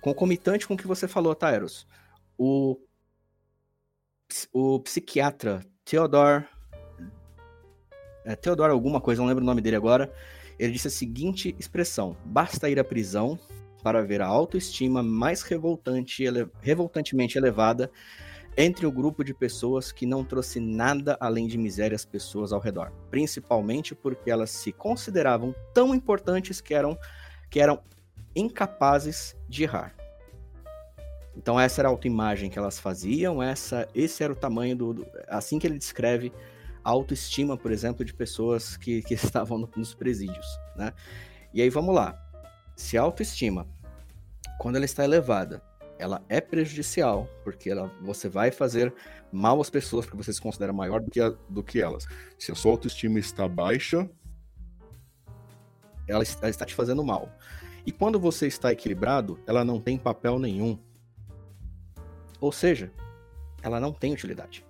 concomitante 0.00 0.66
com 0.66 0.72
o 0.72 0.78
que 0.78 0.86
você 0.86 1.06
falou, 1.06 1.34
Tyros, 1.34 1.86
o, 2.38 2.78
o 4.52 4.80
psiquiatra 4.80 5.64
Theodore, 5.84 6.44
é, 8.24 8.36
Theodore 8.36 8.72
alguma 8.72 9.00
coisa, 9.00 9.20
não 9.20 9.28
lembro 9.28 9.42
o 9.42 9.46
nome 9.46 9.60
dele 9.60 9.76
agora, 9.76 10.12
ele 10.58 10.72
disse 10.72 10.88
a 10.88 10.90
seguinte 10.90 11.54
expressão: 11.58 12.16
basta 12.24 12.68
ir 12.68 12.78
à 12.78 12.84
prisão 12.84 13.38
para 13.82 14.02
ver 14.02 14.20
a 14.20 14.26
autoestima 14.26 15.02
mais 15.02 15.42
revoltante, 15.42 16.22
ele, 16.22 16.48
revoltantemente 16.60 17.38
elevada 17.38 17.90
entre 18.56 18.86
o 18.86 18.92
grupo 18.92 19.22
de 19.22 19.32
pessoas 19.32 19.92
que 19.92 20.04
não 20.04 20.24
trouxe 20.24 20.58
nada 20.58 21.16
além 21.20 21.46
de 21.46 21.56
miséria 21.56 21.94
às 21.94 22.04
pessoas 22.04 22.52
ao 22.52 22.60
redor, 22.60 22.90
principalmente 23.08 23.94
porque 23.94 24.30
elas 24.30 24.50
se 24.50 24.72
consideravam 24.72 25.54
tão 25.72 25.94
importantes 25.94 26.60
que 26.60 26.74
eram, 26.74 26.98
que 27.48 27.60
eram 27.60 27.80
incapazes 28.34 29.36
de 29.48 29.62
errar. 29.62 29.97
Então 31.38 31.58
essa 31.58 31.80
era 31.80 31.88
a 31.88 31.92
autoimagem 31.92 32.50
que 32.50 32.58
elas 32.58 32.80
faziam, 32.80 33.40
essa, 33.40 33.88
esse 33.94 34.24
era 34.24 34.32
o 34.32 34.36
tamanho 34.36 34.76
do, 34.76 34.94
do 34.94 35.06
assim 35.28 35.56
que 35.56 35.68
ele 35.68 35.78
descreve 35.78 36.32
a 36.82 36.90
autoestima, 36.90 37.56
por 37.56 37.70
exemplo, 37.70 38.04
de 38.04 38.12
pessoas 38.12 38.76
que, 38.76 39.02
que 39.02 39.14
estavam 39.14 39.56
no, 39.56 39.70
nos 39.76 39.94
presídios, 39.94 40.46
né? 40.74 40.92
E 41.54 41.62
aí 41.62 41.70
vamos 41.70 41.94
lá. 41.94 42.20
Se 42.74 42.98
a 42.98 43.02
autoestima, 43.02 43.68
quando 44.58 44.76
ela 44.76 44.84
está 44.84 45.04
elevada, 45.04 45.62
ela 45.96 46.24
é 46.28 46.40
prejudicial, 46.40 47.28
porque 47.44 47.70
ela, 47.70 47.88
você 48.02 48.28
vai 48.28 48.50
fazer 48.50 48.92
mal 49.30 49.60
às 49.60 49.70
pessoas 49.70 50.06
porque 50.06 50.16
você 50.16 50.32
se 50.32 50.40
considera 50.40 50.72
maior 50.72 51.00
do 51.00 51.10
que, 51.10 51.20
a, 51.20 51.32
do 51.48 51.62
que 51.62 51.80
elas. 51.80 52.06
Se 52.36 52.50
a 52.50 52.54
sua 52.54 52.72
autoestima 52.72 53.18
está 53.20 53.46
baixa, 53.48 54.08
ela, 56.08 56.24
ela 56.40 56.50
está 56.50 56.64
te 56.64 56.74
fazendo 56.74 57.04
mal. 57.04 57.30
E 57.86 57.92
quando 57.92 58.18
você 58.18 58.48
está 58.48 58.72
equilibrado, 58.72 59.38
ela 59.46 59.64
não 59.64 59.80
tem 59.80 59.96
papel 59.96 60.38
nenhum. 60.38 60.78
Ou 62.40 62.52
seja, 62.52 62.90
ela 63.62 63.80
não 63.80 63.92
tem 63.92 64.12
utilidade. 64.12 64.64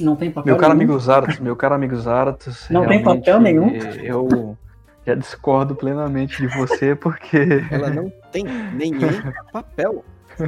Não 0.00 0.16
tem 0.16 0.30
papel 0.30 0.52
meu 0.52 0.60
caro 0.60 0.74
nenhum. 0.74 0.90
amigo 0.90 0.98
Zaratos, 1.00 1.38
meu 1.38 1.54
caro 1.56 1.74
amigo 1.74 1.96
Zaratos. 1.96 2.68
Não 2.68 2.86
tem 2.86 3.02
papel 3.02 3.40
nenhum. 3.40 3.74
Eu 4.02 4.58
já 5.06 5.14
discordo 5.14 5.74
plenamente 5.76 6.38
de 6.38 6.48
você, 6.56 6.96
porque. 6.96 7.38
Ela 7.70 7.90
não 7.90 8.10
tem 8.32 8.44
nenhum 8.44 9.08
papel. 9.52 10.04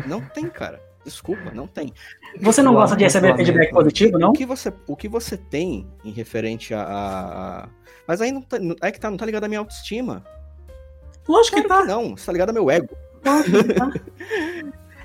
Não 0.07 0.21
tem, 0.21 0.49
cara. 0.49 0.81
Desculpa, 1.05 1.53
não 1.55 1.69
tem. 1.69 1.93
Você 2.41 2.61
não 2.61 2.75
Lá 2.75 2.81
gosta 2.81 2.97
de 2.97 3.05
receber 3.05 3.37
feedback 3.37 3.71
positivo, 3.71 4.19
não? 4.19 4.31
O 4.31 4.33
que 4.33 4.45
você, 4.45 4.73
o 4.89 4.97
que 4.97 5.07
você 5.09 5.37
tem 5.37 5.87
em 6.05 6.11
referente 6.11 6.75
a. 6.75 6.83
a- 6.83 7.69
Mas 8.09 8.21
aí 8.21 8.33
não 8.33 8.43
tá, 8.43 8.57
é 8.83 8.91
que 8.91 8.99
tá, 8.99 9.09
não 9.09 9.17
tá 9.17 9.25
ligado 9.25 9.45
à 9.45 9.49
minha 9.49 9.61
autoestima. 9.61 10.25
Lógico 11.29 11.57
que 11.57 11.63
Claro 11.63 11.87
tá. 11.87 11.87
que 11.87 11.93
não, 12.03 12.15
isso 12.15 12.27
tá 12.27 12.33
ligado 12.33 12.49
ao 12.49 12.55
meu 12.55 12.69
ego. 12.69 12.97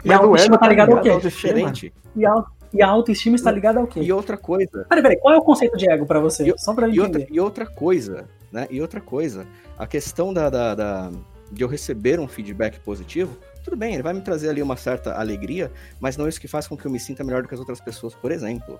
E 0.03 0.11
a 0.11 0.19
o 0.19 0.23
autoestima 0.23 0.55
ego 0.55 0.57
tá 0.57 0.65
tá 0.65 0.67
ligada 0.69 0.93
ao 0.95 1.01
quê? 1.01 1.09
É 1.09 1.19
diferente. 1.19 1.93
E 2.15 2.25
a, 2.25 2.43
e 2.73 2.81
a 2.81 2.87
autoestima 2.87 3.35
está 3.35 3.51
ligada 3.51 3.79
ao 3.79 3.85
quê? 3.85 3.99
E 4.01 4.11
outra 4.11 4.35
coisa. 4.35 4.83
Peraí, 4.89 5.03
peraí, 5.03 5.17
qual 5.19 5.35
é 5.35 5.37
o 5.37 5.43
conceito 5.43 5.77
de 5.77 5.87
ego 5.87 6.07
pra 6.07 6.19
você? 6.19 6.49
E- 6.49 6.53
Só 6.57 6.73
pra 6.73 6.87
eu 6.87 6.93
E 6.93 6.99
outra, 6.99 7.21
entender. 7.21 7.35
e 7.35 7.39
outra 7.39 7.65
coisa, 7.67 8.25
né? 8.51 8.67
E 8.71 8.81
outra 8.81 8.99
coisa, 8.99 9.45
a 9.77 9.85
questão 9.85 10.33
da, 10.33 10.49
da- 10.49 10.73
da- 10.73 11.11
de 11.51 11.63
eu 11.63 11.67
receber 11.67 12.19
um 12.19 12.27
feedback 12.27 12.79
positivo, 12.79 13.37
tudo 13.63 13.77
bem, 13.77 13.93
ele 13.93 14.01
vai 14.01 14.13
me 14.13 14.21
trazer 14.21 14.49
ali 14.49 14.59
uma 14.63 14.75
certa 14.75 15.13
alegria, 15.19 15.71
mas 15.99 16.17
não 16.17 16.25
é 16.25 16.29
isso 16.29 16.41
que 16.41 16.47
faz 16.47 16.67
com 16.67 16.75
que 16.75 16.85
eu 16.87 16.91
me 16.91 16.99
sinta 16.99 17.23
melhor 17.23 17.43
do 17.43 17.47
que 17.47 17.53
as 17.53 17.59
outras 17.59 17.79
pessoas, 17.79 18.15
por 18.15 18.31
exemplo. 18.31 18.79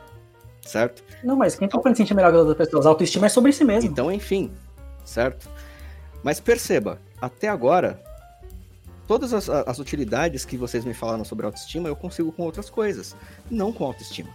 Certo? 0.66 1.04
Não, 1.24 1.36
mas 1.36 1.56
quem 1.56 1.68
tá 1.68 1.80
falando 1.80 1.98
sentir 1.98 2.16
melhor 2.16 2.32
que 2.32 2.38
as 2.38 2.48
outras 2.48 2.68
pessoas? 2.68 2.88
A 2.88 2.90
autoestima 2.90 3.28
é 3.28 3.30
sobre 3.30 3.52
si 3.52 3.64
mesmo. 3.64 3.88
Então, 3.90 4.12
enfim, 4.12 4.52
certo? 5.06 5.48
Mas 6.24 6.40
perceba, 6.40 6.98
até 7.22 7.48
agora, 7.48 8.02
todas 9.12 9.34
as, 9.34 9.50
as 9.50 9.78
utilidades 9.78 10.46
que 10.46 10.56
vocês 10.56 10.86
me 10.86 10.94
falaram 10.94 11.26
sobre 11.26 11.46
autoestima, 11.46 11.90
eu 11.90 11.98
consigo 11.98 12.32
com 12.32 12.44
outras 12.44 12.70
coisas, 12.70 13.14
não 13.50 13.70
com 13.74 13.84
autoestima. 13.84 14.30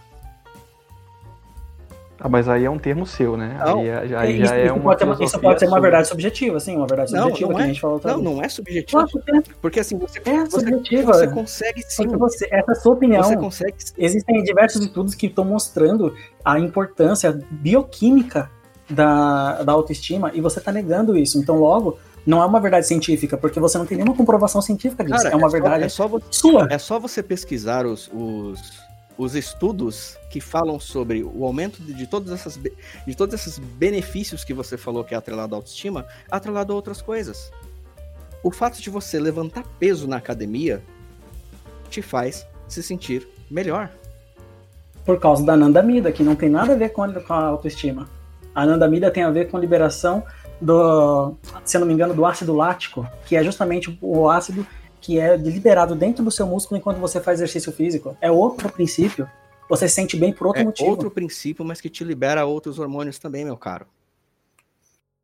Ah, 2.19 2.29
mas 2.29 2.47
aí 2.47 2.63
é 2.63 2.69
um 2.69 2.77
termo 2.77 3.03
seu, 3.03 3.35
né? 3.35 3.57
Não. 3.59 3.79
Aí, 3.79 3.87
é- 3.87 4.15
aí 4.15 4.35
isso, 4.35 4.45
já 4.45 4.55
é 4.55 4.65
isso 4.65 4.75
uma 4.75 4.83
pode 4.83 4.99
ser 4.99 5.05
uma, 5.05 5.23
isso 5.23 5.39
pode 5.39 5.59
ser 5.59 5.67
uma 5.67 5.81
verdade 5.81 6.07
subjetiva, 6.07 6.59
sim, 6.59 6.75
uma 6.75 6.85
verdade 6.85 7.11
Não, 7.11 7.23
subjetiva 7.23 7.49
não 7.49 7.55
que 7.57 7.61
é. 7.61 7.65
a 7.65 7.67
gente 7.69 7.81
falou 7.81 8.01
Não, 8.03 8.13
vez. 8.13 8.23
não 8.23 8.43
é 8.43 8.47
que 8.47 9.31
é, 9.31 9.55
Porque 9.59 9.79
assim, 9.79 9.97
você, 9.97 10.19
é 10.23 10.45
você, 10.45 10.59
subjetiva. 10.59 11.13
você 11.13 11.27
consegue 11.27 11.81
sim. 11.81 12.07
Você, 12.09 12.45
essa 12.51 12.71
é 12.71 12.71
a 12.71 12.75
sua 12.75 12.93
opinião. 12.93 13.23
Você 13.23 13.35
consegue 13.37 13.77
Existem 13.97 14.43
diversos 14.43 14.85
estudos 14.85 15.15
que 15.15 15.25
estão 15.25 15.43
mostrando 15.43 16.13
a 16.45 16.59
importância 16.59 17.39
bioquímica 17.49 18.51
da, 18.87 19.63
da 19.63 19.71
autoestima 19.71 20.31
e 20.35 20.39
você 20.41 20.59
está 20.59 20.71
negando 20.71 21.17
isso. 21.17 21.39
Então, 21.39 21.55
logo, 21.55 21.97
não 22.27 22.43
é 22.43 22.45
uma 22.45 22.59
verdade 22.59 22.85
científica, 22.85 23.37
porque 23.37 23.57
você 23.57 23.77
não 23.77 23.85
tem 23.85 23.97
nenhuma 23.97 24.15
comprovação 24.15 24.61
científica 24.61 25.01
disso. 25.01 25.23
Cara, 25.23 25.29
é 25.29 25.35
uma 25.35 25.47
só- 25.47 25.51
verdade 25.53 25.83
é 25.85 25.89
só, 25.89 26.11
sua. 26.29 26.67
é 26.69 26.77
só 26.77 26.99
você 26.99 27.23
pesquisar 27.23 27.85
os, 27.85 28.11
os, 28.13 28.59
os 29.17 29.33
estudos 29.33 30.17
que 30.29 30.41
falam 30.41 30.77
sobre 30.77 31.23
o 31.23 31.45
aumento 31.45 31.81
de, 31.81 31.93
de 31.93 32.05
todas 32.05 32.33
essas, 32.33 32.57
de 33.07 33.15
todos 33.15 33.33
esses 33.33 33.57
benefícios 33.57 34.43
que 34.43 34.53
você 34.53 34.77
falou 34.77 35.05
que 35.05 35.15
é 35.15 35.17
atrelado 35.17 35.55
à 35.55 35.57
autoestima, 35.57 36.05
atrelado 36.29 36.73
a 36.73 36.75
outras 36.75 37.01
coisas. 37.01 37.49
O 38.43 38.51
fato 38.51 38.81
de 38.81 38.89
você 38.89 39.17
levantar 39.19 39.63
peso 39.79 40.05
na 40.05 40.17
academia 40.17 40.83
te 41.89 42.01
faz 42.01 42.45
se 42.67 42.83
sentir 42.83 43.25
melhor. 43.49 43.89
Por 45.05 45.17
causa 45.17 45.45
da 45.45 45.53
anandamida, 45.53 46.11
que 46.11 46.21
não 46.21 46.35
tem 46.35 46.49
nada 46.49 46.73
a 46.73 46.75
ver 46.75 46.89
com 46.89 47.03
a, 47.03 47.13
com 47.21 47.33
a 47.33 47.45
autoestima. 47.45 48.09
A 48.53 48.63
anandamida 48.63 49.09
tem 49.09 49.23
a 49.23 49.31
ver 49.31 49.49
com 49.49 49.57
liberação 49.57 50.23
do, 50.61 51.35
se 51.63 51.77
não 51.77 51.85
me 51.87 51.93
engano, 51.93 52.13
do 52.13 52.25
ácido 52.25 52.53
lático, 52.55 53.07
que 53.25 53.35
é 53.35 53.43
justamente 53.43 53.97
o 54.01 54.29
ácido 54.29 54.65
que 54.99 55.19
é 55.19 55.37
liberado 55.37 55.95
dentro 55.95 56.23
do 56.23 56.31
seu 56.31 56.45
músculo 56.47 56.77
enquanto 56.79 56.97
você 56.97 57.19
faz 57.21 57.39
exercício 57.39 57.71
físico. 57.71 58.17
É 58.19 58.29
outro 58.31 58.69
princípio. 58.69 59.29
Você 59.69 59.87
se 59.87 59.95
sente 59.95 60.15
bem 60.17 60.31
por 60.33 60.47
outro 60.47 60.61
é 60.61 60.65
motivo. 60.65 60.89
outro 60.89 61.11
princípio, 61.11 61.63
mas 61.63 61.79
que 61.81 61.89
te 61.89 62.03
libera 62.03 62.45
outros 62.45 62.79
hormônios 62.79 63.19
também, 63.19 63.43
meu 63.45 63.57
caro. 63.57 63.85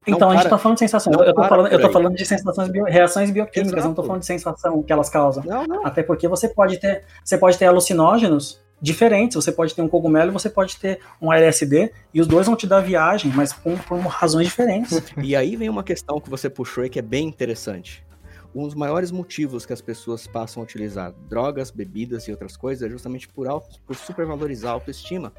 Então 0.06 0.20
Não 0.20 0.30
a 0.32 0.34
gente 0.34 0.42
para- 0.44 0.50
tá 0.52 0.58
falando 0.58 0.76
de 0.76 0.80
sensação. 0.82 1.14
não 1.14 1.22
Eu 1.24 1.28
tô 1.28 1.40
para 1.40 1.48
falando, 1.50 1.68
eu 1.72 1.82
tô 1.82 1.90
falando 1.90 2.16
de 2.16 2.26
sensações, 2.26 2.68
bio- 2.70 2.84
reações 2.84 3.32
bioquímicas, 3.32 3.72
Exato. 3.74 3.88
não 3.88 3.96
tô 3.96 4.04
falando 4.04 4.20
de 4.20 4.26
sensação 4.28 4.84
que 4.84 4.92
elas 4.92 5.10
causam. 5.10 5.44
Não, 5.46 5.66
não. 5.66 5.86
Até 5.88 6.04
porque 6.04 6.28
você 6.28 6.50
pode 6.50 6.78
ter, 6.78 7.06
você 7.24 7.38
pode 7.38 7.58
ter 7.58 7.66
alucinógenos 7.68 8.60
diferentes. 8.84 9.36
Você 9.36 9.52
pode 9.52 9.74
ter 9.74 9.82
um 9.82 9.88
cogumelo 9.88 10.30
e 10.30 10.34
você 10.34 10.50
pode 10.50 10.76
ter 10.76 11.00
um 11.22 11.32
LSD 11.32 11.92
e 12.14 12.20
os 12.20 12.28
dois 12.28 12.46
vão 12.46 12.56
te 12.56 12.68
dar 12.68 12.82
viagem, 12.82 13.32
mas 13.34 13.54
por 13.54 13.76
razões 14.10 14.48
diferentes. 14.48 15.02
E 15.24 15.36
aí 15.36 15.56
vem 15.56 15.70
uma 15.70 15.84
questão 15.84 16.20
que 16.20 16.30
você 16.30 16.50
puxou 16.50 16.84
aí 16.84 16.90
que 16.90 17.00
é 17.00 17.02
bem 17.02 17.26
interessante. 17.28 18.06
Um 18.54 18.66
dos 18.66 18.76
maiores 18.76 19.10
motivos 19.10 19.66
que 19.66 19.72
as 19.72 19.82
pessoas 19.82 20.28
passam 20.28 20.62
a 20.62 20.64
utilizar 20.64 21.14
drogas, 21.30 21.72
bebidas 21.72 22.28
e 22.28 22.32
outras 22.32 22.58
coisas 22.58 22.86
é 22.86 22.92
justamente 22.92 23.28
por, 23.28 23.48
auto, 23.48 23.80
por 23.88 23.96
supervalorizar 23.96 24.72
a 24.72 24.74
autoestima. 24.74 25.32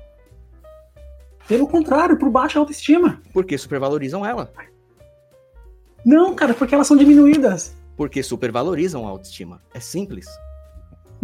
Pelo 1.46 1.68
contrário, 1.68 2.18
por 2.18 2.30
baixa 2.30 2.58
autoestima. 2.58 3.20
Porque 3.32 3.58
supervalorizam 3.58 4.24
ela. 4.24 4.50
Não, 6.04 6.34
cara, 6.34 6.54
porque 6.54 6.74
elas 6.74 6.86
são 6.86 6.96
diminuídas. 6.96 7.76
Porque 7.96 8.22
supervalorizam 8.22 9.06
a 9.06 9.10
autoestima. 9.10 9.60
É 9.74 9.80
simples. 9.80 10.26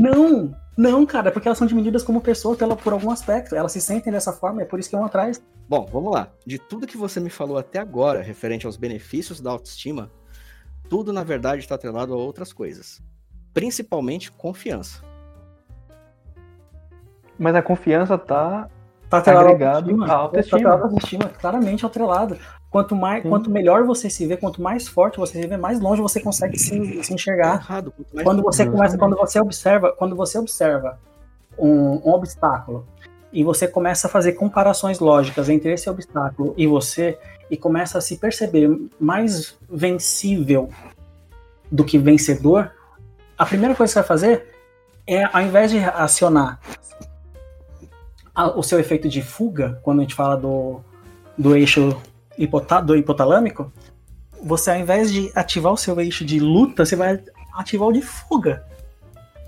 Não, 0.00 0.56
não, 0.78 1.04
cara, 1.04 1.30
porque 1.30 1.46
elas 1.46 1.58
são 1.58 1.66
diminuídas 1.66 2.02
como 2.02 2.22
pessoa 2.22 2.56
pela, 2.56 2.74
por 2.74 2.94
algum 2.94 3.10
aspecto. 3.10 3.54
Elas 3.54 3.72
se 3.72 3.82
sentem 3.82 4.10
dessa 4.10 4.32
forma, 4.32 4.62
é 4.62 4.64
por 4.64 4.80
isso 4.80 4.88
que 4.88 4.96
vão 4.96 5.04
atrás. 5.04 5.42
Bom, 5.68 5.86
vamos 5.92 6.10
lá. 6.10 6.30
De 6.46 6.58
tudo 6.58 6.86
que 6.86 6.96
você 6.96 7.20
me 7.20 7.28
falou 7.28 7.58
até 7.58 7.78
agora, 7.78 8.22
referente 8.22 8.64
aos 8.64 8.78
benefícios 8.78 9.42
da 9.42 9.50
autoestima, 9.50 10.10
tudo 10.88 11.12
na 11.12 11.22
verdade 11.22 11.60
está 11.60 11.74
atrelado 11.74 12.14
a 12.14 12.16
outras 12.16 12.50
coisas. 12.50 13.02
Principalmente 13.52 14.32
confiança. 14.32 15.02
Mas 17.38 17.54
a 17.54 17.60
confiança 17.60 18.16
tá. 18.16 18.70
Tá 19.10 19.18
atrelado 19.18 19.46
Agregado 19.48 20.04
à 20.04 20.12
autoestima. 20.14 20.50
Tá 20.50 20.56
atrelado 20.56 20.82
à 20.82 20.86
autoestima, 20.86 21.24
claramente 21.40 21.84
atrelado. 21.84 22.38
Quanto, 22.70 22.94
mais, 22.94 23.24
Sim. 23.24 23.28
quanto 23.28 23.50
melhor 23.50 23.82
você 23.84 24.08
se 24.08 24.24
vê, 24.24 24.36
quanto 24.36 24.62
mais 24.62 24.86
forte 24.86 25.18
você 25.18 25.42
se 25.42 25.46
vê, 25.48 25.56
mais 25.56 25.80
longe 25.80 26.00
você 26.00 26.20
consegue 26.20 26.56
se, 26.56 27.02
se 27.02 27.08
Tá 27.08 27.14
enxergar. 27.14 27.54
errado. 27.56 27.92
Quanto 27.92 28.14
mais 28.14 28.24
Quando 28.24 28.42
você 28.42 28.64
começa, 28.64 28.96
quando 28.96 29.16
você 29.16 29.40
observa, 29.40 29.92
quando 29.98 30.14
você 30.14 30.38
observa 30.38 30.96
um, 31.58 32.00
um 32.08 32.12
obstáculo 32.12 32.86
e 33.32 33.42
você 33.42 33.66
começa 33.66 34.06
a 34.06 34.10
fazer 34.10 34.32
comparações 34.34 35.00
lógicas 35.00 35.48
entre 35.48 35.72
esse 35.72 35.90
obstáculo 35.90 36.54
e 36.56 36.68
você 36.68 37.18
e 37.50 37.56
começa 37.56 37.98
a 37.98 38.00
se 38.00 38.16
perceber 38.16 38.70
mais 39.00 39.58
vencível 39.68 40.68
do 41.70 41.84
que 41.84 41.98
vencedor, 41.98 42.70
a 43.36 43.44
primeira 43.44 43.74
coisa 43.74 43.90
que 43.90 43.94
você 43.94 44.00
vai 44.00 44.06
fazer 44.06 44.54
é, 45.06 45.24
ao 45.24 45.42
invés 45.42 45.72
de 45.72 45.78
acionar 45.78 46.60
o 48.46 48.62
seu 48.62 48.78
efeito 48.78 49.08
de 49.08 49.22
fuga, 49.22 49.80
quando 49.82 50.00
a 50.00 50.02
gente 50.02 50.14
fala 50.14 50.36
do, 50.36 50.80
do 51.36 51.56
eixo 51.56 51.96
hipota- 52.38 52.80
do 52.80 52.96
hipotalâmico, 52.96 53.72
você 54.42 54.70
ao 54.70 54.78
invés 54.78 55.12
de 55.12 55.30
ativar 55.34 55.72
o 55.72 55.76
seu 55.76 56.00
eixo 56.00 56.24
de 56.24 56.38
luta, 56.40 56.84
você 56.84 56.96
vai 56.96 57.22
ativar 57.54 57.88
o 57.88 57.92
de 57.92 58.02
fuga. 58.02 58.64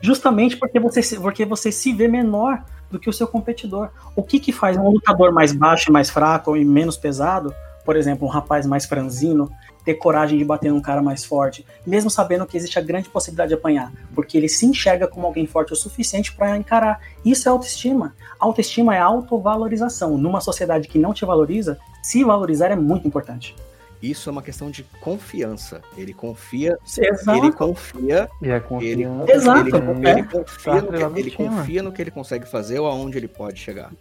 Justamente 0.01 0.57
porque 0.57 0.81
você, 0.81 1.17
porque 1.19 1.45
você 1.45 1.71
se 1.71 1.93
vê 1.93 2.09
menor 2.09 2.65
do 2.91 2.99
que 2.99 3.09
o 3.09 3.13
seu 3.13 3.27
competidor. 3.27 3.91
O 4.15 4.23
que, 4.23 4.39
que 4.39 4.53
faz 4.53 4.77
um 4.77 4.91
lutador 4.91 5.33
mais 5.33 5.53
baixo, 5.53 5.93
mais 5.93 6.11
fraco 6.11 6.57
e 6.57 6.65
menos 6.65 6.97
pesado, 6.97 7.55
por 7.85 7.97
exemplo, 7.97 8.27
um 8.27 8.31
rapaz 8.31 8.67
mais 8.67 8.85
franzino, 8.85 9.51
ter 9.85 9.95
coragem 9.95 10.39
de 10.39 10.45
bater 10.45 10.71
num 10.71 10.81
cara 10.81 11.03
mais 11.03 11.25
forte, 11.25 11.67
mesmo 11.87 12.11
sabendo 12.11 12.47
que 12.47 12.57
existe 12.57 12.79
a 12.79 12.83
grande 12.83 13.09
possibilidade 13.09 13.49
de 13.49 13.55
apanhar, 13.55 13.93
porque 14.15 14.37
ele 14.37 14.49
se 14.49 14.67
enxerga 14.67 15.07
como 15.09 15.27
alguém 15.27 15.47
forte 15.47 15.73
o 15.73 15.77
suficiente 15.77 16.33
para 16.33 16.57
encarar. 16.57 17.01
Isso 17.25 17.49
é 17.49 17.51
autoestima. 17.53 18.15
Autoestima 18.39 18.95
é 18.95 18.99
autovalorização. 18.99 20.17
Numa 20.17 20.41
sociedade 20.41 20.89
que 20.89 20.99
não 20.99 21.13
te 21.13 21.25
valoriza, 21.25 21.79
se 22.03 22.25
valorizar 22.25 22.71
é 22.71 22.77
muito 22.77 23.07
importante. 23.07 23.55
Isso 24.03 24.29
é 24.29 24.33
uma 24.33 24.43
questão 24.43 24.69
de 24.69 24.83
confiança. 25.01 25.81
Ele 25.97 26.13
confia, 26.13 26.77
Exato. 26.99 27.39
ele 27.39 27.53
confia, 27.53 28.29
E 28.41 28.51
a 28.51 28.57
ele, 28.57 28.61
confiança. 28.61 29.33
Exato, 29.33 29.69
ele, 29.69 30.09
é. 30.09 30.11
ele 30.11 30.23
confia, 30.25 30.73
Tá 30.73 30.83
no 30.83 31.15
que, 31.15 31.21
ele 31.21 31.31
confia 31.31 31.83
no 31.85 31.93
que 31.93 32.03
ele 32.03 32.11
consegue 32.11 32.47
fazer 32.49 32.81
ou 32.81 32.89
aonde 32.89 33.17
ele 33.17 33.29
pode 33.29 33.61
chegar. 33.61 33.93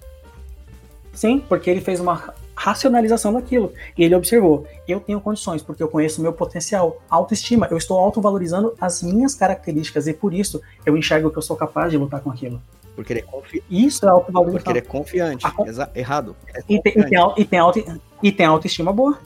Sim, 1.14 1.44
porque 1.48 1.70
ele 1.70 1.82
fez 1.82 2.00
uma 2.00 2.34
racionalização 2.56 3.34
daquilo. 3.34 3.74
E 3.98 4.04
ele 4.04 4.16
observou: 4.16 4.66
eu 4.88 5.00
tenho 5.00 5.20
condições, 5.20 5.62
porque 5.62 5.82
eu 5.84 5.88
conheço 5.88 6.20
o 6.20 6.24
meu 6.24 6.34
potencial. 6.34 7.02
Autoestima, 7.10 7.68
eu 7.70 7.78
estou 7.78 8.00
autovalorizando 8.00 8.74
as 8.80 9.02
minhas 9.04 9.36
características 9.36 10.08
e 10.08 10.14
por 10.14 10.34
isso 10.34 10.62
eu 10.86 10.96
enxergo 10.98 11.30
que 11.30 11.38
eu 11.38 11.42
sou 11.42 11.56
capaz 11.56 11.92
de 11.92 11.98
lutar 11.98 12.22
com 12.22 12.30
aquilo. 12.30 12.62
Porque 12.96 13.14
ele 13.14 13.20
é, 13.22 13.24
confi... 13.24 13.64
Isso 13.70 14.06
é 14.06 14.10
autovalorização. 14.10 14.64
porque 14.64 14.70
ele 14.70 14.80
é 14.80 14.82
confiante. 14.82 15.52
Con- 15.54 15.66
Errado. 15.96 16.36
É 16.54 16.60
E 16.68 16.82
tem, 16.82 16.94
e, 16.98 17.04
tem, 17.06 17.18
au- 17.18 17.34
e, 17.38 17.46
tem 17.46 17.60
auto, 17.60 18.02
e 18.22 18.32
tem 18.32 18.46
autoestima 18.46 18.92
boa. 18.92 19.18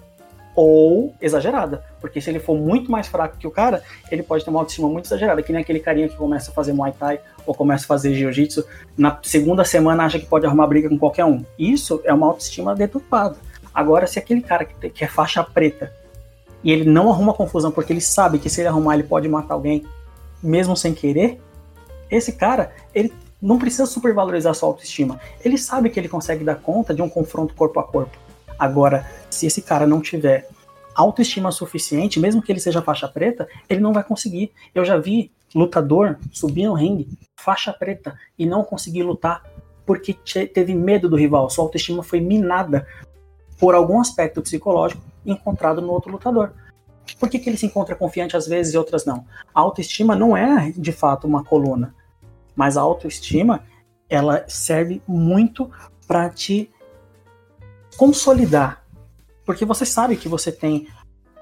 Ou 0.56 1.14
exagerada. 1.22 1.84
Porque 2.00 2.22
se 2.22 2.30
ele 2.30 2.40
for 2.40 2.58
muito 2.58 2.90
mais 2.90 3.08
fraco 3.08 3.38
que 3.38 3.46
o 3.46 3.52
cara, 3.52 3.84
ele 4.10 4.24
pode 4.24 4.44
ter 4.44 4.50
uma 4.50 4.60
autoestima 4.60 4.88
muito 4.88 5.06
exagerada. 5.06 5.42
Que 5.42 5.52
nem 5.52 5.62
aquele 5.62 5.80
carinha 5.80 6.08
que 6.08 6.16
começa 6.16 6.52
a 6.52 6.54
fazer 6.54 6.72
Muay 6.74 6.94
Thai 6.94 7.20
ou 7.46 7.54
começa 7.54 7.84
a 7.84 7.88
fazer 7.88 8.14
Jiu-Jitsu. 8.14 8.66
Na 8.98 9.20
segunda 9.22 9.66
semana 9.66 10.06
acha 10.06 10.18
que 10.18 10.26
pode 10.26 10.46
arrumar 10.46 10.68
briga 10.68 10.88
com 10.88 10.98
qualquer 10.98 11.26
um. 11.26 11.44
Isso 11.60 12.02
é 12.06 12.14
uma 12.14 12.28
autoestima 12.28 12.74
deturpada. 12.74 13.36
Agora, 13.74 14.08
se 14.08 14.18
aquele 14.18 14.42
cara 14.42 14.64
que, 14.64 14.90
que 14.90 15.04
é 15.04 15.08
faixa 15.08 15.44
preta 15.44 15.92
e 16.64 16.72
ele 16.72 16.90
não 16.90 17.12
arruma 17.12 17.34
confusão 17.34 17.72
porque 17.72 17.92
ele 17.92 18.02
sabe 18.02 18.40
que 18.40 18.50
se 18.50 18.62
ele 18.62 18.70
arrumar 18.70 18.96
ele 18.96 19.04
pode 19.04 19.28
matar 19.28 19.54
alguém, 19.54 19.86
mesmo 20.42 20.76
sem 20.76 20.94
querer, 20.94 21.40
esse 22.10 22.32
cara, 22.32 22.72
ele 22.94 23.14
não 23.42 23.60
precisa 23.60 23.86
supervalorizar 23.86 24.56
sua 24.56 24.70
autoestima. 24.70 25.20
Ele 25.44 25.58
sabe 25.58 25.90
que 25.90 26.00
ele 26.00 26.08
consegue 26.08 26.44
dar 26.44 26.56
conta 26.56 26.94
de 26.94 27.02
um 27.02 27.10
confronto 27.10 27.54
corpo 27.54 27.80
a 27.80 27.84
corpo. 27.84 28.18
Agora, 28.58 29.06
se 29.30 29.46
esse 29.46 29.62
cara 29.62 29.86
não 29.86 30.02
tiver 30.02 30.48
autoestima 30.96 31.52
suficiente, 31.52 32.20
mesmo 32.20 32.42
que 32.42 32.52
ele 32.52 32.60
seja 32.60 32.82
faixa 32.82 33.08
preta, 33.08 33.48
ele 33.70 33.82
não 33.82 33.94
vai 33.94 34.04
conseguir. 34.04 34.52
Eu 34.74 34.86
já 34.86 34.98
vi 34.98 35.32
lutador 35.54 36.18
subir 36.32 36.66
no 36.66 36.74
ringue, 36.74 37.10
faixa 37.36 37.74
preta, 37.74 38.18
e 38.38 38.46
não 38.46 38.64
conseguir 38.64 39.04
lutar 39.04 39.44
porque 39.86 40.14
teve 40.54 40.74
medo 40.74 41.08
do 41.08 41.16
rival. 41.16 41.50
Sua 41.50 41.66
autoestima 41.66 42.02
foi 42.02 42.20
minada 42.20 42.88
por 43.60 43.76
algum 43.76 44.00
aspecto 44.00 44.42
psicológico 44.42 45.02
encontrado 45.26 45.82
no 45.82 45.92
outro 45.92 46.12
lutador. 46.12 46.54
Por 47.20 47.30
que, 47.30 47.40
que 47.40 47.50
ele 47.50 47.58
se 47.58 47.68
encontra 47.68 47.96
confiante 47.96 48.36
às 48.36 48.48
vezes 48.48 48.74
e 48.74 48.78
outras 48.78 49.06
não? 49.06 49.26
A 49.54 49.62
autoestima 49.62 50.16
não 50.16 50.36
é 50.36 50.72
de 50.76 50.92
fato 50.92 51.28
uma 51.28 51.44
coluna, 51.44 51.94
mas 52.56 52.78
a 52.78 52.82
autoestima 52.82 53.64
ela 54.10 54.44
serve 54.48 55.02
muito 55.08 55.70
para 56.08 56.30
te 56.30 56.70
consolidar, 57.98 58.84
porque 59.46 59.66
você 59.66 59.86
sabe 59.86 60.16
que 60.16 60.28
você 60.28 60.52
tem 60.52 60.88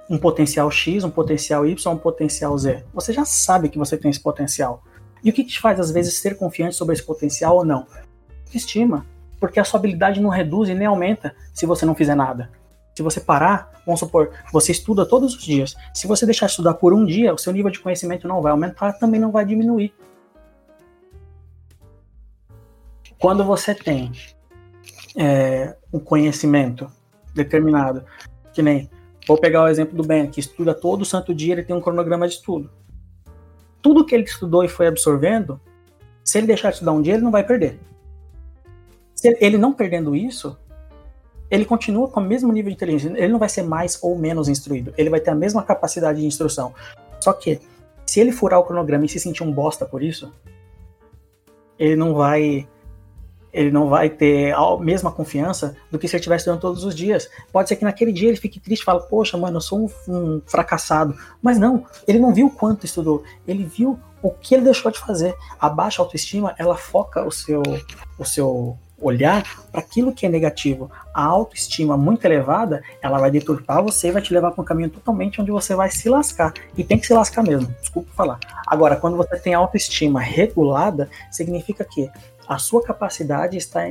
um 0.09 0.17
potencial 0.17 0.69
X, 0.69 1.03
um 1.03 1.09
potencial 1.09 1.65
Y, 1.65 1.93
um 1.93 1.97
potencial 1.97 2.57
Z. 2.57 2.83
Você 2.93 3.13
já 3.13 3.25
sabe 3.25 3.69
que 3.69 3.77
você 3.77 3.97
tem 3.97 4.11
esse 4.11 4.19
potencial. 4.19 4.83
E 5.23 5.29
o 5.29 5.33
que 5.33 5.43
te 5.43 5.59
faz 5.59 5.79
às 5.79 5.91
vezes 5.91 6.19
ser 6.19 6.37
confiante 6.37 6.75
sobre 6.75 6.93
esse 6.93 7.03
potencial 7.03 7.55
ou 7.55 7.65
não? 7.65 7.87
Estima, 8.53 9.05
porque 9.39 9.59
a 9.59 9.63
sua 9.63 9.79
habilidade 9.79 10.21
não 10.21 10.29
reduz 10.29 10.69
e 10.69 10.73
nem 10.73 10.85
aumenta 10.85 11.35
se 11.53 11.65
você 11.65 11.85
não 11.85 11.95
fizer 11.95 12.15
nada. 12.15 12.51
Se 12.95 13.01
você 13.01 13.19
parar, 13.19 13.81
vamos 13.85 13.99
supor, 13.99 14.31
você 14.51 14.71
estuda 14.71 15.05
todos 15.05 15.35
os 15.35 15.41
dias. 15.41 15.75
Se 15.93 16.05
você 16.05 16.25
deixar 16.25 16.45
de 16.45 16.51
estudar 16.51 16.75
por 16.75 16.93
um 16.93 17.05
dia, 17.05 17.33
o 17.33 17.37
seu 17.37 17.51
nível 17.51 17.71
de 17.71 17.79
conhecimento 17.79 18.27
não 18.27 18.41
vai 18.41 18.51
aumentar, 18.51 18.93
também 18.93 19.19
não 19.19 19.31
vai 19.31 19.45
diminuir. 19.45 19.93
Quando 23.17 23.43
você 23.43 23.73
tem 23.73 24.11
é, 25.15 25.75
um 25.91 25.99
conhecimento 25.99 26.89
determinado, 27.33 28.03
que 28.53 28.61
nem, 28.61 28.89
vou 29.27 29.37
pegar 29.37 29.63
o 29.63 29.67
exemplo 29.67 29.95
do 29.95 30.03
Ben, 30.03 30.29
que 30.29 30.39
estuda 30.39 30.73
todo 30.73 31.05
santo 31.05 31.33
dia, 31.33 31.53
ele 31.53 31.63
tem 31.63 31.75
um 31.75 31.81
cronograma 31.81 32.27
de 32.27 32.35
estudo. 32.35 32.69
Tudo 33.81 34.05
que 34.05 34.15
ele 34.15 34.23
estudou 34.23 34.63
e 34.63 34.67
foi 34.67 34.87
absorvendo, 34.87 35.59
se 36.23 36.37
ele 36.37 36.47
deixar 36.47 36.69
de 36.69 36.75
estudar 36.75 36.93
um 36.93 37.01
dia, 37.01 37.15
ele 37.15 37.23
não 37.23 37.31
vai 37.31 37.43
perder. 37.43 37.79
Se 39.13 39.37
ele 39.39 39.57
não 39.57 39.73
perdendo 39.73 40.15
isso, 40.15 40.57
ele 41.49 41.65
continua 41.65 42.07
com 42.07 42.19
o 42.19 42.23
mesmo 42.23 42.51
nível 42.51 42.69
de 42.69 42.75
inteligência. 42.75 43.17
Ele 43.17 43.31
não 43.31 43.39
vai 43.39 43.49
ser 43.49 43.63
mais 43.63 44.01
ou 44.01 44.17
menos 44.17 44.47
instruído. 44.47 44.93
Ele 44.97 45.09
vai 45.09 45.19
ter 45.19 45.31
a 45.31 45.35
mesma 45.35 45.61
capacidade 45.63 46.19
de 46.19 46.25
instrução. 46.25 46.73
Só 47.19 47.31
que, 47.31 47.59
se 48.05 48.19
ele 48.19 48.31
furar 48.31 48.59
o 48.59 48.63
cronograma 48.63 49.05
e 49.05 49.09
se 49.09 49.19
sentir 49.19 49.43
um 49.43 49.51
bosta 49.51 49.85
por 49.85 50.01
isso, 50.01 50.33
ele 51.77 51.95
não 51.95 52.13
vai 52.13 52.67
ele 53.53 53.69
não 53.69 53.87
vai 53.87 54.09
ter 54.09 54.53
a 54.53 54.77
mesma 54.77 55.11
confiança 55.11 55.75
do 55.91 55.99
que 55.99 56.07
se 56.07 56.15
ele 56.15 56.21
estivesse 56.21 56.41
estudando 56.41 56.61
todos 56.61 56.83
os 56.83 56.95
dias. 56.95 57.29
Pode 57.51 57.69
ser 57.69 57.75
que 57.75 57.83
naquele 57.83 58.11
dia 58.11 58.29
ele 58.29 58.37
fique 58.37 58.59
triste 58.59 58.81
e 58.81 58.85
fale, 58.85 59.01
poxa, 59.01 59.37
mano, 59.37 59.57
eu 59.57 59.61
sou 59.61 59.79
um, 59.79 59.89
um, 60.11 60.41
fracassado. 60.45 61.15
Mas 61.41 61.59
não, 61.59 61.85
ele 62.07 62.19
não 62.19 62.33
viu 62.33 62.49
quanto 62.49 62.85
estudou, 62.85 63.23
ele 63.47 63.63
viu 63.63 63.99
o 64.21 64.31
que 64.31 64.55
ele 64.55 64.63
deixou 64.63 64.91
de 64.91 64.99
fazer. 64.99 65.35
A 65.59 65.69
baixa 65.69 66.01
autoestima, 66.01 66.55
ela 66.57 66.75
foca 66.75 67.23
o 67.23 67.31
seu, 67.31 67.61
o 68.17 68.25
seu 68.25 68.77
olhar 68.99 69.43
para 69.71 69.81
aquilo 69.81 70.13
que 70.13 70.25
é 70.25 70.29
negativo. 70.29 70.89
A 71.13 71.23
autoestima 71.23 71.97
muito 71.97 72.25
elevada, 72.25 72.81
ela 73.01 73.19
vai 73.19 73.29
deturpar 73.29 73.83
você 73.83 74.07
e 74.07 74.11
vai 74.11 74.21
te 74.21 74.33
levar 74.33 74.51
para 74.51 74.61
um 74.61 74.65
caminho 74.65 74.89
totalmente 74.89 75.41
onde 75.41 75.51
você 75.51 75.75
vai 75.75 75.91
se 75.91 76.09
lascar. 76.09 76.53
E 76.77 76.83
tem 76.83 76.97
que 76.97 77.05
se 77.05 77.13
lascar 77.13 77.43
mesmo, 77.43 77.67
desculpa 77.79 78.09
falar. 78.15 78.39
Agora, 78.65 78.95
quando 78.95 79.17
você 79.17 79.37
tem 79.37 79.53
autoestima 79.53 80.21
regulada, 80.21 81.09
significa 81.29 81.83
que 81.83 82.09
a 82.47 82.57
sua 82.57 82.83
capacidade 82.83 83.57
está 83.57 83.89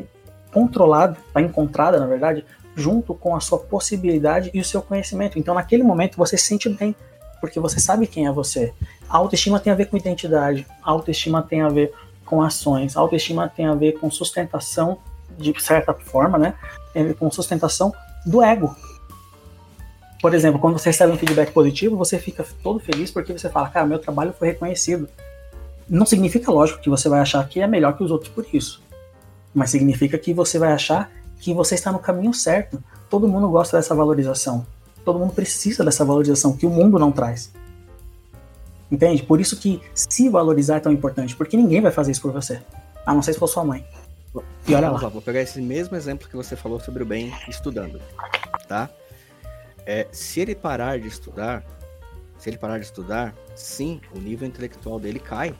controlada, 0.53 1.17
está 1.27 1.41
encontrada, 1.41 1.99
na 1.99 2.07
verdade, 2.07 2.45
junto 2.75 3.15
com 3.15 3.35
a 3.35 3.41
sua 3.41 3.59
possibilidade 3.59 4.51
e 4.53 4.61
o 4.61 4.65
seu 4.65 4.83
conhecimento. 4.83 5.39
Então, 5.39 5.55
naquele 5.55 5.83
momento, 5.83 6.17
você 6.17 6.37
se 6.37 6.47
sente 6.47 6.69
bem, 6.69 6.95
porque 7.41 7.59
você 7.59 7.81
sabe 7.81 8.07
quem 8.07 8.27
é 8.27 8.33
você. 8.33 8.73
A 9.09 9.17
autoestima 9.17 9.59
tem 9.59 9.73
a 9.73 9.77
ver 9.77 9.87
com 9.87 9.97
identidade, 9.97 10.67
a 10.83 10.91
autoestima 10.91 11.43
tem 11.43 11.63
a 11.63 11.69
ver 11.69 11.93
com 12.25 12.41
ações. 12.41 12.97
A 12.97 13.01
autoestima 13.01 13.49
tem 13.49 13.67
a 13.67 13.75
ver 13.75 13.93
com 13.93 14.11
sustentação, 14.11 14.99
de 15.37 15.55
certa 15.63 15.93
forma, 15.93 16.39
né? 16.39 16.55
Tem 16.93 17.03
a 17.03 17.07
ver 17.07 17.15
com 17.15 17.31
sustentação 17.31 17.93
do 18.25 18.43
ego. 18.43 18.75
Por 20.21 20.33
exemplo, 20.35 20.61
quando 20.61 20.79
você 20.79 20.91
recebe 20.91 21.13
um 21.13 21.19
feedback 21.19 21.51
positivo, 21.51 21.97
você 21.97 22.19
fica 22.19 22.47
todo 22.63 22.79
feliz 22.79 23.11
porque 23.11 23.33
você 23.33 23.51
fala, 23.51 23.69
cara, 23.69 23.87
meu 23.87 23.99
trabalho 23.99 24.33
foi 24.33 24.49
reconhecido. 24.49 25.09
Não 25.89 26.07
significa, 26.07 26.51
lógico, 26.51 26.81
que 26.81 26.91
você 26.91 27.09
vai 27.09 27.21
achar 27.21 27.47
que 27.49 27.61
é 27.61 27.67
melhor 27.67 27.97
que 27.97 28.03
os 28.03 28.11
outros 28.11 28.31
por 28.31 28.47
isso. 28.53 28.83
Mas 29.55 29.71
significa 29.71 30.19
que 30.19 30.33
você 30.33 30.59
vai 30.59 30.73
achar 30.73 31.11
que 31.39 31.53
você 31.53 31.75
está 31.75 31.93
no 31.93 31.99
caminho 31.99 32.33
certo. 32.33 32.83
Todo 33.11 33.29
mundo 33.29 33.49
gosta 33.49 33.77
dessa 33.77 33.95
valorização. 33.95 34.67
Todo 35.05 35.19
mundo 35.19 35.33
precisa 35.33 35.85
dessa 35.85 36.05
valorização 36.05 36.57
que 36.57 36.65
o 36.65 36.71
mundo 36.71 36.99
não 36.99 37.13
traz. 37.13 37.53
Entende? 38.91 39.23
Por 39.23 39.41
isso 39.41 39.57
que 39.57 39.81
se 39.95 40.29
valorizar 40.29 40.77
é 40.77 40.81
tão 40.81 40.93
importante, 40.93 41.35
porque 41.35 41.57
ninguém 41.57 41.81
vai 41.81 41.91
fazer 41.91 42.13
isso 42.13 42.23
por 42.23 42.33
você. 42.33 42.63
A 43.05 43.15
não 43.15 43.23
ser 43.23 43.33
se 43.33 43.39
for 43.39 43.49
sua 43.49 43.65
mãe. 43.65 43.85
E 44.67 44.75
olha 44.75 44.91
lá. 44.91 45.01
lá. 45.01 45.09
Vou 45.09 45.21
pegar 45.21 45.41
esse 45.41 45.61
mesmo 45.61 45.97
exemplo 45.97 46.29
que 46.29 46.37
você 46.37 46.55
falou 46.57 46.79
sobre 46.79 47.03
o 47.03 47.07
bem 47.07 47.33
estudando, 47.49 48.01
tá? 48.69 48.89
É, 49.85 50.07
se 50.13 50.41
ele 50.41 50.55
parar 50.55 50.99
de 50.99 51.09
estudar, 51.09 51.65
se 52.39 52.49
ele 52.49 52.57
parar 52.57 52.79
de 52.79 52.85
estudar, 52.85 53.35
sim, 53.55 54.01
o 54.15 54.19
nível 54.19 54.47
intelectual 54.47 55.01
dele 55.01 55.19
cai, 55.19 55.55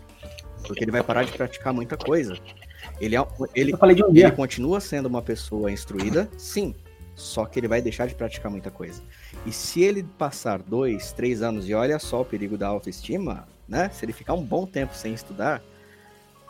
porque 0.63 0.85
ele 0.85 0.91
vai 0.91 1.03
parar 1.03 1.25
de 1.25 1.33
praticar 1.33 1.73
muita 1.73 1.97
coisa. 1.97 2.37
Ele, 3.01 3.17
é, 3.17 3.27
ele, 3.55 3.75
um 3.75 4.17
ele 4.17 4.31
continua 4.33 4.81
sendo 4.81 5.07
uma 5.07 5.23
pessoa 5.23 5.71
instruída, 5.71 6.29
sim, 6.37 6.75
só 7.15 7.45
que 7.45 7.59
ele 7.59 7.69
vai 7.69 7.81
deixar 7.81 8.07
de 8.07 8.15
praticar 8.15 8.51
muita 8.51 8.71
coisa. 8.71 9.03
E 9.47 9.53
se 9.53 9.83
ele 9.83 10.03
passar 10.03 10.63
dois, 10.63 11.13
três 11.13 11.43
anos, 11.43 11.69
e 11.69 11.75
olha 11.75 11.99
só 11.99 12.23
o 12.23 12.25
perigo 12.25 12.57
da 12.57 12.69
autoestima, 12.69 13.47
né? 13.69 13.91
Se 13.91 14.05
ele 14.05 14.13
ficar 14.13 14.35
um 14.35 14.43
bom 14.43 14.67
tempo 14.67 14.95
sem 14.95 15.15
estudar, 15.15 15.63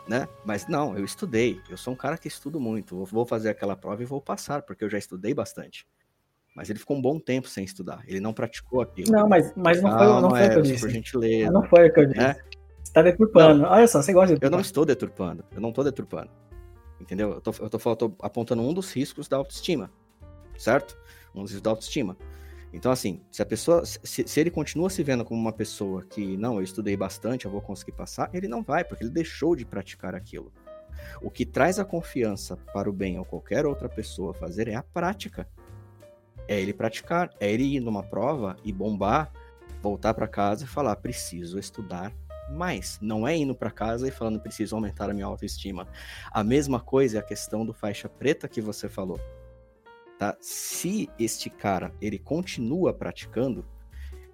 né? 0.07 0.27
Mas 0.45 0.67
não, 0.67 0.97
eu 0.97 1.05
estudei. 1.05 1.59
Eu 1.69 1.77
sou 1.77 1.93
um 1.93 1.97
cara 1.97 2.17
que 2.17 2.27
estudo 2.27 2.59
muito. 2.59 3.03
vou 3.05 3.25
fazer 3.25 3.49
aquela 3.49 3.75
prova 3.75 4.01
e 4.01 4.05
vou 4.05 4.21
passar, 4.21 4.61
porque 4.61 4.83
eu 4.83 4.89
já 4.89 4.97
estudei 4.97 5.33
bastante. 5.33 5.85
Mas 6.55 6.69
ele 6.69 6.77
ficou 6.77 6.95
um 6.95 7.01
bom 7.01 7.19
tempo 7.19 7.47
sem 7.47 7.63
estudar. 7.63 8.03
Ele 8.07 8.19
não 8.19 8.33
praticou 8.33 8.81
aquilo. 8.81 9.11
Não, 9.11 9.27
mas, 9.27 9.51
mas 9.55 9.81
não 9.81 9.91
foi, 9.91 10.07
não 10.21 10.29
foi 10.29 10.45
o 10.45 10.49
que 10.49 10.57
eu 10.57 10.61
disse. 10.61 10.81
Por 10.81 10.89
gentileza. 10.89 11.51
Não 11.51 11.63
foi 11.63 11.87
o 11.87 11.93
que 11.93 11.99
eu 11.99 12.05
disse. 12.05 12.19
Né? 12.19 12.35
Você 12.93 13.01
tá 13.01 13.01
deturpando. 13.01 13.63
Não, 13.63 13.69
Olha 13.71 13.87
só, 13.87 14.03
você 14.03 14.13
gosta 14.13 14.27
de 14.27 14.33
deturpar. 14.35 14.47
Eu 14.47 14.51
não 14.51 14.61
estou 14.61 14.85
deturpando. 14.85 15.43
Eu 15.51 15.61
não 15.61 15.69
estou 15.69 15.83
deturpando. 15.83 16.29
Entendeu? 17.01 17.31
Eu 17.31 17.41
tô, 17.41 17.51
eu 17.59 17.69
tô, 17.69 17.89
eu 17.89 17.95
tô 17.95 18.15
apontando 18.21 18.61
um 18.61 18.71
dos 18.71 18.93
riscos 18.93 19.27
da 19.27 19.35
autoestima. 19.35 19.89
Certo? 20.55 20.95
Um 21.33 21.41
dos 21.41 21.51
riscos 21.51 21.63
da 21.63 21.71
autoestima. 21.71 22.15
Então, 22.71 22.91
assim, 22.91 23.19
se 23.31 23.41
a 23.41 23.45
pessoa, 23.45 23.83
se, 23.83 24.27
se, 24.27 24.39
ele 24.39 24.51
continua 24.51 24.91
se 24.91 25.03
vendo 25.03 25.25
como 25.25 25.41
uma 25.41 25.51
pessoa 25.51 26.03
que, 26.03 26.37
não, 26.37 26.57
eu 26.57 26.63
estudei 26.63 26.95
bastante, 26.95 27.45
eu 27.45 27.51
vou 27.51 27.61
conseguir 27.61 27.93
passar, 27.93 28.29
ele 28.33 28.47
não 28.47 28.61
vai, 28.63 28.83
porque 28.83 29.03
ele 29.03 29.11
deixou 29.11 29.55
de 29.55 29.65
praticar 29.65 30.13
aquilo. 30.13 30.51
O 31.21 31.31
que 31.31 31.45
traz 31.45 31.79
a 31.79 31.85
confiança 31.85 32.57
para 32.73 32.89
o 32.89 32.93
bem 32.93 33.17
ou 33.17 33.25
qualquer 33.25 33.65
outra 33.65 33.89
pessoa 33.89 34.33
fazer 34.33 34.67
é 34.67 34.75
a 34.75 34.83
prática. 34.83 35.47
É 36.47 36.59
ele 36.59 36.73
praticar, 36.73 37.31
é 37.39 37.51
ele 37.51 37.75
ir 37.75 37.79
numa 37.79 38.03
prova 38.03 38.55
e 38.63 38.71
bombar, 38.71 39.31
voltar 39.81 40.13
para 40.13 40.27
casa 40.27 40.65
e 40.65 40.67
falar, 40.67 40.95
preciso 40.97 41.57
estudar 41.59 42.11
mais. 42.49 42.99
Não 43.01 43.27
é 43.27 43.35
indo 43.35 43.55
para 43.55 43.71
casa 43.71 44.07
e 44.07 44.11
falando, 44.11 44.39
preciso 44.39 44.75
aumentar 44.75 45.09
a 45.09 45.13
minha 45.13 45.25
autoestima. 45.25 45.87
A 46.31 46.43
mesma 46.43 46.79
coisa 46.79 47.17
é 47.17 47.19
a 47.19 47.23
questão 47.23 47.65
do 47.65 47.73
faixa 47.73 48.09
preta 48.09 48.47
que 48.47 48.61
você 48.61 48.89
falou 48.89 49.19
tá? 50.23 50.37
Se 50.39 51.09
este 51.19 51.49
cara 51.49 51.93
ele 52.01 52.17
continua 52.17 52.93
praticando, 52.93 53.65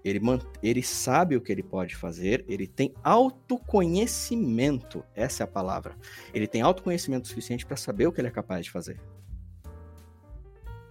ele, 0.04 0.22
ele 0.62 0.84
sabe 0.84 1.36
o 1.36 1.42
que 1.42 1.52
ele 1.52 1.64
pode 1.64 1.96
fazer, 1.96 2.46
ele 2.48 2.68
tem 2.68 2.94
autoconhecimento, 3.04 5.04
essa 5.16 5.44
é 5.44 5.46
a 5.46 5.48
palavra. 5.48 5.96
Ele 6.34 6.48
tem 6.48 6.62
autoconhecimento 6.62 7.28
suficiente 7.28 7.66
para 7.66 7.76
saber 7.76 8.08
o 8.08 8.12
que 8.12 8.22
ele 8.22 8.28
é 8.28 8.32
capaz 8.32 8.66
de 8.66 8.72
fazer. 8.72 9.00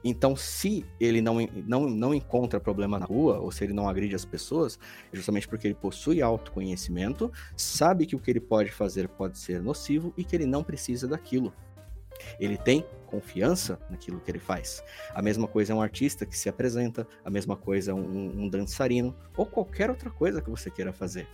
Então, 0.05 0.37
se 0.37 0.87
ele 1.01 1.21
não, 1.21 1.39
não, 1.67 1.89
não 1.89 2.15
encontra 2.15 2.61
problema 2.61 2.99
na 2.99 3.07
rua, 3.07 3.39
ou 3.39 3.51
se 3.51 3.65
ele 3.65 3.73
não 3.73 3.89
agride 3.89 4.15
as 4.15 4.25
pessoas, 4.25 4.79
é 5.13 5.17
justamente 5.17 5.49
porque 5.49 5.67
ele 5.67 5.75
possui 5.75 6.23
autoconhecimento, 6.23 7.33
sabe 7.57 8.07
que 8.07 8.15
o 8.15 8.19
que 8.19 8.31
ele 8.31 8.41
pode 8.41 8.71
fazer 8.71 9.09
pode 9.09 9.39
ser 9.39 9.61
nocivo 9.61 10.13
e 10.17 10.25
que 10.25 10.37
ele 10.37 10.47
não 10.47 10.63
precisa 10.63 11.09
daquilo. 11.09 11.53
Ele 12.39 12.57
tem 12.57 12.85
confiança 13.07 13.79
naquilo 13.89 14.21
que 14.21 14.31
ele 14.31 14.39
faz. 14.39 14.83
A 15.15 15.23
mesma 15.23 15.47
coisa 15.47 15.73
é 15.73 15.77
um 15.77 15.81
artista 15.81 16.27
que 16.27 16.37
se 16.37 16.49
apresenta, 16.49 17.07
a 17.25 17.31
mesma 17.31 17.57
coisa 17.57 17.93
é 17.93 17.95
um, 17.95 18.43
um 18.43 18.49
dançarino, 18.49 19.15
ou 19.37 19.47
qualquer 19.47 19.89
outra 19.89 20.11
coisa 20.11 20.43
que 20.43 20.51
você 20.51 20.71
queira 20.71 20.93
fazer. 20.93 21.27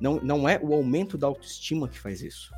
Não, 0.00 0.20
não 0.20 0.48
é 0.48 0.58
o 0.62 0.74
aumento 0.74 1.16
da 1.16 1.26
autoestima 1.26 1.88
que 1.88 1.98
faz 1.98 2.20
isso. 2.20 2.52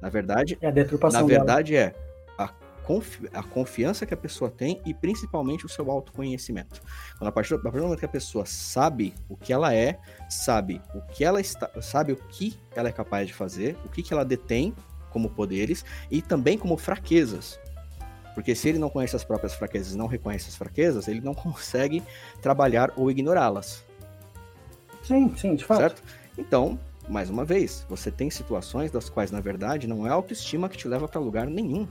Na 0.00 0.08
verdade, 0.08 0.58
é 0.60 0.68
a 0.68 1.10
na 1.10 1.22
verdade 1.22 1.72
dela. 1.72 1.94
é 1.98 2.13
confi 2.84 3.28
a 3.32 3.42
confiança 3.42 4.06
que 4.06 4.14
a 4.14 4.16
pessoa 4.16 4.50
tem 4.50 4.80
e 4.84 4.92
principalmente 4.92 5.66
o 5.66 5.68
seu 5.68 5.90
autoconhecimento. 5.90 6.80
Quando 7.18 7.28
a 7.28 7.32
partir, 7.32 7.54
a 7.54 7.58
partir 7.58 7.78
do 7.78 7.84
momento 7.84 7.98
que 7.98 8.04
a 8.04 8.08
pessoa 8.08 8.44
sabe 8.46 9.14
o 9.28 9.36
que 9.36 9.52
ela 9.52 9.74
é, 9.74 9.98
sabe 10.28 10.80
o 10.94 11.00
que 11.00 11.24
ela 11.24 11.40
está, 11.40 11.70
sabe 11.80 12.12
o 12.12 12.16
que 12.16 12.58
ela 12.74 12.88
é 12.88 12.92
capaz 12.92 13.26
de 13.26 13.34
fazer, 13.34 13.76
o 13.84 13.88
que, 13.88 14.02
que 14.02 14.12
ela 14.12 14.24
detém 14.24 14.74
como 15.10 15.30
poderes 15.30 15.84
e 16.10 16.20
também 16.20 16.58
como 16.58 16.76
fraquezas. 16.76 17.58
Porque 18.34 18.54
se 18.54 18.68
ele 18.68 18.78
não 18.78 18.90
conhece 18.90 19.14
as 19.14 19.24
próprias 19.24 19.54
fraquezas 19.54 19.94
e 19.94 19.96
não 19.96 20.06
reconhece 20.06 20.48
as 20.48 20.56
fraquezas, 20.56 21.06
ele 21.06 21.20
não 21.20 21.32
consegue 21.34 22.02
trabalhar 22.42 22.92
ou 22.96 23.10
ignorá-las. 23.10 23.84
Sim, 25.02 25.34
sim, 25.36 25.54
de 25.54 25.64
fato. 25.64 25.80
Certo? 25.80 26.02
Então, 26.36 26.78
mais 27.08 27.30
uma 27.30 27.44
vez, 27.44 27.86
você 27.88 28.10
tem 28.10 28.30
situações 28.30 28.90
das 28.90 29.08
quais, 29.08 29.30
na 29.30 29.40
verdade, 29.40 29.86
não 29.86 30.06
é 30.06 30.10
a 30.10 30.14
autoestima 30.14 30.68
que 30.68 30.76
te 30.76 30.88
leva 30.88 31.06
para 31.06 31.20
lugar 31.20 31.46
nenhum. 31.46 31.86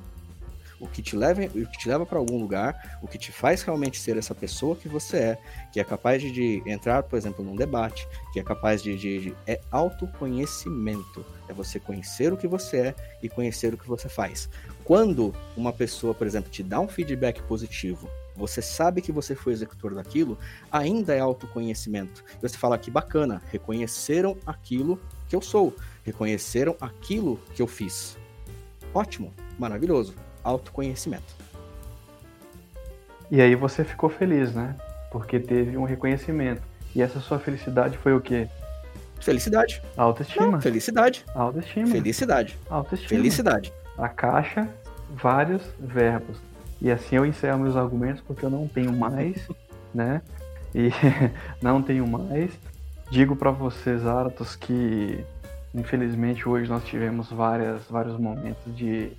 O 0.83 0.87
que 0.87 1.01
te 1.01 1.15
leva, 1.15 1.45
o 1.45 1.65
que 1.65 1.77
te 1.77 1.87
leva 1.87 2.05
para 2.05 2.19
algum 2.19 2.37
lugar, 2.37 2.99
o 3.01 3.07
que 3.07 3.17
te 3.17 3.31
faz 3.31 3.61
realmente 3.61 3.97
ser 3.97 4.17
essa 4.17 4.35
pessoa 4.35 4.75
que 4.75 4.89
você 4.89 5.17
é, 5.17 5.37
que 5.71 5.79
é 5.79 5.83
capaz 5.83 6.21
de, 6.21 6.29
de 6.29 6.61
entrar, 6.69 7.03
por 7.03 7.15
exemplo, 7.15 7.43
num 7.43 7.55
debate, 7.55 8.05
que 8.33 8.39
é 8.39 8.43
capaz 8.43 8.83
de, 8.83 8.97
de, 8.97 9.19
de 9.21 9.35
é 9.47 9.61
autoconhecimento. 9.71 11.25
É 11.47 11.53
você 11.53 11.79
conhecer 11.79 12.33
o 12.33 12.37
que 12.37 12.47
você 12.49 12.77
é 12.77 12.95
e 13.21 13.29
conhecer 13.29 13.73
o 13.73 13.77
que 13.77 13.87
você 13.87 14.09
faz. 14.09 14.49
Quando 14.83 15.33
uma 15.55 15.71
pessoa, 15.71 16.13
por 16.13 16.27
exemplo, 16.27 16.51
te 16.51 16.61
dá 16.61 16.81
um 16.81 16.87
feedback 16.89 17.41
positivo, 17.43 18.09
você 18.35 18.61
sabe 18.61 19.01
que 19.01 19.11
você 19.11 19.35
foi 19.35 19.53
executor 19.53 19.95
daquilo, 19.95 20.37
ainda 20.69 21.15
é 21.15 21.19
autoconhecimento. 21.21 22.25
E 22.37 22.41
você 22.41 22.57
fala 22.57 22.77
que 22.77 22.91
bacana, 22.91 23.41
reconheceram 23.49 24.37
aquilo 24.45 24.99
que 25.29 25.35
eu 25.35 25.41
sou, 25.41 25.73
reconheceram 26.03 26.75
aquilo 26.81 27.39
que 27.55 27.61
eu 27.61 27.67
fiz. 27.67 28.17
Ótimo, 28.93 29.33
maravilhoso, 29.57 30.13
autoconhecimento. 30.43 31.35
E 33.31 33.41
aí 33.41 33.55
você 33.55 33.83
ficou 33.83 34.09
feliz, 34.09 34.53
né? 34.53 34.75
Porque 35.11 35.39
teve 35.39 35.77
um 35.77 35.83
reconhecimento. 35.83 36.61
E 36.95 37.01
essa 37.01 37.19
sua 37.19 37.39
felicidade 37.39 37.97
foi 37.97 38.13
o 38.13 38.21
quê? 38.21 38.47
Felicidade. 39.19 39.81
Autoestima. 39.95 40.47
Não, 40.51 40.61
felicidade. 40.61 41.25
Autoestima. 41.33 41.87
Felicidade. 41.87 42.59
Autoestima. 42.69 43.09
Felicidade. 43.09 43.73
A 43.97 44.09
caixa, 44.09 44.67
vários 45.09 45.63
verbos. 45.79 46.37
E 46.81 46.91
assim 46.91 47.15
eu 47.15 47.25
encerro 47.25 47.59
meus 47.59 47.77
argumentos 47.77 48.21
porque 48.21 48.45
eu 48.45 48.49
não 48.49 48.67
tenho 48.67 48.91
mais, 48.91 49.47
né? 49.95 50.21
E 50.75 50.89
não 51.61 51.81
tenho 51.81 52.05
mais. 52.05 52.51
Digo 53.09 53.35
para 53.35 53.51
vocês, 53.51 54.05
Aratos, 54.05 54.55
que 54.55 55.23
infelizmente 55.73 56.47
hoje 56.47 56.69
nós 56.69 56.83
tivemos 56.83 57.31
várias, 57.31 57.83
vários 57.89 58.17
momentos 58.19 58.75
de. 58.75 59.13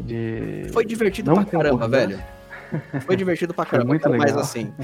De 0.00 0.68
Foi 0.72 0.84
divertido 0.84 1.30
Não 1.30 1.42
pra 1.42 1.44
caramba, 1.50 1.70
concordância. 1.86 2.16
velho. 2.16 3.02
Foi 3.02 3.16
divertido 3.16 3.54
pra 3.54 3.64
Foi 3.64 3.70
caramba. 3.78 3.88
muito 3.88 4.08
legal. 4.08 4.38
assim. 4.40 4.72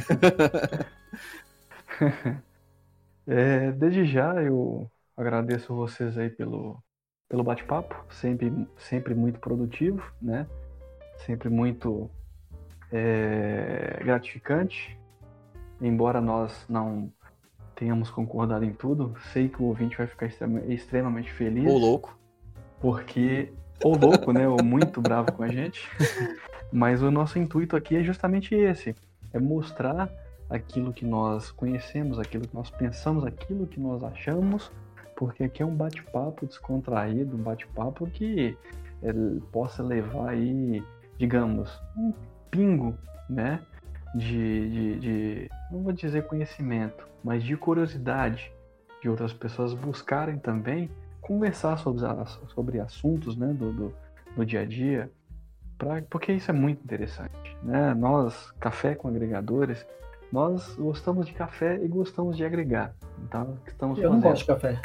É, 3.27 3.73
desde 3.73 4.05
já 4.05 4.35
eu 4.43 4.87
agradeço 5.17 5.75
vocês 5.75 6.19
aí 6.19 6.29
pelo, 6.29 6.77
pelo 7.29 7.43
bate-papo, 7.43 8.05
sempre, 8.13 8.53
sempre 8.77 9.15
muito 9.15 9.39
produtivo, 9.41 10.03
né? 10.21 10.47
Sempre 11.25 11.49
muito 11.49 12.11
é, 12.93 13.99
gratificante. 14.05 14.99
Embora 15.81 16.21
nós 16.21 16.67
não 16.69 17.11
tenhamos 17.75 18.11
concordado 18.11 18.65
em 18.65 18.73
tudo, 18.73 19.15
sei 19.33 19.49
que 19.49 19.63
o 19.63 19.67
ouvinte 19.67 19.97
vai 19.97 20.07
ficar 20.07 20.27
extrema- 20.27 20.61
extremamente 20.67 21.33
feliz. 21.33 21.65
Ô, 21.67 21.79
louco. 21.79 22.19
porque 22.81 23.53
ou 23.83 23.97
louco, 23.97 24.33
né, 24.33 24.49
ou 24.49 24.63
muito 24.63 25.01
bravo 25.01 25.33
com 25.33 25.43
a 25.43 25.49
gente. 25.49 25.89
Mas 26.73 27.03
o 27.03 27.11
nosso 27.11 27.39
intuito 27.39 27.77
aqui 27.77 27.97
é 27.97 28.03
justamente 28.03 28.55
esse, 28.55 28.95
é 29.33 29.39
mostrar 29.39 30.11
aquilo 30.49 30.93
que 30.93 31.05
nós 31.05 31.51
conhecemos, 31.51 32.19
aquilo 32.19 32.47
que 32.47 32.55
nós 32.55 32.71
pensamos, 32.71 33.25
aquilo 33.25 33.67
que 33.67 33.81
nós 33.81 34.03
achamos, 34.03 34.71
porque 35.17 35.45
aqui 35.45 35.63
é 35.63 35.67
um 35.67 35.75
bate-papo 35.75 36.47
descontraído, 36.47 37.37
um 37.37 37.43
bate-papo 37.43 38.07
que 38.07 38.57
é, 39.03 39.13
possa 39.53 39.83
levar 39.83 40.31
aí, 40.31 40.83
digamos, 41.19 41.81
um 41.97 42.13
pingo, 42.51 42.97
né, 43.29 43.61
de, 44.15 44.71
de, 44.71 44.99
de, 44.99 45.51
não 45.71 45.83
vou 45.83 45.93
dizer 45.93 46.27
conhecimento, 46.27 47.07
mas 47.23 47.43
de 47.43 47.57
curiosidade 47.57 48.53
de 49.03 49.09
outras 49.09 49.33
pessoas 49.33 49.75
buscarem 49.75 50.39
também 50.39 50.91
conversar 51.27 51.79
sobre, 51.79 52.03
sobre 52.49 52.81
assuntos 52.81 53.37
né, 53.37 53.49
do, 53.49 53.73
do, 53.73 53.95
do 54.37 54.47
dia 54.47 54.61
a 54.61 54.65
dia, 54.65 55.11
pra, 55.79 56.03
porque 56.03 56.33
isso 56.33 56.51
é 56.51 56.55
muito 56.55 56.83
interessante. 56.85 57.57
Né? 57.63 57.95
Nós, 57.95 58.53
café 58.61 58.95
com 58.95 59.09
agregadores, 59.09 59.87
nós 60.31 60.75
gostamos 60.77 61.27
de 61.27 61.33
café 61.33 61.83
e 61.83 61.89
gostamos 61.89 62.37
de 62.37 62.45
agregar. 62.45 62.95
Então, 63.23 63.59
estamos 63.67 63.99
Eu 63.99 64.11
não 64.11 64.21
gosto 64.21 64.43
de 64.43 64.47
café. 64.47 64.81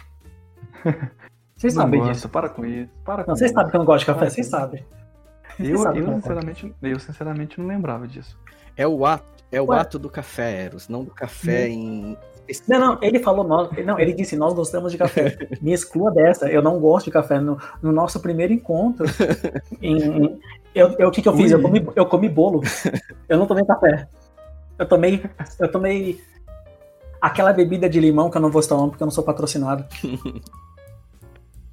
Vocês 1.60 1.74
sabem 1.74 2.02
disso. 2.04 2.30
Para 2.30 2.48
com 2.48 2.66
isso. 2.66 2.90
Para 3.04 3.24
com 3.26 3.32
Não, 3.32 3.36
vocês 3.36 3.52
sabem 3.52 3.70
que 3.70 3.76
eu 3.76 3.80
não 3.80 3.86
gosto 3.86 4.00
de 4.00 4.06
café, 4.06 4.30
vocês 4.30 4.48
sabem. 4.48 4.86
Eu, 5.60 5.80
sabem 5.80 6.02
eu, 6.02 6.14
sinceramente, 6.14 6.76
eu 6.82 7.00
sinceramente 7.02 7.60
não 7.60 7.68
lembrava 7.68 8.08
disso. 8.08 8.40
É 8.78 8.88
o 8.88 9.06
ato, 9.06 9.44
é 9.52 9.62
o 9.62 9.66
Ué. 9.66 9.78
ato 9.78 10.00
do 10.00 10.10
café, 10.10 10.64
Eros, 10.64 10.88
não 10.88 11.04
do 11.04 11.12
café 11.12 11.68
em. 11.68 12.18
Não, 12.68 12.80
não, 12.80 12.98
ele 13.02 13.20
falou 13.20 13.44
nós. 13.48 13.70
Não, 13.86 14.00
ele 14.00 14.14
disse 14.14 14.36
nós 14.36 14.54
gostamos 14.54 14.92
de 14.92 14.98
café. 14.98 15.38
Me 15.62 15.74
exclua 15.74 16.12
dessa. 16.12 16.50
Eu 16.50 16.62
não 16.62 16.80
gosto 16.80 17.06
de 17.06 17.12
café. 17.12 17.40
No, 17.40 17.58
no 17.82 17.92
nosso 17.92 18.20
primeiro 18.20 18.54
encontro, 18.54 19.06
em- 19.82 20.40
eu, 20.74 20.90
eu- 21.00 21.08
o 21.10 21.12
que, 21.12 21.22
que 21.22 21.28
eu 21.30 21.36
fiz? 21.36 21.52
Eu 21.52 21.62
comi, 21.62 21.88
eu 21.96 22.06
comi 22.06 22.30
bolo. 22.30 22.62
Eu 23.28 23.38
não 23.38 23.46
tomei 23.46 23.66
café. 23.66 24.08
Eu 24.78 24.86
tomei. 24.88 25.24
Eu 25.60 25.72
tomei 25.72 26.22
aquela 27.22 27.52
bebida 27.52 27.90
de 27.90 28.00
limão 28.00 28.30
que 28.30 28.38
eu 28.38 28.42
não 28.42 28.50
vou 28.50 28.62
tomar 28.62 28.88
porque 28.90 29.04
eu 29.04 29.08
não 29.08 29.12
sou 29.12 29.24
patrocinado. 29.24 29.86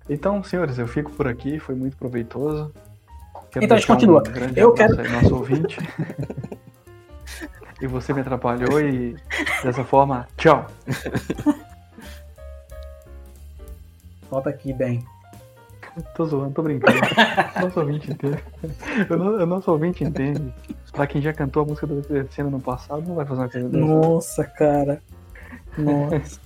Então, 0.09 0.41
senhores, 0.43 0.79
eu 0.79 0.87
fico 0.87 1.11
por 1.11 1.27
aqui, 1.27 1.59
foi 1.59 1.75
muito 1.75 1.97
proveitoso. 1.97 2.73
Quero 3.51 3.65
Então 3.65 3.75
a 3.77 3.81
gente 3.81 3.89
continua. 3.89 4.23
Um 4.23 4.53
Eu 4.55 4.73
aí, 4.79 5.09
nosso 5.11 5.35
ouvinte. 5.35 5.77
e 7.81 7.87
você 7.87 8.13
me 8.13 8.21
atrapalhou 8.21 8.81
e 8.81 9.17
dessa 9.63 9.85
forma, 9.85 10.27
tchau. 10.37 10.67
Volta 14.31 14.51
aqui, 14.51 14.73
bem. 14.73 15.05
Tô 16.15 16.27
zoando, 16.27 16.53
tô 16.53 16.63
brincando. 16.63 16.99
nosso 17.61 17.81
ouvinte 17.81 18.11
entende. 18.13 18.43
O 19.09 19.17
no- 19.17 19.43
o 19.43 19.47
nosso 19.47 19.71
ouvinte 19.71 20.05
entende. 20.05 20.53
Pra 20.93 21.07
quem 21.07 21.23
já 21.23 21.33
cantou 21.33 21.63
a 21.63 21.67
música 21.67 21.87
do 21.87 22.33
Cena 22.33 22.51
no 22.51 22.61
passado, 22.61 23.03
não 23.07 23.15
vai 23.15 23.25
fazer 23.25 23.41
uma 23.43 23.49
coisa 23.49 23.69
dessa. 23.69 23.85
Nossa, 23.87 24.45
cara. 24.45 25.03
Nossa. 25.79 26.41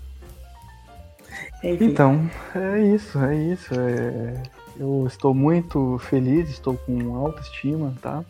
Enfim, 1.64 1.84
Então, 1.86 2.30
é 2.54 2.80
isso, 2.80 3.18
é 3.18 3.36
isso. 3.36 3.74
é- 3.74 4.42
Eu 4.78 5.04
estou 5.06 5.34
muito 5.34 5.98
feliz, 5.98 6.48
estou 6.48 6.74
com 6.74 7.14
autoestima, 7.16 7.92
tá? 8.00 8.24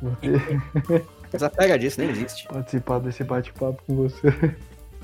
Por 0.00 0.16
ter 0.16 0.40
Essa 1.32 1.48
pega 1.48 1.78
disso 1.78 2.00
nem 2.00 2.10
existe. 2.10 2.46
participado 2.46 3.04
desse 3.04 3.24
bate-papo 3.24 3.82
com 3.86 3.96
você. 3.96 4.28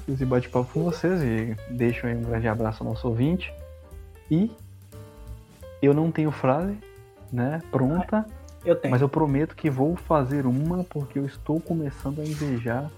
Esse 0.09 0.25
bate-papo 0.25 0.69
com 0.73 0.85
vocês 0.85 1.23
e 1.23 1.55
deixo 1.71 2.07
aí 2.07 2.15
um 2.15 2.23
grande 2.23 2.49
abraço 2.49 2.83
ao 2.83 2.91
nosso 2.91 3.07
ouvinte. 3.09 3.53
E 4.31 4.51
eu 5.83 5.93
não 5.93 6.11
tenho 6.11 6.31
frase, 6.31 6.77
né, 7.33 7.61
pronta, 7.71 8.27
eu 8.65 8.75
tenho. 8.75 8.91
mas 8.91 9.03
eu 9.03 9.09
prometo 9.09 9.55
que 9.55 9.69
vou 9.69 9.97
fazer 9.97 10.47
uma 10.47 10.83
porque 10.85 11.19
eu 11.19 11.27
estou 11.27 11.61
começando 11.61 12.21
a 12.21 12.25
invejar 12.25 12.91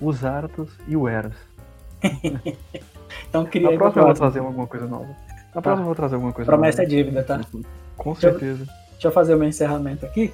os 0.00 0.24
Arthos 0.24 0.70
e 0.86 0.96
o 0.96 1.08
Eros. 1.08 1.36
Então 3.28 3.44
queria 3.44 3.70
Na 3.70 3.76
próxima 3.76 4.02
eu 4.02 4.06
vou 4.06 4.14
trazer 4.14 4.38
alguma 4.40 4.66
coisa 4.66 4.86
nova. 4.86 5.16
Na 5.54 5.62
próxima 5.62 5.82
eu 5.82 5.86
vou 5.86 5.94
trazer 5.94 6.14
alguma 6.14 6.32
coisa 6.32 6.50
Promessa 6.50 6.82
é 6.82 6.84
nova. 6.84 6.96
dívida, 6.96 7.22
tá? 7.22 7.40
Com 7.96 8.14
certeza. 8.14 8.66
Deixa 8.92 9.08
eu 9.08 9.12
fazer 9.12 9.34
o 9.34 9.38
meu 9.38 9.48
encerramento 9.48 10.06
aqui. 10.06 10.32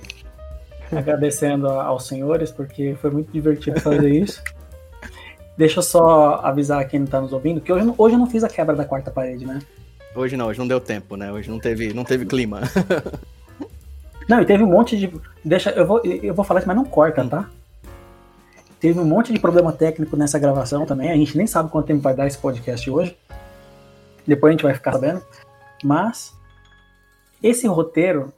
Agradecendo 0.91 1.69
aos 1.69 2.07
senhores, 2.07 2.51
porque 2.51 2.97
foi 3.01 3.11
muito 3.11 3.31
divertido 3.33 3.81
fazer 3.81 4.09
isso. 4.15 4.43
Deixa 5.57 5.79
eu 5.81 5.83
só 5.83 6.37
avisar 6.43 6.87
quem 6.89 7.01
não 7.01 7.07
tá 7.07 7.21
nos 7.21 7.33
ouvindo, 7.33 7.61
que 7.61 7.73
hoje, 7.73 7.83
eu 7.83 7.87
não- 7.89 7.95
hoje 7.99 8.15
eu 8.15 8.19
não 8.19 8.31
fiz 8.31 8.45
a 8.45 8.49
quebra 8.49 8.77
da 8.77 8.85
quarta 8.85 9.11
parede, 9.11 9.45
né? 9.45 9.59
Hoje 10.15 10.37
não, 10.37 10.47
hoje 10.47 10.59
não 10.59 10.67
deu 10.69 10.81
tempo, 10.81 11.17
né? 11.17 11.31
Hoje 11.33 11.51
não 11.51 11.59
teve, 11.59 11.93
não 11.93 12.05
teve 12.05 12.25
clima. 12.27 12.61
Não, 14.29 14.43
e 14.43 14.45
teve 14.45 14.63
um 14.63 14.67
monte 14.67 14.95
de. 14.95 15.11
Deixa, 15.43 15.71
eu 15.71 15.87
vou, 15.87 16.03
eu 16.05 16.35
vou 16.35 16.45
falar 16.45 16.61
isso, 16.61 16.69
mas 16.69 16.77
não 16.77 16.85
corta, 16.85 17.25
tá? 17.27 17.49
Teve 18.79 19.01
um 19.01 19.05
monte 19.07 19.33
de 19.33 19.39
problema 19.39 19.73
técnico 19.73 20.19
nessa 20.19 20.39
gravação 20.39 20.85
também. 20.85 21.11
A 21.11 21.15
gente 21.17 21.35
nem 21.35 21.47
sabe 21.47 21.71
quanto 21.71 21.87
tempo 21.87 22.03
vai 22.03 22.15
dar 22.15 22.27
esse 22.27 22.37
podcast 22.37 22.91
hoje. 22.91 23.17
Depois 24.27 24.51
a 24.51 24.53
gente 24.53 24.63
vai 24.65 24.75
ficar 24.75 24.93
sabendo. 24.93 25.23
Mas 25.83 26.35
esse 27.43 27.67
roteiro 27.67 28.31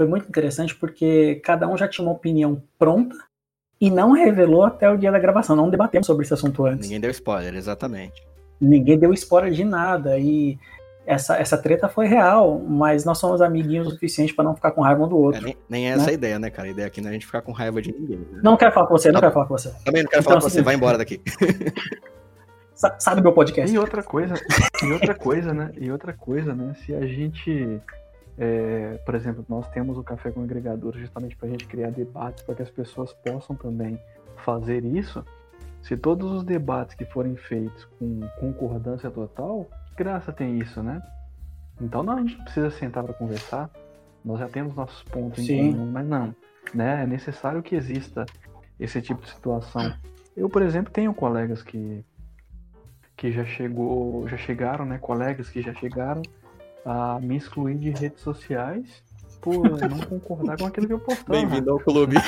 foi 0.00 0.06
muito 0.06 0.26
interessante 0.26 0.74
porque 0.74 1.42
cada 1.44 1.68
um 1.68 1.76
já 1.76 1.86
tinha 1.86 2.02
uma 2.06 2.14
opinião 2.14 2.62
pronta 2.78 3.14
e 3.78 3.90
não 3.90 4.12
revelou 4.12 4.64
até 4.64 4.90
o 4.90 4.96
dia 4.96 5.12
da 5.12 5.18
gravação. 5.18 5.54
Não 5.54 5.68
debatemos 5.68 6.06
sobre 6.06 6.24
esse 6.24 6.32
assunto 6.32 6.64
antes. 6.64 6.86
Ninguém 6.86 7.00
deu 7.00 7.10
spoiler, 7.10 7.54
exatamente. 7.54 8.14
Ninguém 8.58 8.98
deu 8.98 9.12
spoiler 9.12 9.52
de 9.52 9.62
nada. 9.62 10.18
E 10.18 10.58
essa, 11.06 11.36
essa 11.36 11.58
treta 11.58 11.86
foi 11.86 12.06
real, 12.06 12.58
mas 12.60 13.04
nós 13.04 13.18
somos 13.18 13.42
amiguinhos 13.42 13.88
o 13.88 13.90
suficiente 13.90 14.32
para 14.34 14.42
não 14.44 14.54
ficar 14.54 14.70
com 14.70 14.80
raiva 14.80 15.04
um 15.04 15.08
do 15.08 15.16
É, 15.16 15.18
outro. 15.18 15.42
nem, 15.42 15.56
nem 15.68 15.90
é 15.90 15.94
essa 15.94 16.08
a 16.08 16.12
ideia, 16.14 16.38
né, 16.38 16.48
cara? 16.48 16.68
A 16.68 16.70
ideia 16.70 16.86
aqui 16.88 17.02
não 17.02 17.08
é 17.08 17.10
a 17.10 17.12
gente 17.12 17.26
ficar 17.26 17.42
com 17.42 17.52
raiva 17.52 17.82
de 17.82 17.92
ninguém. 17.92 18.18
né? 18.20 18.40
Não 18.42 18.56
quero 18.56 18.72
falar 18.72 18.86
com 18.86 18.96
você, 18.96 19.08
não 19.12 19.20
Tá 19.20 19.26
quero 19.26 19.34
falar 19.34 19.46
com 19.46 19.58
você. 19.58 19.68
Também 19.84 20.02
não 20.02 20.08
quero 20.10 20.22
Então, 20.22 20.30
falar 20.30 20.36
é 20.36 20.40
com 20.40 20.48
você, 20.48 20.50
seguinte. 20.54 20.64
vai 20.64 20.74
embora 20.76 20.96
daqui. 20.96 21.20
Sa- 22.74 22.96
Sabe 22.98 23.20
meu 23.20 23.32
podcast? 23.34 23.74
E 23.74 23.78
outra 23.78 24.02
coisa, 24.02 24.34
e 24.82 24.90
outra 24.92 25.14
coisa, 25.14 25.52
né? 25.52 25.70
E 25.78 25.90
outra 25.92 26.14
coisa, 26.14 26.54
né? 26.54 26.74
Se 26.84 26.94
a 26.94 27.02
gente, 27.06 27.78
é, 28.42 28.96
por 29.04 29.14
exemplo, 29.14 29.44
nós 29.46 29.68
temos 29.68 29.98
o 29.98 30.02
café 30.02 30.30
com 30.30 30.42
agregador 30.42 30.96
justamente 30.96 31.36
para 31.36 31.46
a 31.46 31.50
gente 31.50 31.66
criar 31.66 31.90
debates 31.90 32.42
para 32.42 32.54
que 32.54 32.62
as 32.62 32.70
pessoas 32.70 33.12
possam 33.12 33.54
também 33.54 34.00
fazer 34.38 34.82
isso. 34.82 35.22
Se 35.82 35.94
todos 35.94 36.32
os 36.32 36.42
debates 36.42 36.94
que 36.94 37.04
forem 37.04 37.36
feitos 37.36 37.84
com 37.98 38.20
concordância 38.38 39.10
total, 39.10 39.68
graça 39.94 40.32
tem 40.32 40.58
isso, 40.58 40.82
né? 40.82 41.02
Então 41.78 42.02
não, 42.02 42.16
a 42.16 42.20
gente 42.22 42.34
precisa 42.36 42.70
sentar 42.70 43.04
para 43.04 43.12
conversar. 43.12 43.70
Nós 44.24 44.38
já 44.38 44.48
temos 44.48 44.74
nossos 44.74 45.02
pontos 45.02 45.44
Sim. 45.44 45.58
em 45.58 45.72
comum, 45.72 45.90
mas 45.92 46.08
não. 46.08 46.34
Né? 46.74 47.02
É 47.02 47.06
necessário 47.06 47.62
que 47.62 47.74
exista 47.74 48.24
esse 48.78 49.02
tipo 49.02 49.20
de 49.20 49.28
situação. 49.28 49.94
Eu, 50.34 50.48
por 50.48 50.62
exemplo, 50.62 50.90
tenho 50.90 51.12
colegas 51.12 51.62
que 51.62 52.02
que 53.18 53.30
já 53.30 53.44
chegou, 53.44 54.26
já 54.26 54.38
chegaram, 54.38 54.86
né? 54.86 54.96
Colegas 54.96 55.50
que 55.50 55.60
já 55.60 55.74
chegaram 55.74 56.22
a 56.84 57.18
me 57.20 57.36
excluir 57.36 57.76
de 57.78 57.90
redes 57.90 58.20
sociais 58.22 59.02
por 59.40 59.64
não 59.88 59.98
concordar 60.08 60.56
com 60.58 60.66
aquilo 60.66 60.86
que 60.86 60.92
eu 60.92 60.98
postava. 60.98 61.30
Bem-vindo 61.32 61.70
ao 61.70 61.78
clube. 61.80 62.16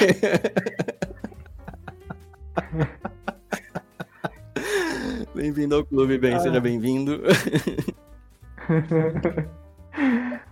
bem-vindo 5.34 5.74
ao 5.76 5.84
clube, 5.84 6.18
Ben. 6.18 6.38
Seja 6.40 6.58
Ah. 6.58 6.60
bem-vindo. 6.60 7.20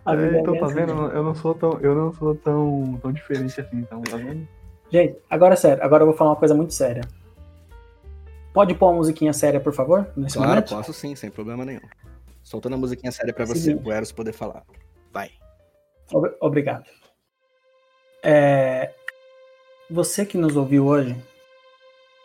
A 0.05 0.15
vida 0.15 0.37
É, 0.37 0.41
então, 0.41 0.59
tá 0.59 0.67
assim, 0.67 0.75
vendo? 0.75 0.93
gente. 1.05 1.15
Eu 1.15 1.23
não 1.23 1.35
sou 1.35 1.55
tão, 1.55 1.79
eu 1.81 1.95
não 1.95 2.13
sou 2.13 2.35
tão, 2.35 2.99
tão 3.03 3.13
diferente 3.13 3.61
assim, 3.61 3.79
então, 3.79 4.01
tá 4.03 4.17
vendo? 4.17 4.47
Gente, 4.91 5.17
agora 5.29 5.55
é 5.55 5.57
sério, 5.57 5.83
agora 5.85 6.03
eu 6.03 6.07
vou 6.09 6.17
falar 6.17 6.31
uma 6.31 6.37
coisa 6.37 6.55
muito 6.55 6.75
séria. 6.75 7.03
Pode 8.53 8.75
pôr 8.75 8.87
uma 8.89 8.97
musiquinha 8.97 9.33
séria, 9.33 9.61
por 9.61 9.73
favor, 9.73 10.09
nesse 10.17 10.37
Claro, 10.37 10.51
momento? 10.51 10.71
posso 10.71 10.93
sim, 10.93 11.15
sem 11.15 11.31
problema 11.31 11.65
nenhum. 11.65 11.81
Soltando 12.43 12.75
a 12.75 12.79
musiquinha 12.79 13.13
séria 13.13 13.33
pra 13.33 13.45
você, 13.45 13.75
o 13.75 13.93
Eros 13.93 14.13
poder 14.13 14.33
falar. 14.33 14.65
Vai. 15.13 15.31
Ob- 16.13 16.35
Obrigado. 16.41 16.85
É, 18.23 18.93
Você 19.91 20.25
que 20.25 20.39
nos 20.39 20.57
ouviu 20.57 20.87
hoje, 20.87 21.17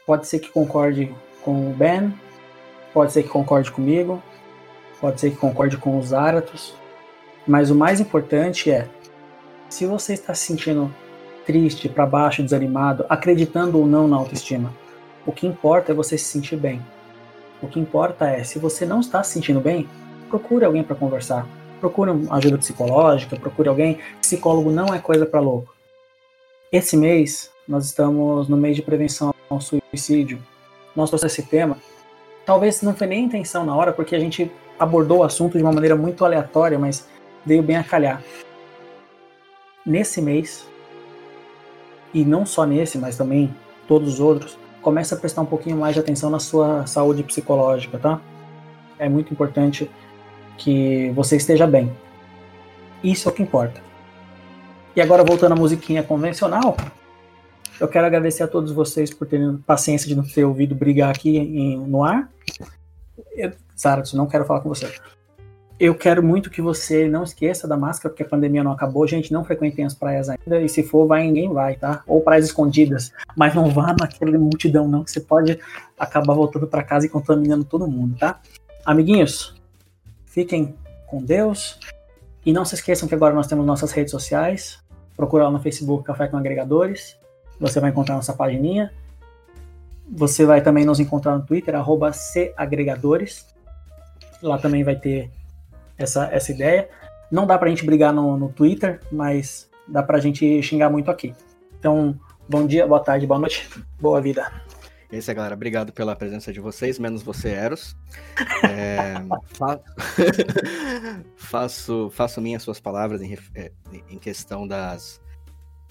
pode 0.05 0.28
ser 0.28 0.39
que 0.39 0.49
concorde 0.49 1.13
com 1.43 1.72
o 1.72 1.74
Ben, 1.74 2.13
pode 2.93 3.11
ser 3.11 3.24
que 3.24 3.30
concorde 3.30 3.72
comigo, 3.72 4.22
pode 5.01 5.20
ser 5.20 5.32
que 5.32 5.38
concorde 5.38 5.78
com 5.78 5.97
os 5.97 6.13
Áratos, 6.13 6.76
mas 7.47 7.72
o 7.72 7.76
mais 7.76 7.99
importante 7.99 8.72
é, 8.72 8.88
se 9.70 9.86
você 9.86 10.13
está 10.13 10.34
se 10.36 10.45
sentindo 10.45 10.93
triste, 11.45 11.89
para 11.89 12.05
baixo, 12.05 12.43
desanimado, 12.43 13.05
acreditando 13.09 13.80
ou 13.80 13.86
não 13.88 14.07
na 14.07 14.16
autoestima, 14.18 14.72
o 15.26 15.32
que 15.32 15.47
importa 15.47 15.91
é 15.91 15.95
você 15.95 16.18
se 16.20 16.26
sentir 16.26 16.57
bem. 16.57 16.84
O 17.61 17.68
que 17.68 17.80
importa 17.80 18.30
é, 18.30 18.43
se 18.43 18.59
você 18.59 18.86
não 18.86 18.99
está 18.99 19.24
se 19.24 19.32
sentindo 19.34 19.59
bem, 19.59 19.89
procure 20.30 20.65
alguém 20.65 20.84
para 20.84 20.95
conversar. 20.95 21.47
Procure 21.80 22.11
ajuda 22.32 22.57
psicológica, 22.57 23.36
procure 23.36 23.69
alguém. 23.69 23.99
Psicólogo 24.21 24.71
não 24.71 24.93
é 24.93 24.99
coisa 24.99 25.26
para 25.26 25.39
louco. 25.39 25.76
Esse 26.71 26.97
mês, 26.97 27.51
nós 27.67 27.86
estamos 27.86 28.47
no 28.49 28.57
mês 28.57 28.76
de 28.76 28.82
prevenção 28.82 29.34
ao 29.49 29.61
suicídio. 29.61 30.41
Nós 30.95 31.09
trouxemos 31.09 31.34
esse 31.34 31.47
tema. 31.47 31.78
Talvez 32.45 32.82
não 32.82 32.93
foi 32.93 33.07
nem 33.07 33.26
intenção 33.26 33.65
na 33.65 33.76
hora, 33.76 33.91
porque 33.91 34.15
a 34.15 34.19
gente 34.19 34.51
abordou 34.80 35.19
o 35.19 35.23
assunto 35.23 35.57
de 35.57 35.63
uma 35.63 35.71
maneira 35.71 35.95
muito 35.95 36.23
aleatória, 36.23 36.78
mas 36.78 37.07
veio 37.45 37.63
bem 37.63 37.78
a 37.78 37.84
calhar. 37.84 38.21
Nesse 39.86 40.21
mês, 40.21 40.67
e 42.13 42.23
não 42.23 42.45
só 42.45 42.65
nesse, 42.65 42.97
mas 42.97 43.17
também 43.17 43.53
todos 43.88 44.15
os 44.15 44.19
outros, 44.19 44.57
comece 44.82 45.13
a 45.13 45.17
prestar 45.17 45.41
um 45.41 45.45
pouquinho 45.45 45.78
mais 45.78 45.93
de 45.93 45.99
atenção 45.99 46.30
na 46.30 46.39
sua 46.39 46.86
saúde 46.86 47.23
psicológica, 47.23 47.97
tá? 47.97 48.21
É 48.97 49.09
muito 49.09 49.34
importante 49.34 49.89
que 50.57 51.11
você 51.11 51.35
esteja 51.35 51.67
bem. 51.67 51.91
Isso 53.03 53.27
é 53.27 53.31
o 53.31 53.35
que 53.35 53.43
importa. 53.43 53.81
E 54.95 55.01
agora, 55.01 55.23
voltando 55.23 55.51
à 55.51 55.55
musiquinha 55.55 56.01
convencional, 56.01 56.77
eu 57.79 57.87
quero 57.87 58.05
agradecer 58.05 58.43
a 58.43 58.47
todos 58.47 58.71
vocês 58.71 59.13
por 59.13 59.27
terem 59.27 59.57
paciência 59.57 60.07
de 60.07 60.15
não 60.15 60.23
ter 60.23 60.45
ouvido 60.45 60.73
brigar 60.73 61.09
aqui 61.09 61.37
em- 61.37 61.77
no 61.77 62.03
ar. 62.03 62.31
Eu, 63.35 63.51
Zaratos, 63.77 64.13
não 64.13 64.25
quero 64.25 64.45
falar 64.45 64.61
com 64.61 64.69
você. 64.69 64.89
Eu 65.77 65.93
quero 65.93 66.23
muito 66.23 66.49
que 66.49 66.61
você 66.61 67.09
não 67.09 67.23
esqueça 67.23 67.67
da 67.67 67.75
máscara, 67.75 68.09
porque 68.09 68.23
a 68.23 68.25
pandemia 68.25 68.63
não 68.63 68.71
acabou. 68.71 69.05
Gente, 69.05 69.33
não 69.33 69.43
frequentem 69.43 69.83
as 69.83 69.93
praias 69.93 70.29
ainda. 70.29 70.61
E 70.61 70.69
se 70.69 70.81
for, 70.81 71.05
vai, 71.05 71.23
ninguém 71.23 71.51
vai, 71.51 71.75
tá? 71.75 72.01
Ou 72.07 72.21
praias 72.21 72.45
escondidas. 72.45 73.11
Mas 73.35 73.53
não 73.53 73.69
vá 73.69 73.93
naquela 73.99 74.37
multidão, 74.39 74.87
não, 74.87 75.03
que 75.03 75.11
você 75.11 75.19
pode 75.19 75.59
acabar 75.99 76.33
voltando 76.33 76.65
para 76.65 76.81
casa 76.81 77.05
e 77.05 77.09
contaminando 77.09 77.65
todo 77.65 77.85
mundo, 77.85 78.15
tá? 78.17 78.39
Amiguinhos, 78.85 79.54
fiquem 80.36 80.75
com 81.07 81.23
Deus. 81.23 81.79
E 82.45 82.51
não 82.51 82.65
se 82.65 82.75
esqueçam 82.75 83.07
que 83.07 83.15
agora 83.15 83.33
nós 83.33 83.47
temos 83.47 83.65
nossas 83.65 83.93
redes 83.93 84.11
sociais. 84.11 84.83
Procura 85.15 85.45
lá 85.45 85.51
no 85.51 85.61
Facebook 85.61 86.03
Café 86.03 86.27
com 86.27 86.36
Agregadores. 86.36 87.17
Você 87.57 87.79
vai 87.79 87.89
encontrar 87.89 88.15
nossa 88.15 88.33
pagininha. 88.33 88.93
Você 90.11 90.45
vai 90.45 90.61
também 90.61 90.86
nos 90.86 90.99
encontrar 90.99 91.36
no 91.36 91.43
Twitter, 91.43 91.73
arroba 91.73 92.11
Agregadores. 92.57 93.47
Lá 94.43 94.57
também 94.57 94.83
vai 94.83 94.97
ter 94.97 95.31
essa, 95.97 96.25
essa 96.25 96.51
ideia. 96.51 96.89
Não 97.31 97.47
dá 97.47 97.57
pra 97.57 97.69
gente 97.69 97.86
brigar 97.86 98.13
no, 98.13 98.38
no 98.38 98.49
Twitter, 98.49 98.99
mas 99.11 99.69
dá 99.88 100.03
pra 100.03 100.19
gente 100.19 100.61
xingar 100.61 100.89
muito 100.89 101.09
aqui. 101.09 101.33
Então, 101.79 102.13
bom 102.47 102.67
dia, 102.67 102.86
boa 102.86 102.99
tarde, 102.99 103.25
boa 103.25 103.39
noite, 103.39 103.67
boa 103.99 104.21
vida. 104.21 104.51
É 105.11 105.17
isso 105.17 105.29
aí, 105.29 105.35
galera. 105.35 105.55
Obrigado 105.55 105.93
pela 105.93 106.15
presença 106.15 106.51
de 106.51 106.59
vocês, 106.59 106.97
menos 106.97 107.21
você, 107.21 107.49
Eros. 107.49 107.95
É, 108.63 109.13
fa- 109.55 109.79
faço, 111.37 112.09
faço 112.11 112.41
minhas 112.41 112.63
suas 112.63 112.79
palavras 112.79 113.21
em, 113.21 113.37
é, 113.53 113.71
em 114.09 114.17
questão 114.17 114.67
das, 114.67 115.21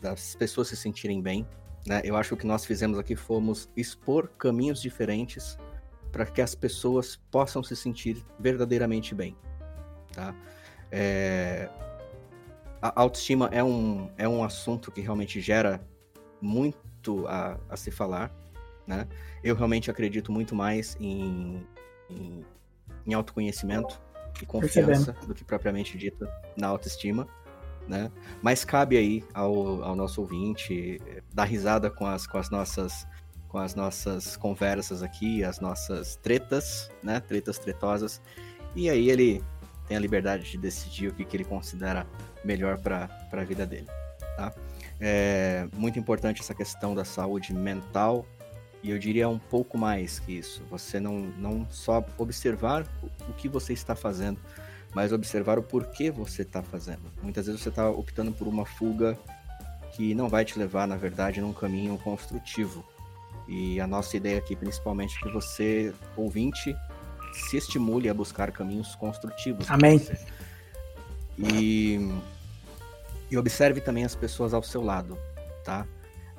das 0.01 0.35
pessoas 0.35 0.69
se 0.69 0.77
sentirem 0.77 1.23
bem. 1.23 1.47
Né? 1.87 2.01
Eu 2.05 2.17
acho 2.17 2.31
que 2.31 2.35
o 2.35 2.37
que 2.39 2.47
nós 2.47 2.65
fizemos 2.65 2.99
aqui 2.99 3.15
fomos 3.15 3.71
expor 3.77 4.29
caminhos 4.39 4.81
diferentes 4.81 5.57
para 6.11 6.27
que 6.27 6.41
as 6.41 6.55
pessoas 6.55 7.17
possam 7.31 7.63
se 7.63 7.77
sentir 7.77 8.25
verdadeiramente 8.39 9.15
bem. 9.15 9.37
Tá? 10.13 10.35
É, 10.91 11.69
a 12.81 13.01
autoestima 13.01 13.49
é 13.53 13.63
um, 13.63 14.11
é 14.17 14.29
um 14.29 14.45
assunto 14.45 14.93
que 14.93 15.01
realmente 15.01 15.41
gera 15.41 15.81
muito 16.41 17.27
a, 17.27 17.59
a 17.69 17.77
se 17.77 17.91
falar 17.91 18.31
né? 18.87 19.07
Eu 19.43 19.55
realmente 19.55 19.91
acredito 19.91 20.33
muito 20.33 20.55
mais 20.55 20.97
em, 21.01 21.67
em, 22.11 22.45
em 23.07 23.15
autoconhecimento 23.15 24.01
e 24.43 24.47
confiança 24.47 25.13
do 25.27 25.35
que 25.35 25.45
propriamente 25.45 25.97
dita 25.97 26.29
na 26.57 26.69
autoestima, 26.69 27.27
né? 27.89 28.11
Mas 28.43 28.65
cabe 28.65 28.97
aí 28.97 29.25
ao, 29.33 29.83
ao 29.83 29.95
nosso 29.95 30.21
ouvinte 30.21 31.01
eh, 31.07 31.23
dar 31.33 31.45
risada 31.45 31.91
com 31.91 32.07
as, 32.07 32.27
com 32.27 32.39
as 32.39 32.51
nossas 32.51 33.07
com 33.49 33.59
as 33.59 33.73
nossas 33.73 34.37
conversas 34.37 35.01
aqui, 35.01 35.45
as 35.45 35.61
nossas 35.61 36.17
tretas, 36.17 36.91
né? 37.01 37.21
Tretas 37.21 37.57
tretosas. 37.57 38.21
E 38.75 38.91
aí 38.91 39.09
ele 39.09 39.45
tem 39.87 39.97
a 39.97 40.01
liberdade 40.01 40.51
de 40.51 40.59
decidir 40.59 41.09
o 41.09 41.15
que, 41.15 41.25
que 41.25 41.37
ele 41.37 41.45
considera 41.45 42.05
melhor 42.45 42.81
para 42.81 43.09
a 43.31 43.45
vida 43.45 43.65
dele, 43.65 43.87
tá? 44.37 44.53
É 45.01 45.69
muito 45.77 46.01
importante 46.01 46.41
essa 46.41 46.53
questão 46.53 46.97
da 46.97 47.05
saúde 47.05 47.55
mental 47.55 48.27
e 48.85 48.91
eu 48.91 48.99
diria 48.99 49.27
um 49.31 49.39
pouco 49.39 49.79
mais 49.79 50.19
que 50.19 50.33
isso. 50.33 50.63
Você 50.71 51.01
não, 51.01 51.21
não 51.39 51.67
só 51.71 52.05
observar 52.19 52.87
o, 53.03 53.33
que 53.33 53.49
você 53.49 53.73
está 53.73 53.97
fazendo, 53.97 54.39
mas 54.95 55.11
observar 55.11 55.59
o 55.59 55.63
porquê 55.63 56.11
você 56.11 56.43
está 56.43 56.63
fazendo. 56.63 57.01
Muitas 57.23 57.47
vezes 57.47 57.63
você 57.63 57.71
está 57.71 57.89
optando 57.89 58.31
por 58.33 58.47
uma 58.47 58.67
fuga 58.67 59.19
que 59.93 60.15
não 60.15 60.29
vai 60.29 60.45
te 60.45 60.59
levar, 60.59 60.87
na 60.87 60.99
verdade, 60.99 61.41
num 61.41 61.55
caminho 61.55 61.97
construtivo. 61.97 62.85
E 63.49 63.81
a 63.81 63.87
nossa 63.87 64.19
ideia 64.19 64.37
aqui, 64.37 64.55
principalmente, 64.55 65.17
é 65.17 65.23
que 65.23 65.33
você, 65.33 65.95
ouvinte, 66.15 66.77
se 67.33 67.57
estimule 67.57 68.11
a 68.11 68.15
buscar 68.15 68.53
caminhos 68.53 68.95
construtivos. 68.97 69.71
Amém. 69.71 69.99
E, 71.39 71.99
e 73.31 73.39
observe 73.39 73.81
também 73.81 74.05
as 74.05 74.15
pessoas 74.15 74.53
ao 74.53 74.63
seu 74.63 74.83
lado, 74.83 75.17
tá? 75.65 75.87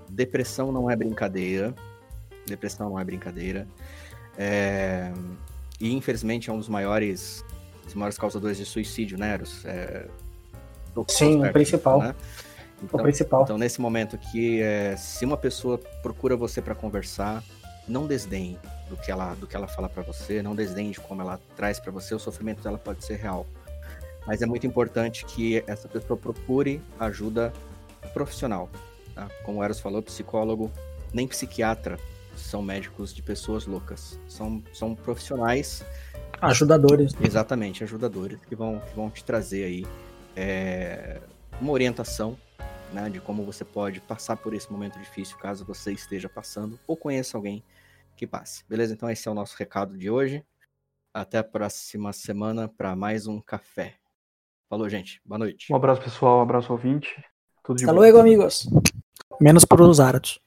Depressão 0.08 0.72
não 0.72 0.92
é 0.92 0.96
brincadeira. 0.96 1.74
Depressão 2.48 2.90
não 2.90 3.00
é 3.00 3.04
brincadeira. 3.04 3.68
É, 4.38 5.12
E 5.80 5.94
infelizmente 5.94 6.50
é 6.50 6.54
um 6.54 6.58
dos 6.58 6.70
maiores, 6.70 7.44
dos 7.84 7.94
maiores 7.96 8.18
causadores 8.18 8.58
de 8.58 8.66
suicídio, 8.66 9.18
né, 9.18 9.34
Eros? 9.34 9.66
É... 9.66 10.08
Sim, 11.10 11.46
o 11.46 11.52
principal. 11.52 12.00
né? 12.00 12.16
O 12.82 12.86
Então, 12.86 13.02
principal. 13.02 13.44
então, 13.44 13.58
nesse 13.58 13.82
momento 13.82 14.16
aqui, 14.16 14.62
é, 14.62 14.96
se 14.96 15.26
uma 15.26 15.36
pessoa 15.38 15.78
procura 16.02 16.38
você 16.38 16.62
para 16.62 16.74
conversar, 16.76 17.44
não 17.88 18.08
desdenhe 18.08 18.58
do 18.90 18.96
que 18.96 19.12
ela, 19.12 19.34
do 19.36 19.46
que 19.48 19.56
ela 19.56 19.68
fala 19.68 19.90
para 19.90 20.04
você, 20.04 20.42
não 20.42 20.56
desdenhe 20.56 20.92
de 20.92 21.00
como 21.00 21.22
ela 21.22 21.40
traz 21.56 21.80
para 21.80 21.92
você. 21.92 22.16
O 22.16 22.20
sofrimento 22.20 22.62
dela 22.64 22.78
pode 22.78 23.04
ser 23.04 23.16
real, 23.18 23.46
mas 24.26 24.42
é 24.42 24.46
muito 24.46 24.66
importante 24.66 25.26
que 25.26 25.64
essa 25.68 25.88
pessoa 25.88 26.16
procure 26.18 26.82
ajuda 27.00 27.52
profissional. 28.14 28.70
Tá? 29.14 29.28
Como 29.44 29.60
o 29.60 29.64
Eros 29.64 29.80
falou, 29.80 30.02
psicólogo, 30.02 30.72
nem 31.14 31.28
psiquiatra 31.28 31.98
são 32.36 32.62
médicos 32.62 33.14
de 33.14 33.22
pessoas 33.22 33.66
loucas. 33.66 34.20
São, 34.28 34.64
são 34.74 34.96
profissionais 34.96 35.84
Ajudadores. 36.42 37.14
Exatamente, 37.22 37.84
ajudadores 37.84 38.40
que 38.46 38.56
vão, 38.56 38.80
que 38.80 38.96
vão 38.96 39.10
te 39.10 39.24
trazer 39.24 39.64
aí 39.64 39.86
é, 40.36 41.22
uma 41.60 41.72
orientação 41.72 42.38
né, 42.94 43.10
de 43.10 43.20
como 43.20 43.44
você 43.44 43.64
pode 43.64 44.00
passar 44.02 44.38
por 44.38 44.54
esse 44.54 44.72
momento 44.72 45.00
difícil, 45.00 45.38
caso 45.38 45.66
você 45.66 45.92
esteja 45.92 46.30
passando, 46.30 46.80
ou 46.86 46.96
conheça 46.96 47.38
alguém 47.38 47.64
que 48.16 48.28
passe. 48.28 48.64
Beleza? 48.68 48.94
Então 48.94 49.10
esse 49.10 49.28
é 49.28 49.32
o 49.32 49.34
nosso 49.34 49.56
recado 49.58 49.98
de 49.98 50.10
hoje. 50.10 50.44
Até 51.14 51.38
a 51.38 51.44
próxima 51.44 52.12
semana 52.12 52.68
para 52.68 52.96
mais 52.96 53.26
um 53.26 53.40
café. 53.40 53.96
Falou, 54.70 54.90
gente. 54.90 55.22
Boa 55.26 55.40
noite. 55.40 55.72
Um 55.72 55.76
abraço, 55.76 56.02
pessoal. 56.02 56.40
Um 56.40 56.42
abraço, 56.42 56.72
ouvinte. 56.72 57.24
Tudo 57.64 57.78
de 57.78 57.84
Hasta 57.84 57.94
bom. 57.94 58.00
luego, 58.00 58.18
amigos. 58.18 58.68
Menos 59.40 59.64
para 59.64 59.82
os 59.82 60.00
árados. 60.00 60.45